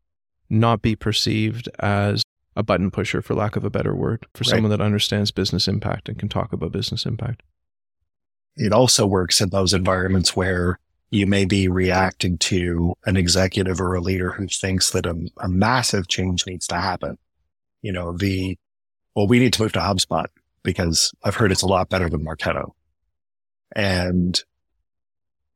not 0.49 0.81
be 0.81 0.95
perceived 0.95 1.69
as 1.79 2.21
a 2.55 2.63
button 2.63 2.91
pusher, 2.91 3.21
for 3.21 3.33
lack 3.33 3.55
of 3.55 3.63
a 3.63 3.69
better 3.69 3.95
word, 3.95 4.25
for 4.33 4.41
right. 4.41 4.49
someone 4.49 4.69
that 4.69 4.81
understands 4.81 5.31
business 5.31 5.69
impact 5.69 6.09
and 6.09 6.19
can 6.19 6.27
talk 6.27 6.51
about 6.51 6.73
business 6.73 7.05
impact. 7.05 7.43
It 8.57 8.73
also 8.73 9.07
works 9.07 9.39
in 9.39 9.49
those 9.49 9.73
environments 9.73 10.35
where 10.35 10.77
you 11.11 11.27
may 11.27 11.45
be 11.45 11.67
reacting 11.67 12.37
to 12.37 12.95
an 13.05 13.17
executive 13.17 13.79
or 13.79 13.93
a 13.93 14.01
leader 14.01 14.31
who 14.31 14.47
thinks 14.47 14.91
that 14.91 15.05
a, 15.05 15.15
a 15.37 15.49
massive 15.49 16.07
change 16.07 16.47
needs 16.47 16.65
to 16.67 16.75
happen. 16.75 17.17
You 17.81 17.91
know, 17.91 18.13
the, 18.13 18.57
well, 19.15 19.27
we 19.27 19.39
need 19.39 19.53
to 19.53 19.61
move 19.61 19.73
to 19.73 19.79
HubSpot 19.79 20.27
because 20.63 21.13
I've 21.23 21.35
heard 21.35 21.51
it's 21.51 21.63
a 21.63 21.67
lot 21.67 21.89
better 21.89 22.09
than 22.09 22.25
Marketo 22.25 22.71
and 23.75 24.41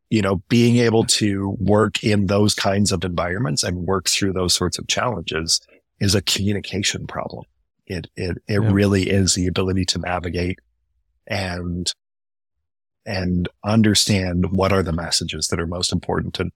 you 0.09 0.21
know, 0.21 0.37
being 0.49 0.77
able 0.77 1.03
to 1.03 1.57
work 1.59 2.03
in 2.03 2.27
those 2.27 2.53
kinds 2.53 2.91
of 2.91 3.03
environments 3.03 3.63
and 3.63 3.87
work 3.87 4.07
through 4.07 4.33
those 4.33 4.53
sorts 4.53 4.77
of 4.77 4.87
challenges 4.87 5.59
is 5.99 6.13
a 6.13 6.21
communication 6.21 7.07
problem. 7.07 7.43
It, 7.87 8.07
it, 8.15 8.37
it 8.47 8.61
yeah. 8.61 8.71
really 8.71 9.09
is 9.09 9.35
the 9.35 9.47
ability 9.47 9.85
to 9.85 9.99
navigate 9.99 10.59
and, 11.27 11.91
and 13.05 13.47
understand 13.63 14.51
what 14.51 14.71
are 14.71 14.83
the 14.83 14.91
messages 14.91 15.47
that 15.47 15.59
are 15.59 15.67
most 15.67 15.91
important 15.91 16.33
to, 16.35 16.49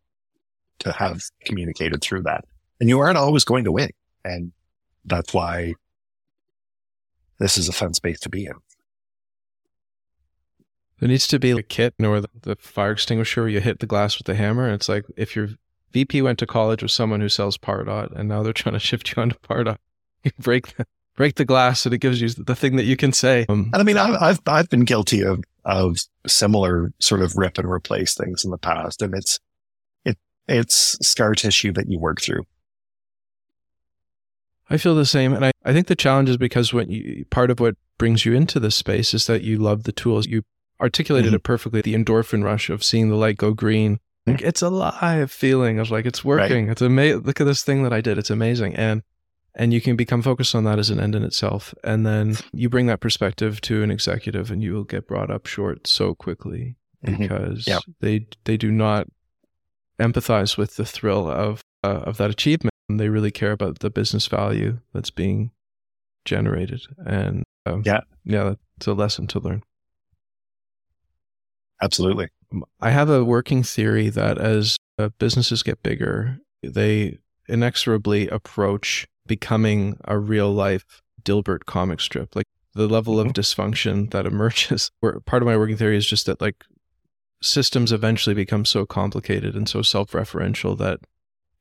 to 0.79 0.91
have 0.91 1.21
communicated 1.45 2.01
through 2.01 2.23
that. 2.23 2.45
And 2.79 2.89
you 2.89 2.99
aren't 2.99 3.17
always 3.17 3.43
going 3.43 3.65
to 3.65 3.71
win. 3.71 3.91
And 4.23 4.51
that's 5.05 5.33
why 5.33 5.73
this 7.39 7.57
is 7.57 7.69
a 7.69 7.73
fun 7.73 7.93
space 7.93 8.19
to 8.21 8.29
be 8.29 8.45
in. 8.45 8.53
There 10.99 11.07
needs 11.07 11.27
to 11.27 11.39
be 11.39 11.51
a 11.51 11.63
kit 11.63 11.93
or 11.99 12.21
the, 12.21 12.57
fire 12.59 12.91
extinguisher 12.91 13.41
where 13.41 13.49
you 13.49 13.61
hit 13.61 13.79
the 13.79 13.85
glass 13.85 14.17
with 14.17 14.27
the 14.27 14.35
hammer. 14.35 14.65
And 14.65 14.75
it's 14.75 14.89
like 14.89 15.05
if 15.15 15.35
your 15.35 15.49
VP 15.93 16.21
went 16.21 16.39
to 16.39 16.45
college 16.45 16.81
with 16.81 16.91
someone 16.91 17.21
who 17.21 17.29
sells 17.29 17.57
Pardot 17.57 18.11
and 18.11 18.27
now 18.27 18.43
they're 18.43 18.53
trying 18.53 18.73
to 18.73 18.79
shift 18.79 19.15
you 19.15 19.21
onto 19.21 19.37
Pardot, 19.37 19.77
you 20.23 20.31
break 20.39 20.75
the 20.75 20.85
break 21.19 21.35
the 21.35 21.43
glass 21.43 21.85
and 21.85 21.93
it 21.93 21.97
gives 21.97 22.21
you 22.21 22.29
the 22.29 22.55
thing 22.55 22.77
that 22.77 22.85
you 22.85 22.95
can 22.95 23.11
say. 23.11 23.45
Um, 23.49 23.69
and 23.73 23.81
I 23.81 23.83
mean, 23.83 23.97
I've, 23.97 24.21
I've, 24.21 24.39
I've 24.47 24.69
been 24.69 24.85
guilty 24.85 25.21
of, 25.21 25.43
of 25.69 25.97
similar 26.27 26.91
sort 26.99 27.21
of 27.21 27.37
rip 27.37 27.57
and 27.57 27.69
replace 27.69 28.15
things 28.15 28.43
in 28.43 28.51
the 28.51 28.57
past. 28.57 29.01
And 29.01 29.13
it's, 29.13 29.39
it, 30.05 30.17
it's 30.47 30.97
scar 31.07 31.35
tissue 31.35 31.71
that 31.73 31.89
you 31.89 31.99
work 31.99 32.21
through. 32.21 32.43
I 34.69 34.77
feel 34.77 34.95
the 34.95 35.05
same. 35.05 35.33
And 35.33 35.45
I, 35.45 35.51
I 35.65 35.73
think 35.73 35.87
the 35.87 35.95
challenge 35.95 36.29
is 36.29 36.37
because 36.37 36.73
when 36.73 36.89
you, 36.89 37.25
part 37.29 37.49
of 37.49 37.59
what 37.59 37.75
brings 37.97 38.25
you 38.25 38.33
into 38.33 38.59
this 38.59 38.75
space 38.75 39.13
is 39.13 39.27
that 39.27 39.41
you 39.41 39.57
love 39.57 39.83
the 39.83 39.91
tools. 39.91 40.27
You 40.27 40.43
articulated 40.79 41.29
mm-hmm. 41.29 41.35
it 41.35 41.43
perfectly. 41.43 41.81
The 41.81 41.95
endorphin 41.95 42.43
rush 42.43 42.69
of 42.69 42.83
seeing 42.83 43.09
the 43.09 43.15
light 43.15 43.37
go 43.37 43.53
green. 43.53 43.99
Like 44.27 44.41
it's 44.41 44.61
a 44.61 44.69
live 44.69 45.31
feeling 45.31 45.79
of 45.79 45.89
like 45.89 46.05
it's 46.05 46.23
working. 46.23 46.67
Right. 46.67 46.71
It's 46.73 46.81
amazing. 46.81 47.21
Look 47.21 47.41
at 47.41 47.45
this 47.45 47.63
thing 47.63 47.83
that 47.83 47.93
I 47.93 48.01
did. 48.01 48.17
It's 48.19 48.29
amazing. 48.29 48.75
And 48.75 49.01
and 49.55 49.73
you 49.73 49.81
can 49.81 49.95
become 49.95 50.21
focused 50.21 50.55
on 50.55 50.63
that 50.65 50.79
as 50.79 50.89
an 50.89 50.99
end 50.99 51.15
in 51.15 51.23
itself. 51.23 51.73
And 51.83 52.05
then 52.05 52.37
you 52.53 52.69
bring 52.69 52.87
that 52.87 52.99
perspective 52.99 53.61
to 53.61 53.83
an 53.83 53.91
executive, 53.91 54.51
and 54.51 54.63
you 54.63 54.73
will 54.73 54.83
get 54.83 55.07
brought 55.07 55.31
up 55.31 55.45
short 55.45 55.87
so 55.87 56.13
quickly 56.15 56.75
mm-hmm. 57.05 57.21
because 57.21 57.67
yep. 57.67 57.81
they 57.99 58.27
they 58.45 58.57
do 58.57 58.71
not 58.71 59.07
empathize 59.99 60.57
with 60.57 60.75
the 60.75 60.85
thrill 60.85 61.29
of 61.29 61.61
uh, 61.83 62.03
of 62.05 62.17
that 62.17 62.29
achievement. 62.29 62.73
And 62.87 62.99
they 62.99 63.09
really 63.09 63.31
care 63.31 63.51
about 63.51 63.79
the 63.79 63.91
business 63.91 64.25
value 64.25 64.79
that's 64.93 65.11
being 65.11 65.51
generated. 66.25 66.81
And 67.05 67.43
um, 67.65 67.83
yeah, 67.85 68.01
yeah, 68.23 68.55
it's 68.77 68.87
a 68.87 68.93
lesson 68.93 69.27
to 69.27 69.39
learn. 69.39 69.61
Absolutely. 71.81 72.29
I 72.81 72.89
have 72.89 73.09
a 73.09 73.23
working 73.23 73.63
theory 73.63 74.09
that 74.09 74.37
as 74.37 74.75
uh, 74.97 75.09
businesses 75.19 75.63
get 75.63 75.83
bigger, 75.83 76.39
they 76.63 77.19
inexorably 77.47 78.27
approach 78.27 79.07
becoming 79.29 79.97
a 80.03 80.17
real 80.17 80.51
life 80.51 81.01
Dilbert 81.23 81.65
comic 81.65 82.01
strip. 82.01 82.35
Like 82.35 82.47
the 82.73 82.87
level 82.87 83.15
mm-hmm. 83.15 83.29
of 83.29 83.33
dysfunction 83.33 84.11
that 84.11 84.25
emerges. 84.25 84.91
Where 84.99 85.21
part 85.21 85.41
of 85.41 85.47
my 85.47 85.55
working 85.55 85.77
theory 85.77 85.95
is 85.95 86.05
just 86.05 86.25
that 86.25 86.41
like 86.41 86.65
systems 87.41 87.93
eventually 87.93 88.33
become 88.33 88.65
so 88.65 88.85
complicated 88.85 89.55
and 89.55 89.69
so 89.69 89.81
self-referential 89.81 90.77
that 90.79 90.99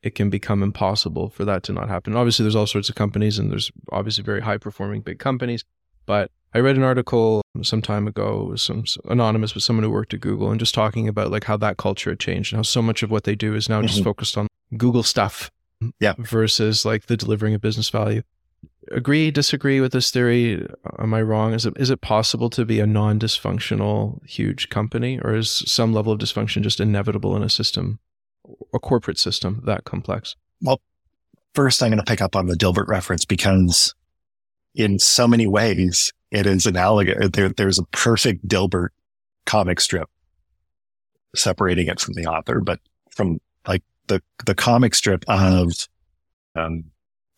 it 0.02 0.14
can 0.14 0.30
become 0.30 0.62
impossible 0.62 1.28
for 1.28 1.44
that 1.44 1.62
to 1.64 1.72
not 1.72 1.88
happen. 1.88 2.16
Obviously, 2.16 2.44
there's 2.44 2.56
all 2.56 2.66
sorts 2.66 2.88
of 2.88 2.94
companies, 2.94 3.38
and 3.38 3.50
there's 3.50 3.70
obviously 3.92 4.24
very 4.24 4.40
high 4.40 4.58
performing 4.58 5.00
big 5.00 5.18
companies, 5.18 5.64
but 6.06 6.30
I 6.54 6.60
read 6.60 6.76
an 6.76 6.82
article 6.84 7.42
some 7.62 7.82
time 7.82 8.06
ago, 8.06 8.42
it 8.42 8.50
was 8.50 8.62
some 8.62 8.84
anonymous, 9.08 9.52
but 9.52 9.62
someone 9.62 9.82
who 9.82 9.90
worked 9.90 10.14
at 10.14 10.20
Google, 10.20 10.50
and 10.50 10.60
just 10.60 10.74
talking 10.74 11.08
about 11.08 11.32
like 11.32 11.44
how 11.44 11.56
that 11.58 11.76
culture 11.76 12.10
had 12.10 12.20
changed 12.20 12.52
and 12.52 12.58
how 12.58 12.62
so 12.62 12.80
much 12.80 13.02
of 13.02 13.10
what 13.10 13.24
they 13.24 13.34
do 13.34 13.54
is 13.54 13.68
now 13.68 13.78
mm-hmm. 13.78 13.88
just 13.88 14.04
focused 14.04 14.38
on 14.38 14.46
Google 14.76 15.02
stuff, 15.02 15.50
yeah, 16.00 16.14
versus 16.18 16.84
like 16.84 17.06
the 17.06 17.16
delivering 17.16 17.54
of 17.54 17.60
business 17.60 17.90
value. 17.90 18.22
Agree, 18.90 19.30
disagree 19.30 19.80
with 19.80 19.92
this 19.92 20.10
theory? 20.10 20.66
Am 20.98 21.12
I 21.12 21.20
wrong? 21.22 21.52
Is 21.52 21.66
it 21.66 21.74
is 21.76 21.90
it 21.90 22.00
possible 22.00 22.48
to 22.50 22.64
be 22.64 22.80
a 22.80 22.86
non-dysfunctional 22.86 24.24
huge 24.26 24.70
company, 24.70 25.20
or 25.20 25.34
is 25.34 25.50
some 25.66 25.92
level 25.92 26.12
of 26.12 26.18
dysfunction 26.18 26.62
just 26.62 26.80
inevitable 26.80 27.36
in 27.36 27.42
a 27.42 27.50
system, 27.50 27.98
a 28.72 28.78
corporate 28.78 29.18
system 29.18 29.62
that 29.66 29.84
complex? 29.84 30.36
Well, 30.62 30.80
first, 31.54 31.82
I'm 31.82 31.90
going 31.90 31.98
to 31.98 32.10
pick 32.10 32.22
up 32.22 32.34
on 32.34 32.46
the 32.46 32.56
Dilbert 32.56 32.88
reference 32.88 33.24
because 33.24 33.94
in 34.74 34.98
so 34.98 35.28
many 35.28 35.46
ways, 35.46 36.12
it 36.30 36.46
is 36.46 36.66
analogous. 36.66 37.28
There, 37.32 37.50
there's 37.50 37.78
a 37.78 37.84
perfect 37.84 38.48
Dilbert 38.48 38.88
comic 39.44 39.80
strip 39.80 40.08
separating 41.34 41.88
it 41.88 42.00
from 42.00 42.14
the 42.14 42.26
author, 42.26 42.60
but 42.60 42.80
from 43.10 43.38
like 43.66 43.82
the, 44.08 44.22
the 44.46 44.54
comic 44.54 44.94
strip 44.94 45.24
of, 45.28 45.72
um, 46.54 46.84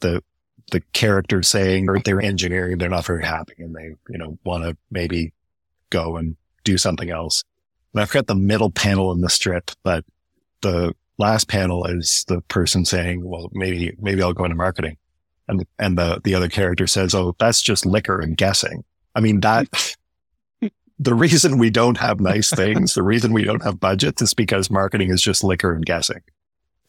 the, 0.00 0.22
the 0.70 0.80
character 0.92 1.42
saying 1.42 1.86
they're 2.04 2.20
engineering, 2.20 2.78
they're 2.78 2.88
not 2.88 3.04
very 3.04 3.24
happy 3.24 3.54
and 3.58 3.74
they, 3.74 3.94
you 4.08 4.18
know, 4.18 4.38
want 4.44 4.64
to 4.64 4.76
maybe 4.90 5.32
go 5.90 6.16
and 6.16 6.36
do 6.64 6.78
something 6.78 7.10
else. 7.10 7.44
And 7.92 8.00
I've 8.00 8.12
got 8.12 8.26
the 8.26 8.34
middle 8.34 8.70
panel 8.70 9.12
in 9.12 9.20
the 9.20 9.30
strip, 9.30 9.70
but 9.82 10.04
the 10.62 10.94
last 11.18 11.48
panel 11.48 11.84
is 11.86 12.24
the 12.28 12.40
person 12.42 12.84
saying, 12.84 13.24
well, 13.24 13.50
maybe, 13.52 13.94
maybe 13.98 14.22
I'll 14.22 14.32
go 14.32 14.44
into 14.44 14.56
marketing. 14.56 14.96
And, 15.48 15.66
and 15.78 15.98
the, 15.98 16.20
the 16.22 16.34
other 16.34 16.48
character 16.48 16.86
says, 16.86 17.12
Oh, 17.12 17.34
that's 17.38 17.60
just 17.60 17.84
liquor 17.84 18.20
and 18.20 18.36
guessing. 18.36 18.84
I 19.16 19.20
mean, 19.20 19.40
that 19.40 19.96
the 21.00 21.14
reason 21.14 21.58
we 21.58 21.70
don't 21.70 21.96
have 21.96 22.20
nice 22.20 22.50
things, 22.50 22.94
the 22.94 23.02
reason 23.02 23.32
we 23.32 23.42
don't 23.42 23.64
have 23.64 23.80
budgets 23.80 24.22
is 24.22 24.32
because 24.32 24.70
marketing 24.70 25.10
is 25.10 25.20
just 25.20 25.42
liquor 25.42 25.72
and 25.72 25.84
guessing. 25.84 26.20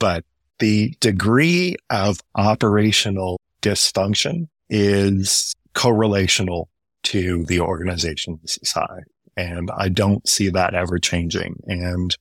But 0.01 0.25
the 0.57 0.95
degree 0.99 1.75
of 1.91 2.19
operational 2.33 3.39
dysfunction 3.61 4.47
is 4.67 5.55
correlational 5.75 6.65
to 7.03 7.45
the 7.45 7.59
organization's 7.59 8.57
size. 8.67 9.03
And 9.37 9.69
I 9.77 9.89
don't 9.89 10.27
see 10.27 10.49
that 10.49 10.73
ever 10.73 10.97
changing. 10.97 11.61
And, 11.67 12.17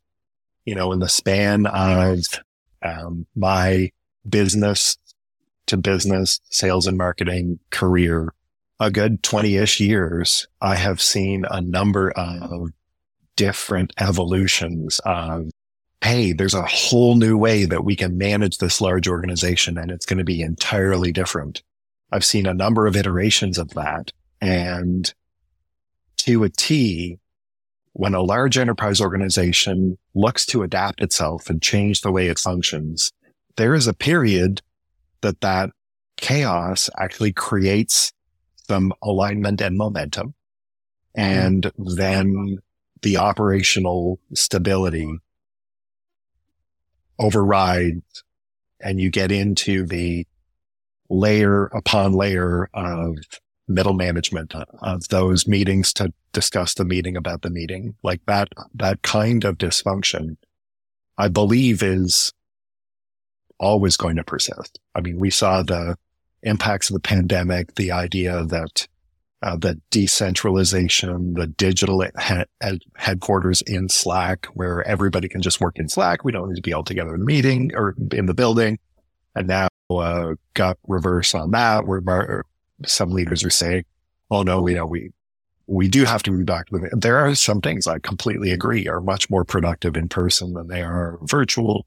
you 0.67 0.75
know, 0.75 0.93
in 0.93 0.99
the 0.99 1.09
span 1.09 1.65
of 1.67 2.21
um, 2.83 3.27
my 3.35 3.91
business 4.29 4.99
to 5.67 5.79
business 5.79 6.39
sales 6.51 6.87
and 6.87 6.99
marketing 6.99 7.61
career, 7.71 8.35
a 8.79 8.91
good 8.91 9.23
20 9.23 9.57
ish 9.57 9.81
years, 9.81 10.47
I 10.61 10.75
have 10.75 11.01
seen 11.01 11.47
a 11.51 11.63
number 11.63 12.11
of 12.11 12.73
different 13.37 13.95
evolutions 13.99 15.01
of, 15.07 15.51
Hey, 16.03 16.33
there's 16.33 16.55
a 16.55 16.63
whole 16.63 17.15
new 17.15 17.37
way 17.37 17.67
that 17.67 17.85
we 17.85 17.95
can 17.95 18.17
manage 18.17 18.59
this 18.59 18.81
large 18.81 19.07
organization 19.07 19.77
and 19.77 19.91
it's 19.91 20.07
going 20.07 20.19
to 20.19 20.25
be 20.25 20.41
entirely 20.41 21.13
different. 21.13 21.63
I've 22.11 22.25
seen 22.25 22.47
a 22.47 22.55
number 22.55 22.87
of 22.87 22.97
iterations 22.97 23.59
of 23.59 23.71
that 23.71 24.13
and 24.41 25.13
to 26.19 26.45
a 26.45 26.51
T, 26.51 27.19
when 27.93 28.15
a 28.15 28.23
large 28.23 28.57
enterprise 28.57 29.01
organization 29.01 29.99
looks 30.15 30.47
to 30.47 30.63
adapt 30.63 31.01
itself 31.01 31.51
and 31.51 31.63
change 31.63 32.01
the 32.01 32.13
way 32.13 32.29
it 32.29 32.39
functions, 32.39 33.13
there 33.57 33.75
is 33.75 33.87
a 33.87 33.95
period 33.95 34.63
that 35.23 35.41
that 35.41 35.71
chaos 36.17 36.89
actually 36.99 37.33
creates 37.33 38.13
some 38.69 38.93
alignment 39.03 39.61
and 39.61 39.77
momentum. 39.77 40.35
Mm-hmm. 41.17 41.47
And 41.47 41.73
then 41.77 42.59
the 43.03 43.17
operational 43.17 44.21
stability 44.35 45.09
overrides 47.21 48.25
and 48.81 49.01
you 49.01 49.11
get 49.11 49.31
into 49.31 49.87
the 49.87 50.27
layer 51.09 51.67
upon 51.67 52.13
layer 52.13 52.69
of 52.73 53.19
middle 53.69 53.93
management 53.93 54.55
uh, 54.55 54.65
of 54.81 55.09
those 55.09 55.47
meetings 55.47 55.93
to 55.93 56.13
discuss 56.33 56.75
the 56.75 56.85
meeting 56.85 57.17
about 57.17 57.43
the 57.43 57.51
meeting, 57.51 57.95
like 58.03 58.21
that, 58.27 58.49
that 58.75 59.03
kind 59.03 59.45
of 59.45 59.59
dysfunction, 59.59 60.37
I 61.19 61.29
believe 61.29 61.83
is 61.83 62.33
always 63.59 63.97
going 63.97 64.17
to 64.17 64.25
persist. 64.25 64.81
I 64.95 65.01
mean, 65.01 65.19
we 65.19 65.31
saw 65.31 65.63
the 65.63 65.97
impacts 66.43 66.91
of 66.91 66.95
the 66.95 67.01
pandemic, 67.01 67.75
the 67.75 67.93
idea 67.93 68.45
that 68.45 68.89
uh, 69.43 69.57
the 69.57 69.81
decentralization, 69.91 71.35
the 71.35 71.47
digital 71.47 72.05
headquarters 72.97 73.63
in 73.63 73.89
Slack, 73.89 74.47
where 74.53 74.87
everybody 74.87 75.29
can 75.29 75.41
just 75.41 75.61
work 75.61 75.79
in 75.79 75.89
Slack. 75.89 76.25
We 76.25 76.33
don't 76.33 76.49
need 76.51 76.57
to 76.57 76.63
be 76.63 76.75
all 76.75 76.85
together 76.85 77.15
in 77.15 77.21
the 77.21 77.27
meeting 77.27 77.71
or 77.75 77.95
in 78.13 78.27
the 78.27 78.35
building. 78.35 78.79
And 79.35 79.49
now 79.49 79.69
uh, 79.91 80.35
got 80.55 80.79
reverse 80.87 81.35
on 81.35 81.53
that, 81.53 81.87
where 81.87 82.45
some 82.85 83.11
leaders 83.11 83.45
are 83.45 83.51
saying, 83.51 83.85
"Oh 84.31 84.43
no, 84.43 84.61
we 84.61 84.75
know 84.75 84.87
we 84.87 85.11
we 85.67 85.89
do 85.89 86.05
have 86.05 86.23
to 86.25 86.37
be 86.37 86.45
back 86.45 86.67
to 86.67 86.79
the." 86.79 86.91
There 86.97 87.19
are 87.19 87.35
some 87.35 87.61
things 87.61 87.87
I 87.87 87.99
completely 87.99 88.51
agree 88.51 88.89
are 88.89 89.01
much 89.01 89.31
more 89.31 89.45
productive 89.45 89.97
in 89.97 90.09
person 90.09 90.53
than 90.53 90.69
they 90.69 90.83
are 90.83 91.19
virtual. 91.23 91.87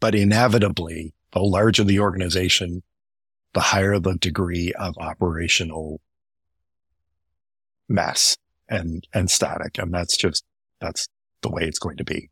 But 0.00 0.14
inevitably, 0.14 1.14
the 1.32 1.40
larger 1.40 1.84
the 1.84 2.00
organization, 2.00 2.82
the 3.54 3.60
higher 3.60 3.98
the 3.98 4.14
degree 4.16 4.72
of 4.74 4.98
operational 4.98 6.00
mess 7.88 8.36
and, 8.68 9.06
and 9.14 9.30
static. 9.30 9.78
And 9.78 9.94
that's 9.94 10.16
just, 10.16 10.44
that's 10.80 11.08
the 11.40 11.48
way 11.48 11.62
it's 11.62 11.78
going 11.78 11.96
to 11.96 12.04
be. 12.04 12.30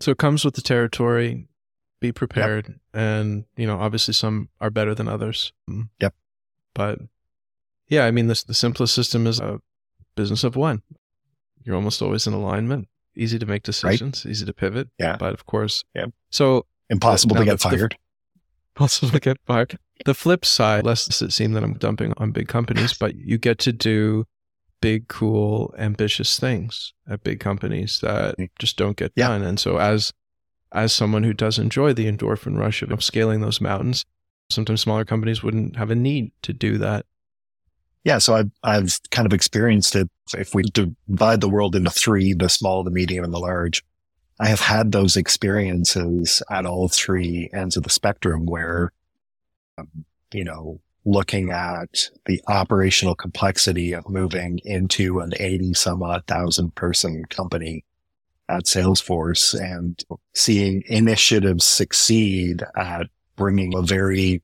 So 0.00 0.12
it 0.12 0.18
comes 0.18 0.44
with 0.44 0.54
the 0.54 0.62
territory. 0.62 1.48
Be 2.00 2.12
prepared. 2.12 2.68
Yep. 2.68 2.76
And, 2.94 3.44
you 3.56 3.66
know, 3.66 3.80
obviously 3.80 4.14
some 4.14 4.50
are 4.60 4.70
better 4.70 4.94
than 4.94 5.08
others. 5.08 5.52
Mm. 5.68 5.88
Yep. 6.00 6.14
But 6.72 7.00
yeah, 7.88 8.04
I 8.04 8.12
mean, 8.12 8.28
the, 8.28 8.40
the 8.46 8.54
simplest 8.54 8.94
system 8.94 9.26
is 9.26 9.40
a 9.40 9.60
business 10.14 10.44
of 10.44 10.54
one. 10.54 10.82
You're 11.64 11.74
almost 11.74 12.00
always 12.00 12.26
in 12.26 12.34
alignment, 12.34 12.86
easy 13.16 13.38
to 13.38 13.46
make 13.46 13.64
decisions, 13.64 14.24
right. 14.24 14.30
easy 14.30 14.46
to 14.46 14.52
pivot. 14.52 14.88
Yeah. 14.98 15.16
But 15.16 15.34
of 15.34 15.44
course, 15.46 15.82
yeah. 15.94 16.06
So 16.30 16.66
impossible 16.88 17.34
to 17.34 17.44
get 17.44 17.60
fired. 17.60 17.96
Impossible 18.78 19.10
to 19.10 19.18
get 19.18 19.38
fired. 19.44 19.76
The 20.04 20.14
flip 20.14 20.44
side, 20.44 20.84
less 20.84 21.04
does 21.04 21.20
it 21.20 21.32
seem 21.32 21.50
that 21.54 21.64
I'm 21.64 21.74
dumping 21.74 22.14
on 22.16 22.30
big 22.30 22.46
companies, 22.46 22.92
but 22.92 23.16
you 23.16 23.36
get 23.36 23.58
to 23.60 23.72
do 23.72 24.24
big, 24.80 25.08
cool, 25.08 25.74
ambitious 25.76 26.38
things 26.38 26.92
at 27.08 27.24
big 27.24 27.40
companies 27.40 27.98
that 28.02 28.36
just 28.60 28.76
don't 28.76 28.96
get 28.96 29.10
yeah. 29.16 29.30
done. 29.30 29.42
And 29.42 29.58
so 29.58 29.78
as 29.78 30.12
as 30.70 30.92
someone 30.92 31.24
who 31.24 31.32
does 31.32 31.58
enjoy 31.58 31.92
the 31.92 32.06
endorphin 32.06 32.56
rush 32.56 32.82
of 32.82 33.02
scaling 33.02 33.40
those 33.40 33.60
mountains, 33.60 34.04
sometimes 34.48 34.82
smaller 34.82 35.04
companies 35.04 35.42
wouldn't 35.42 35.74
have 35.74 35.90
a 35.90 35.96
need 35.96 36.30
to 36.42 36.52
do 36.52 36.78
that. 36.78 37.04
Yeah, 38.04 38.18
so 38.18 38.36
I've 38.36 38.50
I've 38.62 39.00
kind 39.10 39.26
of 39.26 39.32
experienced 39.32 39.96
it. 39.96 40.08
If 40.34 40.54
we 40.54 40.62
divide 40.62 41.40
the 41.40 41.48
world 41.48 41.74
into 41.74 41.90
three, 41.90 42.32
the 42.32 42.48
small, 42.48 42.84
the 42.84 42.92
medium, 42.92 43.24
and 43.24 43.34
the 43.34 43.40
large, 43.40 43.82
I 44.40 44.48
have 44.48 44.60
had 44.60 44.92
those 44.92 45.16
experiences 45.16 46.42
at 46.50 46.66
all 46.66 46.88
three 46.88 47.50
ends 47.52 47.76
of 47.76 47.82
the 47.82 47.90
spectrum 47.90 48.46
where, 48.46 48.92
um, 49.76 50.04
you 50.32 50.44
know, 50.44 50.80
looking 51.04 51.50
at 51.50 52.10
the 52.26 52.40
operational 52.46 53.14
complexity 53.14 53.92
of 53.94 54.08
moving 54.08 54.60
into 54.64 55.20
an 55.20 55.32
80 55.38 55.74
some 55.74 56.02
odd 56.02 56.26
thousand 56.26 56.74
person 56.74 57.24
company 57.26 57.84
at 58.48 58.64
Salesforce 58.64 59.58
and 59.58 60.04
seeing 60.34 60.82
initiatives 60.86 61.64
succeed 61.64 62.62
at 62.76 63.06
bringing 63.36 63.74
a 63.76 63.82
very 63.82 64.42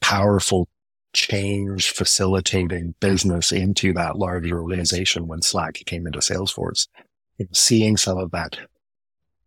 powerful 0.00 0.68
change 1.12 1.90
facilitating 1.90 2.94
business 3.00 3.52
into 3.52 3.92
that 3.92 4.16
larger 4.16 4.60
organization 4.60 5.26
when 5.28 5.42
Slack 5.42 5.74
came 5.86 6.06
into 6.06 6.20
Salesforce. 6.20 6.88
Seeing 7.52 7.96
some 7.96 8.18
of 8.18 8.30
that 8.30 8.56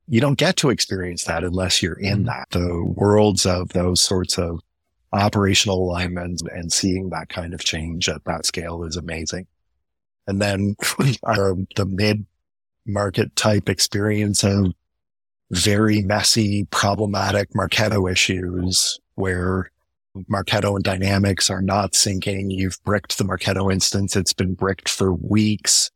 you 0.07 0.21
don't 0.21 0.37
get 0.37 0.55
to 0.57 0.69
experience 0.69 1.23
that 1.25 1.43
unless 1.43 1.81
you're 1.81 1.99
in 1.99 2.19
mm-hmm. 2.19 2.25
that. 2.25 2.49
The 2.51 2.83
worlds 2.83 3.45
of 3.45 3.69
those 3.69 4.01
sorts 4.01 4.37
of 4.37 4.59
operational 5.13 5.77
alignments 5.77 6.43
and 6.51 6.71
seeing 6.71 7.09
that 7.09 7.29
kind 7.29 7.53
of 7.53 7.63
change 7.63 8.09
at 8.09 8.23
that 8.25 8.45
scale 8.45 8.83
is 8.83 8.97
amazing. 8.97 9.47
And 10.27 10.41
then 10.41 10.75
our, 11.23 11.55
the 11.75 11.85
mid 11.85 12.25
market 12.85 13.35
type 13.35 13.69
experience 13.69 14.43
of 14.43 14.73
very 15.51 16.01
messy, 16.01 16.65
problematic 16.65 17.51
Marketo 17.53 18.11
issues 18.11 18.99
where 19.15 19.71
Marketo 20.31 20.75
and 20.75 20.83
Dynamics 20.83 21.49
are 21.49 21.61
not 21.61 21.93
syncing. 21.93 22.47
You've 22.49 22.81
bricked 22.83 23.17
the 23.17 23.23
Marketo 23.23 23.71
instance. 23.71 24.15
It's 24.15 24.33
been 24.33 24.53
bricked 24.53 24.89
for 24.89 25.13
weeks. 25.13 25.91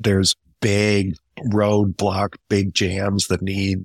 There's 0.00 0.34
big 0.60 1.16
roadblock, 1.44 2.36
big 2.48 2.74
jams 2.74 3.28
that 3.28 3.42
need 3.42 3.84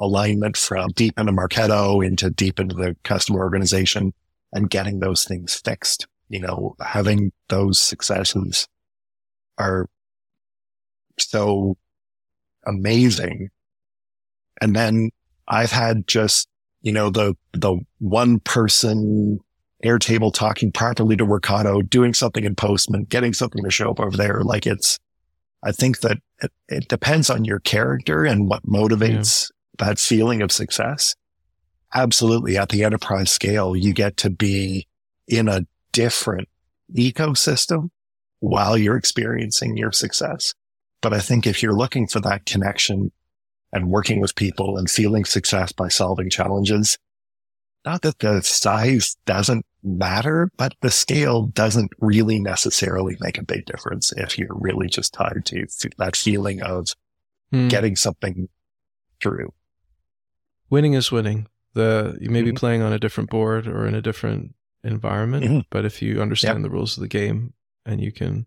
alignment 0.00 0.56
from 0.56 0.90
deep 0.90 1.18
into 1.18 1.32
Marketo 1.32 2.04
into 2.04 2.30
deep 2.30 2.60
into 2.60 2.74
the 2.74 2.96
customer 3.02 3.40
organization 3.40 4.12
and 4.52 4.70
getting 4.70 5.00
those 5.00 5.24
things 5.24 5.54
fixed. 5.54 6.06
You 6.28 6.40
know, 6.40 6.76
having 6.80 7.32
those 7.48 7.78
successes 7.80 8.68
are 9.56 9.88
so 11.18 11.76
amazing. 12.66 13.48
And 14.60 14.76
then 14.76 15.10
I've 15.48 15.72
had 15.72 16.06
just, 16.06 16.48
you 16.82 16.92
know, 16.92 17.10
the, 17.10 17.34
the 17.52 17.78
one 17.98 18.40
person 18.40 19.40
Airtable 19.84 20.34
talking 20.34 20.72
properly 20.72 21.16
to 21.16 21.24
Workato, 21.24 21.88
doing 21.88 22.12
something 22.12 22.44
in 22.44 22.56
Postman, 22.56 23.04
getting 23.04 23.32
something 23.32 23.62
to 23.64 23.70
show 23.70 23.90
up 23.90 24.00
over 24.00 24.16
there. 24.16 24.42
Like 24.42 24.66
it's, 24.66 24.98
I 25.62 25.72
think 25.72 26.00
that 26.00 26.18
it, 26.40 26.52
it 26.68 26.88
depends 26.88 27.30
on 27.30 27.44
your 27.44 27.58
character 27.58 28.24
and 28.24 28.48
what 28.48 28.64
motivates 28.64 29.50
yeah. 29.80 29.86
that 29.86 29.98
feeling 29.98 30.42
of 30.42 30.52
success. 30.52 31.14
Absolutely. 31.94 32.56
At 32.56 32.68
the 32.68 32.84
enterprise 32.84 33.30
scale, 33.30 33.74
you 33.74 33.92
get 33.92 34.16
to 34.18 34.30
be 34.30 34.86
in 35.26 35.48
a 35.48 35.66
different 35.92 36.48
ecosystem 36.94 37.90
while 38.40 38.76
you're 38.76 38.96
experiencing 38.96 39.76
your 39.76 39.92
success. 39.92 40.54
But 41.00 41.12
I 41.12 41.20
think 41.20 41.46
if 41.46 41.62
you're 41.62 41.76
looking 41.76 42.06
for 42.06 42.20
that 42.20 42.46
connection 42.46 43.12
and 43.72 43.90
working 43.90 44.20
with 44.20 44.34
people 44.34 44.76
and 44.76 44.90
feeling 44.90 45.24
success 45.24 45.72
by 45.72 45.88
solving 45.88 46.30
challenges, 46.30 46.98
not 47.88 48.02
that 48.02 48.18
the 48.18 48.42
size 48.42 49.16
doesn't 49.24 49.64
matter, 49.82 50.50
but 50.58 50.74
the 50.82 50.90
scale 50.90 51.46
doesn't 51.46 51.90
really 52.00 52.38
necessarily 52.38 53.16
make 53.20 53.38
a 53.38 53.42
big 53.42 53.64
difference 53.64 54.12
if 54.12 54.38
you're 54.38 54.54
really 54.60 54.88
just 54.88 55.14
tied 55.14 55.46
to 55.46 55.66
that 55.96 56.14
feeling 56.14 56.60
of 56.60 56.88
hmm. 57.50 57.68
getting 57.68 57.96
something 57.96 58.50
through. 59.22 59.54
Winning 60.68 60.92
is 60.92 61.10
winning. 61.10 61.48
The 61.72 62.18
you 62.20 62.28
may 62.28 62.40
mm-hmm. 62.40 62.50
be 62.50 62.52
playing 62.52 62.82
on 62.82 62.92
a 62.92 62.98
different 62.98 63.30
board 63.30 63.66
or 63.66 63.86
in 63.86 63.94
a 63.94 64.02
different 64.02 64.54
environment, 64.84 65.44
mm-hmm. 65.44 65.60
but 65.70 65.86
if 65.86 66.02
you 66.02 66.20
understand 66.20 66.58
yep. 66.58 66.64
the 66.64 66.70
rules 66.70 66.98
of 66.98 67.00
the 67.00 67.08
game 67.08 67.54
and 67.86 68.02
you 68.02 68.12
can, 68.12 68.44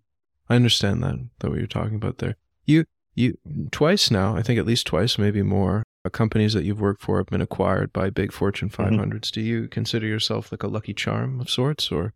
I 0.50 0.56
understand 0.56 1.02
that 1.02 1.16
that 1.40 1.50
what 1.50 1.58
you're 1.58 1.66
talking 1.66 1.96
about 1.96 2.20
there. 2.20 2.36
You 2.66 2.86
you 3.16 3.40
twice 3.72 4.12
now, 4.12 4.36
I 4.36 4.44
think 4.44 4.60
at 4.60 4.68
least 4.68 4.86
twice, 4.86 5.18
maybe 5.18 5.42
more 5.42 5.82
companies 6.10 6.54
that 6.54 6.64
you've 6.64 6.82
worked 6.82 7.02
for 7.02 7.18
have 7.18 7.28
been 7.28 7.42
acquired 7.42 7.94
by 7.94 8.10
big 8.10 8.32
Fortune 8.32 8.70
500s. 8.70 8.98
Mm-hmm. 8.98 9.18
Do 9.34 9.42
you 9.42 9.68
consider 9.68 10.08
yourself 10.08 10.52
like 10.52 10.64
a 10.64 10.68
lucky 10.68 10.94
charm 10.94 11.40
of 11.40 11.50
sorts, 11.50 11.92
or 11.92 12.14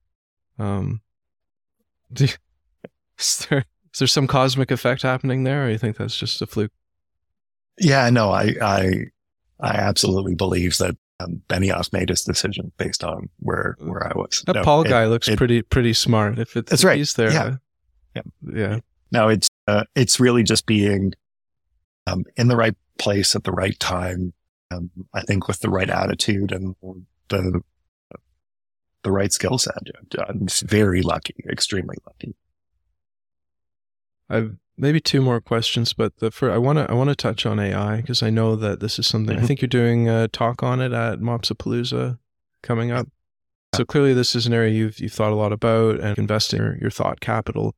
um, 0.58 1.02
you, 2.18 2.28
is 3.20 3.48
there 3.50 3.66
is 3.94 4.00
there 4.00 4.08
some 4.08 4.28
cosmic 4.28 4.72
effect 4.72 5.04
happening 5.04 5.44
there, 5.44 5.66
or 5.66 5.70
you 5.70 5.78
think 5.78 5.98
that's 5.98 6.18
just 6.18 6.42
a 6.42 6.48
fluke? 6.48 6.72
Yeah, 7.80 8.10
no, 8.10 8.32
I 8.32 8.56
I 8.62 9.06
I 9.60 9.76
absolutely 9.76 10.36
believe 10.36 10.78
that 10.78 10.98
um, 11.20 11.42
Benioff 11.48 11.94
made 11.94 12.10
his 12.10 12.24
decision 12.24 12.72
based 12.78 13.04
on 13.04 13.30
where 13.40 13.78
where 13.80 14.06
I 14.06 14.14
was. 14.16 14.44
That 14.48 14.56
no, 14.56 14.64
Paul 14.64 14.82
it, 14.82 14.90
guy 14.90 15.06
looks 15.06 15.28
it, 15.28 15.38
pretty 15.38 15.62
pretty 15.62 15.94
smart. 15.94 16.40
If 16.40 16.56
it's 16.56 16.70
that's 16.70 16.84
right, 16.84 16.98
he's 16.98 17.14
there. 17.14 17.32
Yeah, 17.32 17.56
yeah. 18.16 18.22
yeah. 18.54 18.80
No, 19.12 19.30
it's 19.30 19.48
uh, 19.68 19.84
it's 19.96 20.20
really 20.20 20.44
just 20.44 20.66
being 20.66 21.14
um, 22.08 22.26
in 22.36 22.48
the 22.48 22.56
right 22.56 22.76
place 22.98 23.36
at 23.36 23.44
the 23.44 23.52
right 23.52 23.80
time. 23.80 24.34
Um, 24.72 24.90
I 25.14 25.22
think 25.22 25.48
with 25.48 25.60
the 25.60 25.70
right 25.70 25.90
attitude 25.90 26.52
and 26.52 26.76
the 27.30 27.62
the 29.06 29.12
right 29.12 29.32
skill 29.32 29.58
set. 29.58 29.78
I'm 30.28 30.48
very 30.64 31.02
lucky, 31.02 31.36
extremely 31.50 31.96
lucky. 32.06 32.36
I've 34.30 34.58
maybe 34.78 35.00
two 35.00 35.22
more 35.22 35.40
questions, 35.40 35.94
but 35.94 36.18
the 36.18 36.32
for 36.32 36.52
I 36.52 36.58
want 36.58 36.80
to 36.80 36.90
I 36.90 36.94
want 36.94 37.10
to 37.10 37.16
touch 37.16 37.46
on 37.46 37.60
AI 37.60 37.98
because 37.98 38.24
I 38.24 38.32
know 38.32 38.56
that 38.56 38.80
this 38.80 39.00
is 39.00 39.08
something 39.08 39.36
mm-hmm. 39.36 39.44
I 39.44 39.48
think 39.48 39.62
you're 39.62 39.70
doing 39.70 40.10
a 40.10 40.28
talk 40.28 40.64
on 40.64 40.82
it 40.82 40.92
at 40.92 41.20
Mopsapalooza 41.20 42.18
coming 42.64 42.92
up. 42.92 43.08
So 43.76 43.86
clearly, 43.86 44.14
this 44.14 44.36
is 44.36 44.48
an 44.48 44.54
area 44.54 44.74
you've 44.74 45.00
you've 45.00 45.14
thought 45.14 45.32
a 45.32 45.36
lot 45.36 45.54
about 45.54 46.00
and 46.00 46.18
investing 46.18 46.60
your, 46.60 46.78
your 46.78 46.90
thought 46.90 47.20
capital 47.20 47.76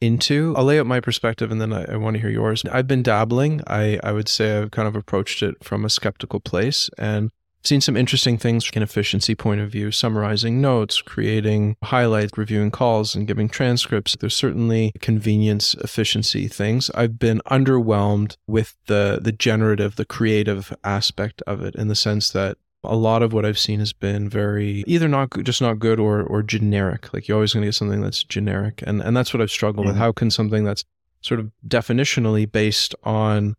into. 0.00 0.54
I'll 0.56 0.64
lay 0.64 0.78
out 0.78 0.86
my 0.86 1.00
perspective 1.00 1.50
and 1.50 1.60
then 1.60 1.72
I, 1.72 1.84
I 1.92 1.96
want 1.96 2.14
to 2.14 2.20
hear 2.20 2.30
yours. 2.30 2.64
I've 2.70 2.86
been 2.86 3.02
dabbling. 3.02 3.62
I, 3.66 3.98
I 4.02 4.12
would 4.12 4.28
say 4.28 4.58
I've 4.58 4.70
kind 4.70 4.88
of 4.88 4.96
approached 4.96 5.42
it 5.42 5.62
from 5.62 5.84
a 5.84 5.90
skeptical 5.90 6.40
place 6.40 6.90
and 6.98 7.30
seen 7.66 7.80
some 7.80 7.96
interesting 7.96 8.38
things 8.38 8.64
from 8.64 8.78
an 8.78 8.82
efficiency 8.82 9.34
point 9.34 9.60
of 9.60 9.70
view, 9.70 9.90
summarizing 9.90 10.60
notes, 10.60 11.02
creating 11.02 11.76
highlights, 11.82 12.38
reviewing 12.38 12.70
calls, 12.70 13.14
and 13.14 13.26
giving 13.26 13.48
transcripts. 13.48 14.16
There's 14.18 14.36
certainly 14.36 14.92
convenience, 15.00 15.74
efficiency 15.74 16.48
things. 16.48 16.90
I've 16.94 17.18
been 17.18 17.42
underwhelmed 17.50 18.36
with 18.46 18.76
the 18.86 19.18
the 19.20 19.32
generative, 19.32 19.96
the 19.96 20.04
creative 20.04 20.74
aspect 20.84 21.42
of 21.46 21.62
it 21.62 21.74
in 21.74 21.88
the 21.88 21.94
sense 21.94 22.30
that 22.30 22.58
a 22.86 22.96
lot 22.96 23.22
of 23.22 23.32
what 23.32 23.44
I've 23.44 23.58
seen 23.58 23.80
has 23.80 23.92
been 23.92 24.28
very 24.28 24.84
either 24.86 25.08
not 25.08 25.30
just 25.42 25.60
not 25.60 25.78
good 25.78 25.98
or 26.00 26.22
or 26.22 26.42
generic. 26.42 27.12
Like 27.12 27.28
you're 27.28 27.36
always 27.36 27.52
going 27.52 27.62
to 27.62 27.68
get 27.68 27.74
something 27.74 28.00
that's 28.00 28.22
generic, 28.22 28.82
and 28.86 29.00
and 29.00 29.16
that's 29.16 29.32
what 29.32 29.40
I've 29.40 29.50
struggled 29.50 29.86
mm-hmm. 29.86 29.94
with. 29.94 29.98
How 29.98 30.12
can 30.12 30.30
something 30.30 30.64
that's 30.64 30.84
sort 31.20 31.40
of 31.40 31.50
definitionally 31.66 32.50
based 32.50 32.94
on 33.02 33.56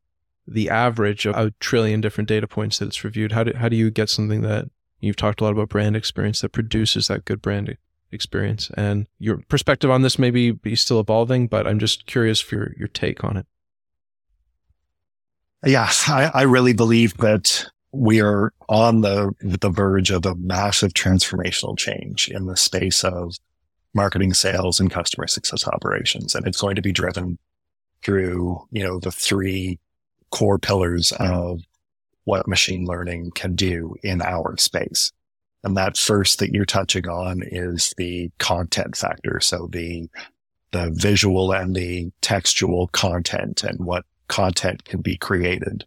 the 0.47 0.69
average 0.69 1.25
of 1.25 1.35
a 1.35 1.51
trillion 1.59 1.99
different 1.99 2.29
data 2.29 2.47
points 2.47 2.79
that 2.79 2.87
it's 2.87 3.03
reviewed? 3.03 3.31
How 3.33 3.43
do 3.43 3.53
how 3.55 3.69
do 3.69 3.75
you 3.75 3.91
get 3.91 4.09
something 4.09 4.41
that 4.41 4.69
you've 4.99 5.15
talked 5.15 5.41
a 5.41 5.43
lot 5.43 5.51
about 5.51 5.69
brand 5.69 5.95
experience 5.95 6.41
that 6.41 6.49
produces 6.49 7.07
that 7.07 7.25
good 7.25 7.41
brand 7.41 7.77
experience? 8.11 8.71
And 8.75 9.07
your 9.19 9.37
perspective 9.49 9.91
on 9.91 10.01
this 10.01 10.17
may 10.17 10.31
be, 10.31 10.51
be 10.51 10.75
still 10.75 10.99
evolving, 10.99 11.47
but 11.47 11.67
I'm 11.67 11.79
just 11.79 12.05
curious 12.05 12.39
for 12.39 12.55
your, 12.55 12.73
your 12.77 12.87
take 12.87 13.23
on 13.23 13.37
it. 13.37 13.45
Yeah, 15.65 15.89
I, 16.07 16.31
I 16.33 16.41
really 16.43 16.73
believe 16.73 17.17
that 17.17 17.67
we 17.97 18.21
are 18.21 18.53
on 18.69 19.01
the 19.01 19.33
the 19.41 19.69
verge 19.69 20.11
of 20.11 20.25
a 20.25 20.35
massive 20.35 20.93
transformational 20.93 21.77
change 21.77 22.29
in 22.29 22.45
the 22.45 22.57
space 22.57 23.03
of 23.03 23.35
marketing, 23.93 24.33
sales, 24.33 24.79
and 24.79 24.91
customer 24.91 25.27
success 25.27 25.67
operations, 25.67 26.35
and 26.35 26.45
it's 26.45 26.61
going 26.61 26.75
to 26.75 26.81
be 26.81 26.91
driven 26.91 27.37
through 28.03 28.67
you 28.71 28.83
know 28.83 28.99
the 28.99 29.11
three 29.11 29.79
core 30.29 30.59
pillars 30.59 31.11
of 31.19 31.61
what 32.25 32.47
machine 32.47 32.85
learning 32.85 33.31
can 33.31 33.55
do 33.55 33.95
in 34.03 34.21
our 34.21 34.57
space. 34.57 35.11
And 35.63 35.77
that 35.77 35.97
first 35.97 36.39
that 36.39 36.53
you're 36.53 36.65
touching 36.65 37.07
on 37.07 37.41
is 37.41 37.93
the 37.97 38.31
content 38.37 38.95
factor. 38.95 39.39
So 39.39 39.69
the, 39.71 40.09
the 40.71 40.91
visual 40.93 41.53
and 41.53 41.75
the 41.75 42.11
textual 42.21 42.87
content 42.87 43.63
and 43.63 43.79
what 43.79 44.05
content 44.27 44.83
can 44.83 45.01
be 45.01 45.17
created. 45.17 45.85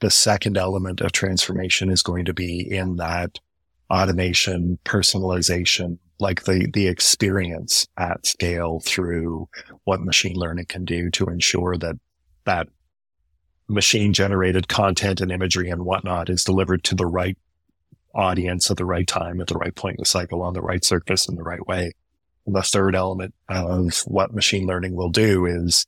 The 0.00 0.10
second 0.10 0.56
element 0.56 1.00
of 1.00 1.12
transformation 1.12 1.90
is 1.90 2.02
going 2.02 2.24
to 2.26 2.34
be 2.34 2.60
in 2.60 2.96
that 2.96 3.38
automation, 3.90 4.78
personalization, 4.84 5.98
like 6.20 6.44
the, 6.44 6.68
the 6.72 6.88
experience 6.88 7.86
at 7.96 8.26
scale 8.26 8.80
through 8.80 9.48
what 9.84 10.00
machine 10.00 10.36
learning 10.36 10.66
can 10.66 10.84
do 10.84 11.10
to 11.10 11.26
ensure 11.26 11.76
that 11.76 11.96
that 12.44 12.68
machine 13.68 14.12
generated 14.12 14.68
content 14.68 15.20
and 15.20 15.30
imagery 15.30 15.68
and 15.70 15.84
whatnot 15.84 16.30
is 16.30 16.44
delivered 16.44 16.82
to 16.84 16.94
the 16.94 17.06
right 17.06 17.36
audience 18.14 18.70
at 18.70 18.76
the 18.76 18.84
right 18.84 19.06
time, 19.06 19.40
at 19.40 19.46
the 19.46 19.56
right 19.56 19.74
point 19.74 19.96
in 19.98 20.02
the 20.02 20.06
cycle, 20.06 20.42
on 20.42 20.54
the 20.54 20.62
right 20.62 20.84
surface 20.84 21.28
in 21.28 21.36
the 21.36 21.42
right 21.42 21.66
way. 21.66 21.92
And 22.46 22.56
the 22.56 22.62
third 22.62 22.94
element 22.94 23.34
of 23.48 23.98
what 24.06 24.34
machine 24.34 24.66
learning 24.66 24.94
will 24.94 25.10
do 25.10 25.44
is 25.46 25.86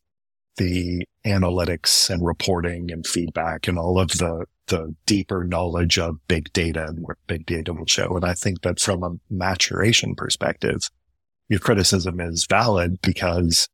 the 0.56 1.06
analytics 1.24 2.10
and 2.10 2.24
reporting 2.24 2.90
and 2.90 3.06
feedback 3.06 3.68
and 3.68 3.78
all 3.78 3.98
of 3.98 4.10
the, 4.12 4.46
the 4.66 4.94
deeper 5.06 5.44
knowledge 5.44 5.98
of 5.98 6.16
big 6.28 6.52
data 6.52 6.86
and 6.86 7.00
what 7.00 7.16
big 7.26 7.46
data 7.46 7.72
will 7.72 7.86
show. 7.86 8.16
And 8.16 8.24
I 8.24 8.34
think 8.34 8.62
that 8.62 8.80
from 8.80 9.02
a 9.02 9.16
maturation 9.30 10.14
perspective, 10.14 10.90
your 11.48 11.60
criticism 11.60 12.20
is 12.20 12.46
valid 12.48 13.00
because 13.02 13.68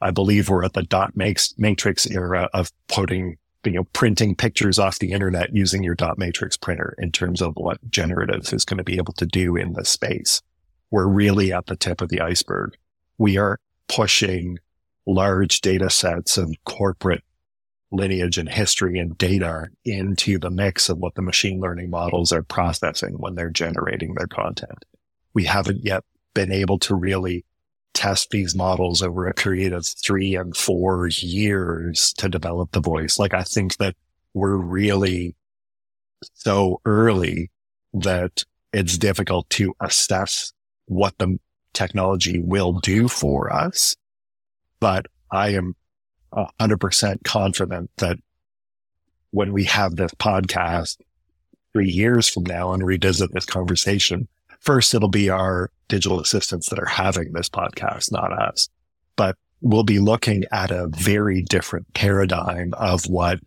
I 0.00 0.10
believe 0.10 0.48
we're 0.48 0.64
at 0.64 0.72
the 0.72 0.82
dot 0.82 1.12
matrix 1.16 2.06
era 2.06 2.48
of 2.52 2.70
putting 2.88 3.36
you 3.64 3.72
know, 3.72 3.84
printing 3.92 4.34
pictures 4.34 4.78
off 4.78 4.98
the 4.98 5.12
internet 5.12 5.54
using 5.54 5.84
your 5.84 5.94
dot 5.94 6.18
matrix 6.18 6.56
printer 6.56 6.94
in 6.98 7.12
terms 7.12 7.42
of 7.42 7.52
what 7.56 7.78
generative 7.90 8.52
is 8.52 8.64
going 8.64 8.78
to 8.78 8.84
be 8.84 8.96
able 8.96 9.12
to 9.14 9.26
do 9.26 9.56
in 9.56 9.74
the 9.74 9.84
space. 9.84 10.40
We're 10.90 11.06
really 11.06 11.52
at 11.52 11.66
the 11.66 11.76
tip 11.76 12.00
of 12.00 12.08
the 12.08 12.20
iceberg. 12.20 12.76
We 13.18 13.36
are 13.36 13.60
pushing 13.88 14.58
large 15.06 15.60
data 15.60 15.90
sets 15.90 16.36
of 16.36 16.54
corporate 16.64 17.24
lineage 17.92 18.38
and 18.38 18.48
history 18.48 18.98
and 18.98 19.18
data 19.18 19.68
into 19.84 20.38
the 20.38 20.50
mix 20.50 20.88
of 20.88 20.98
what 20.98 21.14
the 21.14 21.22
machine 21.22 21.60
learning 21.60 21.90
models 21.90 22.32
are 22.32 22.42
processing 22.42 23.14
when 23.14 23.34
they're 23.34 23.50
generating 23.50 24.14
their 24.14 24.28
content. 24.28 24.84
We 25.34 25.44
haven't 25.44 25.84
yet 25.84 26.04
been 26.34 26.52
able 26.52 26.78
to 26.80 26.94
really 26.94 27.44
test 27.94 28.30
these 28.30 28.54
models 28.54 29.02
over 29.02 29.26
a 29.26 29.34
period 29.34 29.72
of 29.72 29.86
three 29.86 30.36
and 30.36 30.56
four 30.56 31.08
years 31.08 32.12
to 32.14 32.28
develop 32.28 32.70
the 32.72 32.80
voice. 32.80 33.18
Like 33.18 33.34
I 33.34 33.42
think 33.42 33.76
that 33.78 33.96
we're 34.34 34.56
really 34.56 35.34
so 36.34 36.80
early 36.84 37.50
that 37.92 38.44
it's 38.72 38.96
difficult 38.96 39.50
to 39.50 39.74
assess 39.80 40.52
what 40.86 41.18
the 41.18 41.38
technology 41.72 42.38
will 42.38 42.74
do 42.74 43.08
for 43.08 43.52
us. 43.52 43.96
But 44.80 45.06
I 45.30 45.50
am 45.50 45.76
hundred 46.60 46.78
percent 46.78 47.24
confident 47.24 47.90
that 47.98 48.16
when 49.30 49.52
we 49.52 49.64
have 49.64 49.96
this 49.96 50.12
podcast 50.14 50.98
three 51.72 51.90
years 51.90 52.28
from 52.28 52.44
now 52.44 52.72
and 52.72 52.84
revisit 52.84 53.32
this 53.32 53.46
conversation, 53.46 54.26
first 54.60 54.94
it'll 54.94 55.08
be 55.08 55.30
our 55.30 55.70
digital 55.88 56.20
assistants 56.20 56.68
that 56.68 56.78
are 56.78 56.86
having 56.86 57.32
this 57.32 57.48
podcast, 57.48 58.10
not 58.10 58.32
us, 58.32 58.68
but 59.16 59.36
we'll 59.60 59.84
be 59.84 59.98
looking 59.98 60.44
at 60.52 60.70
a 60.70 60.88
very 60.88 61.42
different 61.42 61.92
paradigm 61.94 62.72
of 62.74 63.04
what 63.06 63.38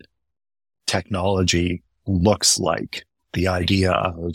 technology 0.86 1.82
looks 2.06 2.58
like. 2.58 3.04
The 3.32 3.48
idea 3.48 3.92
of, 3.92 4.34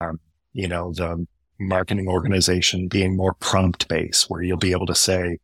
um, 0.00 0.20
you 0.52 0.68
know, 0.68 0.92
the 0.92 1.26
marketing 1.58 2.08
organization 2.08 2.88
being 2.88 3.16
more 3.16 3.34
prompt 3.34 3.88
based, 3.88 4.28
where 4.28 4.42
you'll 4.42 4.58
be 4.58 4.72
able 4.72 4.86
to 4.86 4.94
say, 4.94 5.38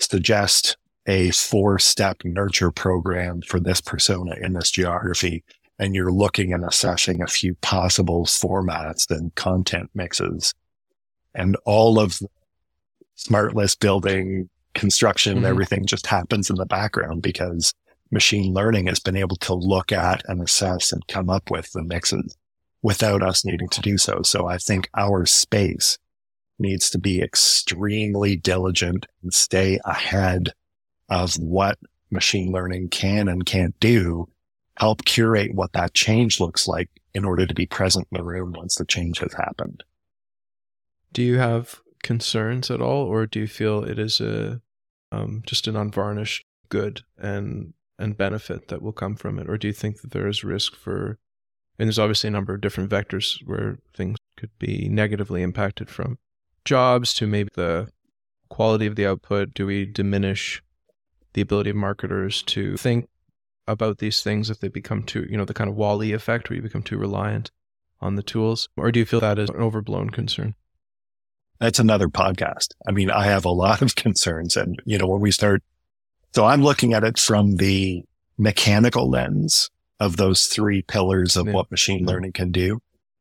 suggest 0.00 0.76
a 1.06 1.30
four 1.30 1.78
step 1.78 2.18
nurture 2.24 2.70
program 2.70 3.42
for 3.42 3.60
this 3.60 3.80
persona 3.80 4.34
in 4.40 4.52
this 4.52 4.70
geography 4.70 5.44
and 5.78 5.94
you're 5.94 6.12
looking 6.12 6.52
and 6.52 6.64
assessing 6.64 7.22
a 7.22 7.26
few 7.26 7.54
possible 7.56 8.24
formats 8.24 9.10
and 9.10 9.34
content 9.34 9.90
mixes 9.94 10.54
and 11.34 11.56
all 11.64 11.98
of 11.98 12.18
the 12.18 12.28
smart 13.14 13.54
list 13.54 13.80
building 13.80 14.48
construction 14.74 15.38
mm-hmm. 15.38 15.46
everything 15.46 15.86
just 15.86 16.06
happens 16.06 16.50
in 16.50 16.56
the 16.56 16.66
background 16.66 17.22
because 17.22 17.72
machine 18.10 18.52
learning 18.52 18.86
has 18.86 19.00
been 19.00 19.16
able 19.16 19.36
to 19.36 19.54
look 19.54 19.92
at 19.92 20.22
and 20.26 20.42
assess 20.42 20.92
and 20.92 21.06
come 21.08 21.30
up 21.30 21.50
with 21.50 21.70
the 21.72 21.82
mixes 21.82 22.36
without 22.82 23.22
us 23.22 23.44
needing 23.44 23.68
to 23.68 23.80
do 23.80 23.98
so. 23.98 24.22
So 24.22 24.46
I 24.46 24.58
think 24.58 24.88
our 24.96 25.26
space 25.26 25.98
needs 26.60 26.90
to 26.90 26.98
be 26.98 27.22
extremely 27.22 28.36
diligent 28.36 29.06
and 29.22 29.32
stay 29.32 29.78
ahead 29.84 30.52
of 31.08 31.34
what 31.34 31.78
machine 32.10 32.52
learning 32.52 32.88
can 32.88 33.28
and 33.28 33.46
can't 33.46 33.78
do 33.80 34.28
help 34.76 35.04
curate 35.04 35.54
what 35.54 35.72
that 35.72 35.92
change 35.92 36.40
looks 36.40 36.66
like 36.66 36.88
in 37.14 37.24
order 37.24 37.46
to 37.46 37.54
be 37.54 37.66
present 37.66 38.08
in 38.10 38.16
the 38.16 38.24
room 38.24 38.54
once 38.56 38.76
the 38.76 38.84
change 38.84 39.18
has 39.18 39.34
happened. 39.34 39.84
Do 41.12 41.22
you 41.22 41.38
have 41.38 41.80
concerns 42.02 42.70
at 42.70 42.80
all, 42.80 43.04
or 43.04 43.26
do 43.26 43.40
you 43.40 43.46
feel 43.46 43.84
it 43.84 43.98
is 43.98 44.20
a 44.20 44.60
um, 45.12 45.42
just 45.44 45.66
an 45.66 45.76
unvarnished 45.76 46.44
good 46.68 47.02
and 47.18 47.74
and 47.98 48.16
benefit 48.16 48.68
that 48.68 48.80
will 48.80 48.92
come 48.92 49.16
from 49.16 49.38
it, 49.38 49.50
or 49.50 49.58
do 49.58 49.66
you 49.66 49.74
think 49.74 50.00
that 50.00 50.12
there 50.12 50.28
is 50.28 50.44
risk 50.44 50.74
for? 50.74 51.18
And 51.78 51.88
there's 51.88 51.98
obviously 51.98 52.28
a 52.28 52.32
number 52.32 52.54
of 52.54 52.60
different 52.60 52.90
vectors 52.90 53.46
where 53.46 53.78
things 53.94 54.16
could 54.36 54.50
be 54.58 54.88
negatively 54.88 55.42
impacted 55.42 55.90
from 55.90 56.18
jobs 56.64 57.14
to 57.14 57.26
maybe 57.26 57.50
the 57.54 57.88
quality 58.48 58.86
of 58.86 58.96
the 58.96 59.06
output. 59.06 59.54
Do 59.54 59.66
we 59.66 59.86
diminish 59.86 60.62
the 61.32 61.40
ability 61.40 61.70
of 61.70 61.76
marketers 61.76 62.42
to 62.42 62.76
think 62.76 63.08
about 63.66 63.98
these 63.98 64.22
things 64.22 64.50
if 64.50 64.60
they 64.60 64.68
become 64.68 65.02
too, 65.02 65.26
you 65.30 65.36
know, 65.36 65.44
the 65.44 65.54
kind 65.54 65.70
of 65.70 65.76
WALL-E 65.76 66.12
effect 66.12 66.50
where 66.50 66.56
you 66.56 66.62
become 66.62 66.82
too 66.82 66.98
reliant 66.98 67.50
on 68.00 68.16
the 68.16 68.22
tools? 68.22 68.68
Or 68.76 68.90
do 68.90 68.98
you 68.98 69.06
feel 69.06 69.20
that 69.20 69.38
is 69.38 69.48
an 69.48 69.56
overblown 69.56 70.10
concern? 70.10 70.54
That's 71.60 71.78
another 71.78 72.08
podcast. 72.08 72.68
I 72.88 72.92
mean, 72.92 73.10
I 73.10 73.24
have 73.24 73.44
a 73.44 73.50
lot 73.50 73.82
of 73.82 73.94
concerns. 73.96 74.56
And, 74.56 74.80
you 74.84 74.98
know, 74.98 75.06
when 75.06 75.20
we 75.20 75.30
start, 75.30 75.62
so 76.34 76.46
I'm 76.46 76.62
looking 76.62 76.94
at 76.94 77.04
it 77.04 77.18
from 77.18 77.56
the 77.56 78.02
mechanical 78.38 79.08
lens 79.08 79.70
of 80.00 80.16
those 80.16 80.46
three 80.46 80.82
pillars 80.82 81.36
of 81.36 81.46
yeah. 81.46 81.52
what 81.52 81.70
machine 81.70 82.00
mm-hmm. 82.00 82.08
learning 82.08 82.32
can 82.32 82.50
do. 82.50 82.80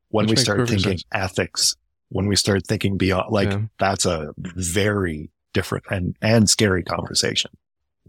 When 0.10 0.26
Which 0.26 0.40
we 0.40 0.44
start 0.44 0.68
thinking 0.68 0.98
sense. 0.98 1.04
ethics, 1.12 1.76
when 2.10 2.28
we 2.28 2.36
start 2.36 2.66
thinking 2.66 2.98
beyond, 2.98 3.32
like 3.32 3.52
yeah. 3.52 3.62
that's 3.78 4.06
a 4.06 4.34
very 4.38 5.30
different 5.54 5.86
and, 5.90 6.16
and 6.22 6.50
scary 6.50 6.84
conversation. 6.84 7.52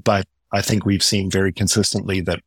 But 0.03 0.27
I 0.53 0.63
think 0.63 0.85
we've 0.85 1.03
seen 1.03 1.31
very 1.31 1.53
consistently 1.53 2.21
that 2.23 2.41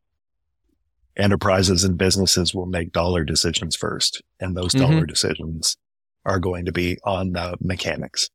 enterprises 1.16 1.84
and 1.84 1.98
businesses 1.98 2.54
will 2.54 2.66
make 2.66 2.92
dollar 2.92 3.24
decisions 3.24 3.76
first. 3.76 4.22
And 4.40 4.58
those 4.58 4.74
mm-hmm. 4.74 4.92
dollar 4.92 5.06
decisions 5.06 5.78
are 6.26 6.40
going 6.40 6.66
to 6.66 6.72
be 6.72 6.98
on 7.04 7.34
the 7.34 7.56
mechanics. 7.62 8.30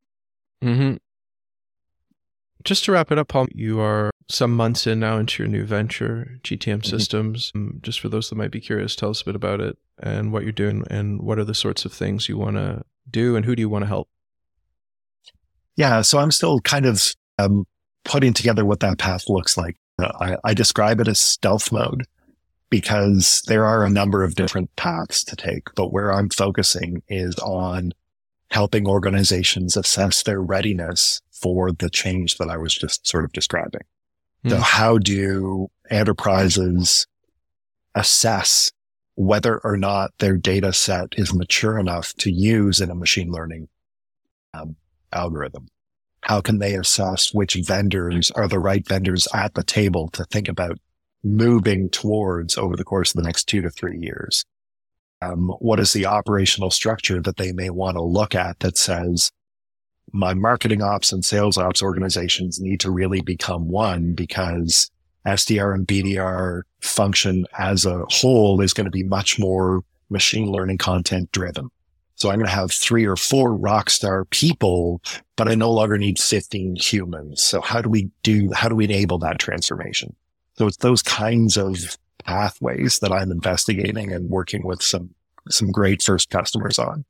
Mm-hmm. 0.62 0.96
Just 2.64 2.84
to 2.84 2.92
wrap 2.92 3.10
it 3.10 3.18
up, 3.18 3.28
Paul, 3.28 3.46
you 3.52 3.80
are 3.80 4.10
some 4.28 4.54
months 4.54 4.86
in 4.86 5.00
now 5.00 5.18
into 5.18 5.42
your 5.42 5.50
new 5.50 5.64
venture, 5.64 6.38
GTM 6.42 6.78
mm-hmm. 6.78 6.82
Systems. 6.82 7.52
Um, 7.54 7.78
just 7.82 8.00
for 8.00 8.08
those 8.08 8.28
that 8.28 8.36
might 8.36 8.50
be 8.50 8.60
curious, 8.60 8.94
tell 8.94 9.10
us 9.10 9.22
a 9.22 9.24
bit 9.24 9.36
about 9.36 9.60
it 9.60 9.78
and 10.00 10.32
what 10.32 10.42
you're 10.42 10.52
doing 10.52 10.84
and 10.90 11.20
what 11.20 11.38
are 11.38 11.44
the 11.44 11.54
sorts 11.54 11.84
of 11.84 11.92
things 11.92 12.28
you 12.28 12.36
want 12.36 12.56
to 12.56 12.84
do 13.10 13.36
and 13.36 13.44
who 13.44 13.56
do 13.56 13.60
you 13.60 13.68
want 13.68 13.82
to 13.82 13.88
help? 13.88 14.08
Yeah, 15.76 16.02
so 16.02 16.18
I'm 16.18 16.32
still 16.32 16.60
kind 16.60 16.86
of 16.86 17.14
um, 17.38 17.66
putting 18.04 18.32
together 18.32 18.64
what 18.64 18.80
that 18.80 18.98
path 18.98 19.28
looks 19.28 19.56
like. 19.56 19.76
Uh, 19.98 20.12
I, 20.20 20.36
I 20.50 20.54
describe 20.54 21.00
it 21.00 21.08
as 21.08 21.20
stealth 21.20 21.70
mode 21.70 22.04
because 22.70 23.42
there 23.46 23.64
are 23.64 23.84
a 23.84 23.90
number 23.90 24.22
of 24.22 24.34
different 24.34 24.74
paths 24.76 25.24
to 25.24 25.36
take, 25.36 25.68
but 25.74 25.92
where 25.92 26.12
I'm 26.12 26.28
focusing 26.28 27.02
is 27.08 27.36
on 27.38 27.92
helping 28.50 28.86
organizations 28.86 29.76
assess 29.76 30.22
their 30.22 30.40
readiness 30.40 31.20
for 31.30 31.70
the 31.72 31.90
change 31.90 32.36
that 32.38 32.48
I 32.48 32.56
was 32.56 32.74
just 32.74 33.06
sort 33.06 33.24
of 33.24 33.32
describing. 33.32 33.82
Mm. 34.44 34.50
So 34.50 34.56
hmm. 34.56 34.62
how 34.62 34.98
do 34.98 35.68
enterprises 35.90 37.06
assess 37.94 38.72
whether 39.18 39.58
or 39.64 39.76
not 39.76 40.12
their 40.20 40.36
data 40.36 40.72
set 40.72 41.08
is 41.16 41.34
mature 41.34 41.76
enough 41.76 42.14
to 42.14 42.30
use 42.30 42.80
in 42.80 42.88
a 42.88 42.94
machine 42.94 43.32
learning 43.32 43.68
um, 44.54 44.76
algorithm? 45.12 45.66
How 46.20 46.40
can 46.40 46.60
they 46.60 46.74
assess 46.74 47.34
which 47.34 47.54
vendors 47.66 48.30
are 48.30 48.46
the 48.46 48.60
right 48.60 48.86
vendors 48.86 49.26
at 49.34 49.54
the 49.54 49.64
table 49.64 50.08
to 50.10 50.24
think 50.26 50.48
about 50.48 50.78
moving 51.24 51.90
towards 51.90 52.56
over 52.56 52.76
the 52.76 52.84
course 52.84 53.10
of 53.10 53.20
the 53.20 53.26
next 53.26 53.46
two 53.46 53.60
to 53.60 53.70
three 53.70 53.98
years? 53.98 54.44
Um, 55.20 55.48
what 55.58 55.80
is 55.80 55.92
the 55.92 56.06
operational 56.06 56.70
structure 56.70 57.20
that 57.20 57.38
they 57.38 57.50
may 57.50 57.70
want 57.70 57.96
to 57.96 58.02
look 58.02 58.36
at 58.36 58.60
that 58.60 58.78
says 58.78 59.32
my 60.12 60.32
marketing 60.32 60.80
ops 60.80 61.12
and 61.12 61.24
sales 61.24 61.58
ops 61.58 61.82
organizations 61.82 62.60
need 62.60 62.78
to 62.80 62.90
really 62.92 63.20
become 63.20 63.68
one 63.68 64.12
because 64.12 64.92
SDR 65.28 65.74
and 65.74 65.86
BDR 65.86 66.62
function 66.80 67.46
as 67.58 67.86
a 67.86 68.04
whole 68.08 68.60
is 68.60 68.72
going 68.72 68.86
to 68.86 68.90
be 68.90 69.02
much 69.02 69.38
more 69.38 69.82
machine 70.10 70.50
learning 70.50 70.78
content 70.78 71.30
driven. 71.32 71.70
So 72.16 72.30
I'm 72.30 72.38
going 72.38 72.48
to 72.48 72.54
have 72.54 72.72
three 72.72 73.06
or 73.06 73.14
four 73.14 73.54
rock 73.54 73.90
star 73.90 74.24
people, 74.24 75.00
but 75.36 75.48
I 75.48 75.54
no 75.54 75.70
longer 75.70 75.96
need 75.98 76.18
15 76.18 76.74
humans. 76.76 77.42
So 77.42 77.60
how 77.60 77.80
do 77.80 77.88
we 77.88 78.10
do, 78.24 78.50
how 78.52 78.68
do 78.68 78.74
we 78.74 78.84
enable 78.84 79.18
that 79.18 79.38
transformation? 79.38 80.16
So 80.56 80.66
it's 80.66 80.78
those 80.78 81.02
kinds 81.02 81.56
of 81.56 81.96
pathways 82.24 82.98
that 82.98 83.12
I'm 83.12 83.30
investigating 83.30 84.12
and 84.12 84.28
working 84.28 84.66
with 84.66 84.82
some, 84.82 85.14
some 85.48 85.70
great 85.70 86.02
first 86.02 86.30
customers 86.30 86.78
on. 86.78 87.04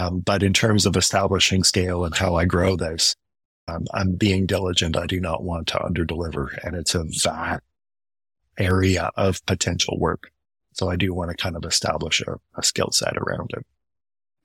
Um, 0.00 0.18
but 0.18 0.42
in 0.42 0.52
terms 0.52 0.84
of 0.84 0.96
establishing 0.96 1.62
scale 1.62 2.04
and 2.04 2.16
how 2.16 2.34
I 2.34 2.44
grow 2.44 2.74
this, 2.74 3.14
um, 3.70 3.86
I'm 3.94 4.14
being 4.14 4.46
diligent. 4.46 4.96
I 4.96 5.06
do 5.06 5.20
not 5.20 5.42
want 5.42 5.68
to 5.68 5.78
underdeliver 5.78 6.58
and 6.64 6.76
it's 6.76 6.94
a 6.94 7.04
vast 7.04 7.62
area 8.58 9.10
of 9.16 9.44
potential 9.46 9.98
work. 9.98 10.30
So 10.72 10.88
I 10.88 10.96
do 10.96 11.12
want 11.12 11.30
to 11.30 11.36
kind 11.36 11.56
of 11.56 11.64
establish 11.64 12.22
a, 12.22 12.36
a 12.56 12.62
skill 12.62 12.90
set 12.92 13.16
around 13.16 13.50
it. 13.56 13.66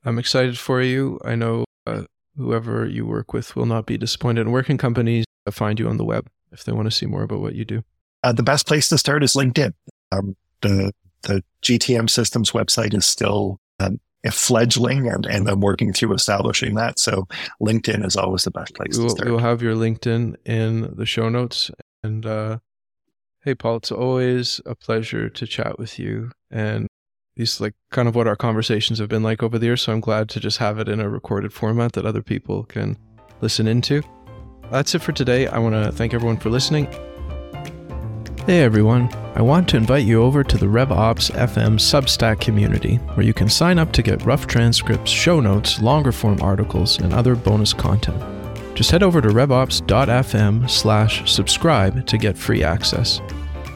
I'm 0.04 0.18
excited 0.18 0.58
for 0.58 0.82
you. 0.82 1.20
I 1.24 1.34
know 1.34 1.64
uh, 1.86 2.04
whoever 2.36 2.86
you 2.86 3.06
work 3.06 3.32
with 3.32 3.56
will 3.56 3.66
not 3.66 3.86
be 3.86 3.98
disappointed. 3.98 4.42
And 4.42 4.52
where 4.52 4.62
can 4.62 4.78
companies 4.78 5.24
find 5.50 5.78
you 5.78 5.88
on 5.88 5.96
the 5.96 6.04
web 6.04 6.28
if 6.52 6.64
they 6.64 6.72
want 6.72 6.86
to 6.86 6.96
see 6.96 7.06
more 7.06 7.22
about 7.22 7.40
what 7.40 7.54
you 7.54 7.64
do? 7.64 7.82
Uh, 8.22 8.32
the 8.32 8.42
best 8.42 8.66
place 8.66 8.88
to 8.88 8.98
start 8.98 9.22
is 9.22 9.34
LinkedIn. 9.34 9.72
Um, 10.12 10.36
the 10.60 10.92
the 11.22 11.42
GTM 11.62 12.08
Systems 12.08 12.52
website 12.52 12.94
is 12.94 13.06
still 13.06 13.58
um, 13.80 14.00
fledgling, 14.34 15.08
and, 15.08 15.26
and 15.26 15.48
I'm 15.48 15.60
working 15.60 15.92
through 15.92 16.14
establishing 16.14 16.74
that. 16.74 16.98
So 16.98 17.26
LinkedIn 17.60 18.04
is 18.04 18.16
always 18.16 18.44
the 18.44 18.50
best 18.50 18.74
place 18.74 18.96
we'll, 18.96 19.08
to 19.08 19.10
start. 19.10 19.28
We'll 19.28 19.38
have 19.38 19.62
your 19.62 19.74
LinkedIn 19.74 20.36
in 20.44 20.94
the 20.96 21.06
show 21.06 21.28
notes. 21.28 21.70
And 22.02 22.24
uh, 22.24 22.58
hey, 23.44 23.54
Paul, 23.54 23.76
it's 23.76 23.92
always 23.92 24.60
a 24.66 24.74
pleasure 24.74 25.28
to 25.28 25.46
chat 25.46 25.78
with 25.78 25.98
you. 25.98 26.30
And 26.50 26.88
these 27.36 27.60
like 27.60 27.74
kind 27.90 28.08
of 28.08 28.14
what 28.14 28.26
our 28.26 28.36
conversations 28.36 28.98
have 28.98 29.08
been 29.08 29.22
like 29.22 29.42
over 29.42 29.58
the 29.58 29.66
years. 29.66 29.82
So 29.82 29.92
I'm 29.92 30.00
glad 30.00 30.28
to 30.30 30.40
just 30.40 30.58
have 30.58 30.78
it 30.78 30.88
in 30.88 31.00
a 31.00 31.08
recorded 31.08 31.52
format 31.52 31.92
that 31.92 32.06
other 32.06 32.22
people 32.22 32.64
can 32.64 32.96
listen 33.40 33.66
into. 33.66 34.02
That's 34.70 34.94
it 34.94 35.02
for 35.02 35.12
today. 35.12 35.46
I 35.46 35.58
want 35.58 35.74
to 35.74 35.92
thank 35.92 36.14
everyone 36.14 36.38
for 36.38 36.50
listening. 36.50 36.88
Hey 38.46 38.60
everyone, 38.60 39.12
I 39.34 39.42
want 39.42 39.68
to 39.70 39.76
invite 39.76 40.04
you 40.04 40.22
over 40.22 40.44
to 40.44 40.56
the 40.56 40.66
RevOps 40.66 41.32
FM 41.32 41.80
Substack 41.80 42.38
community, 42.38 42.98
where 43.14 43.26
you 43.26 43.34
can 43.34 43.48
sign 43.48 43.76
up 43.76 43.90
to 43.90 44.04
get 44.04 44.24
rough 44.24 44.46
transcripts, 44.46 45.10
show 45.10 45.40
notes, 45.40 45.82
longer 45.82 46.12
form 46.12 46.40
articles, 46.40 47.00
and 47.00 47.12
other 47.12 47.34
bonus 47.34 47.72
content. 47.72 48.22
Just 48.76 48.92
head 48.92 49.02
over 49.02 49.20
to 49.20 49.30
revops.fm 49.30 50.70
slash 50.70 51.28
subscribe 51.28 52.06
to 52.06 52.16
get 52.16 52.38
free 52.38 52.62
access. 52.62 53.20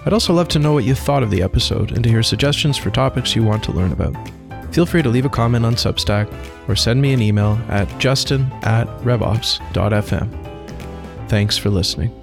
I'd 0.07 0.13
also 0.13 0.33
love 0.33 0.47
to 0.51 0.61
know 0.61 0.75
what 0.75 0.85
you 0.85 0.95
thought 0.95 1.25
of 1.25 1.33
the 1.33 1.43
episode 1.43 1.91
and 1.91 2.05
to 2.05 2.09
hear 2.09 2.23
suggestions 2.23 2.77
for 2.77 2.91
topics 2.91 3.35
you 3.35 3.43
want 3.43 3.65
to 3.65 3.73
learn 3.73 3.91
about. 3.91 4.15
Feel 4.73 4.87
free 4.87 5.03
to 5.03 5.09
leave 5.09 5.25
a 5.25 5.31
comment 5.31 5.67
on 5.67 5.75
Substack 5.75 6.33
or 6.69 6.77
send 6.77 7.03
me 7.03 7.13
an 7.13 7.21
email 7.21 7.59
at 7.71 7.89
justin 7.99 8.43
at 8.63 8.87
revops.fm. 8.99 10.29
Thanks 11.29 11.59
for 11.59 11.71
listening. 11.71 12.20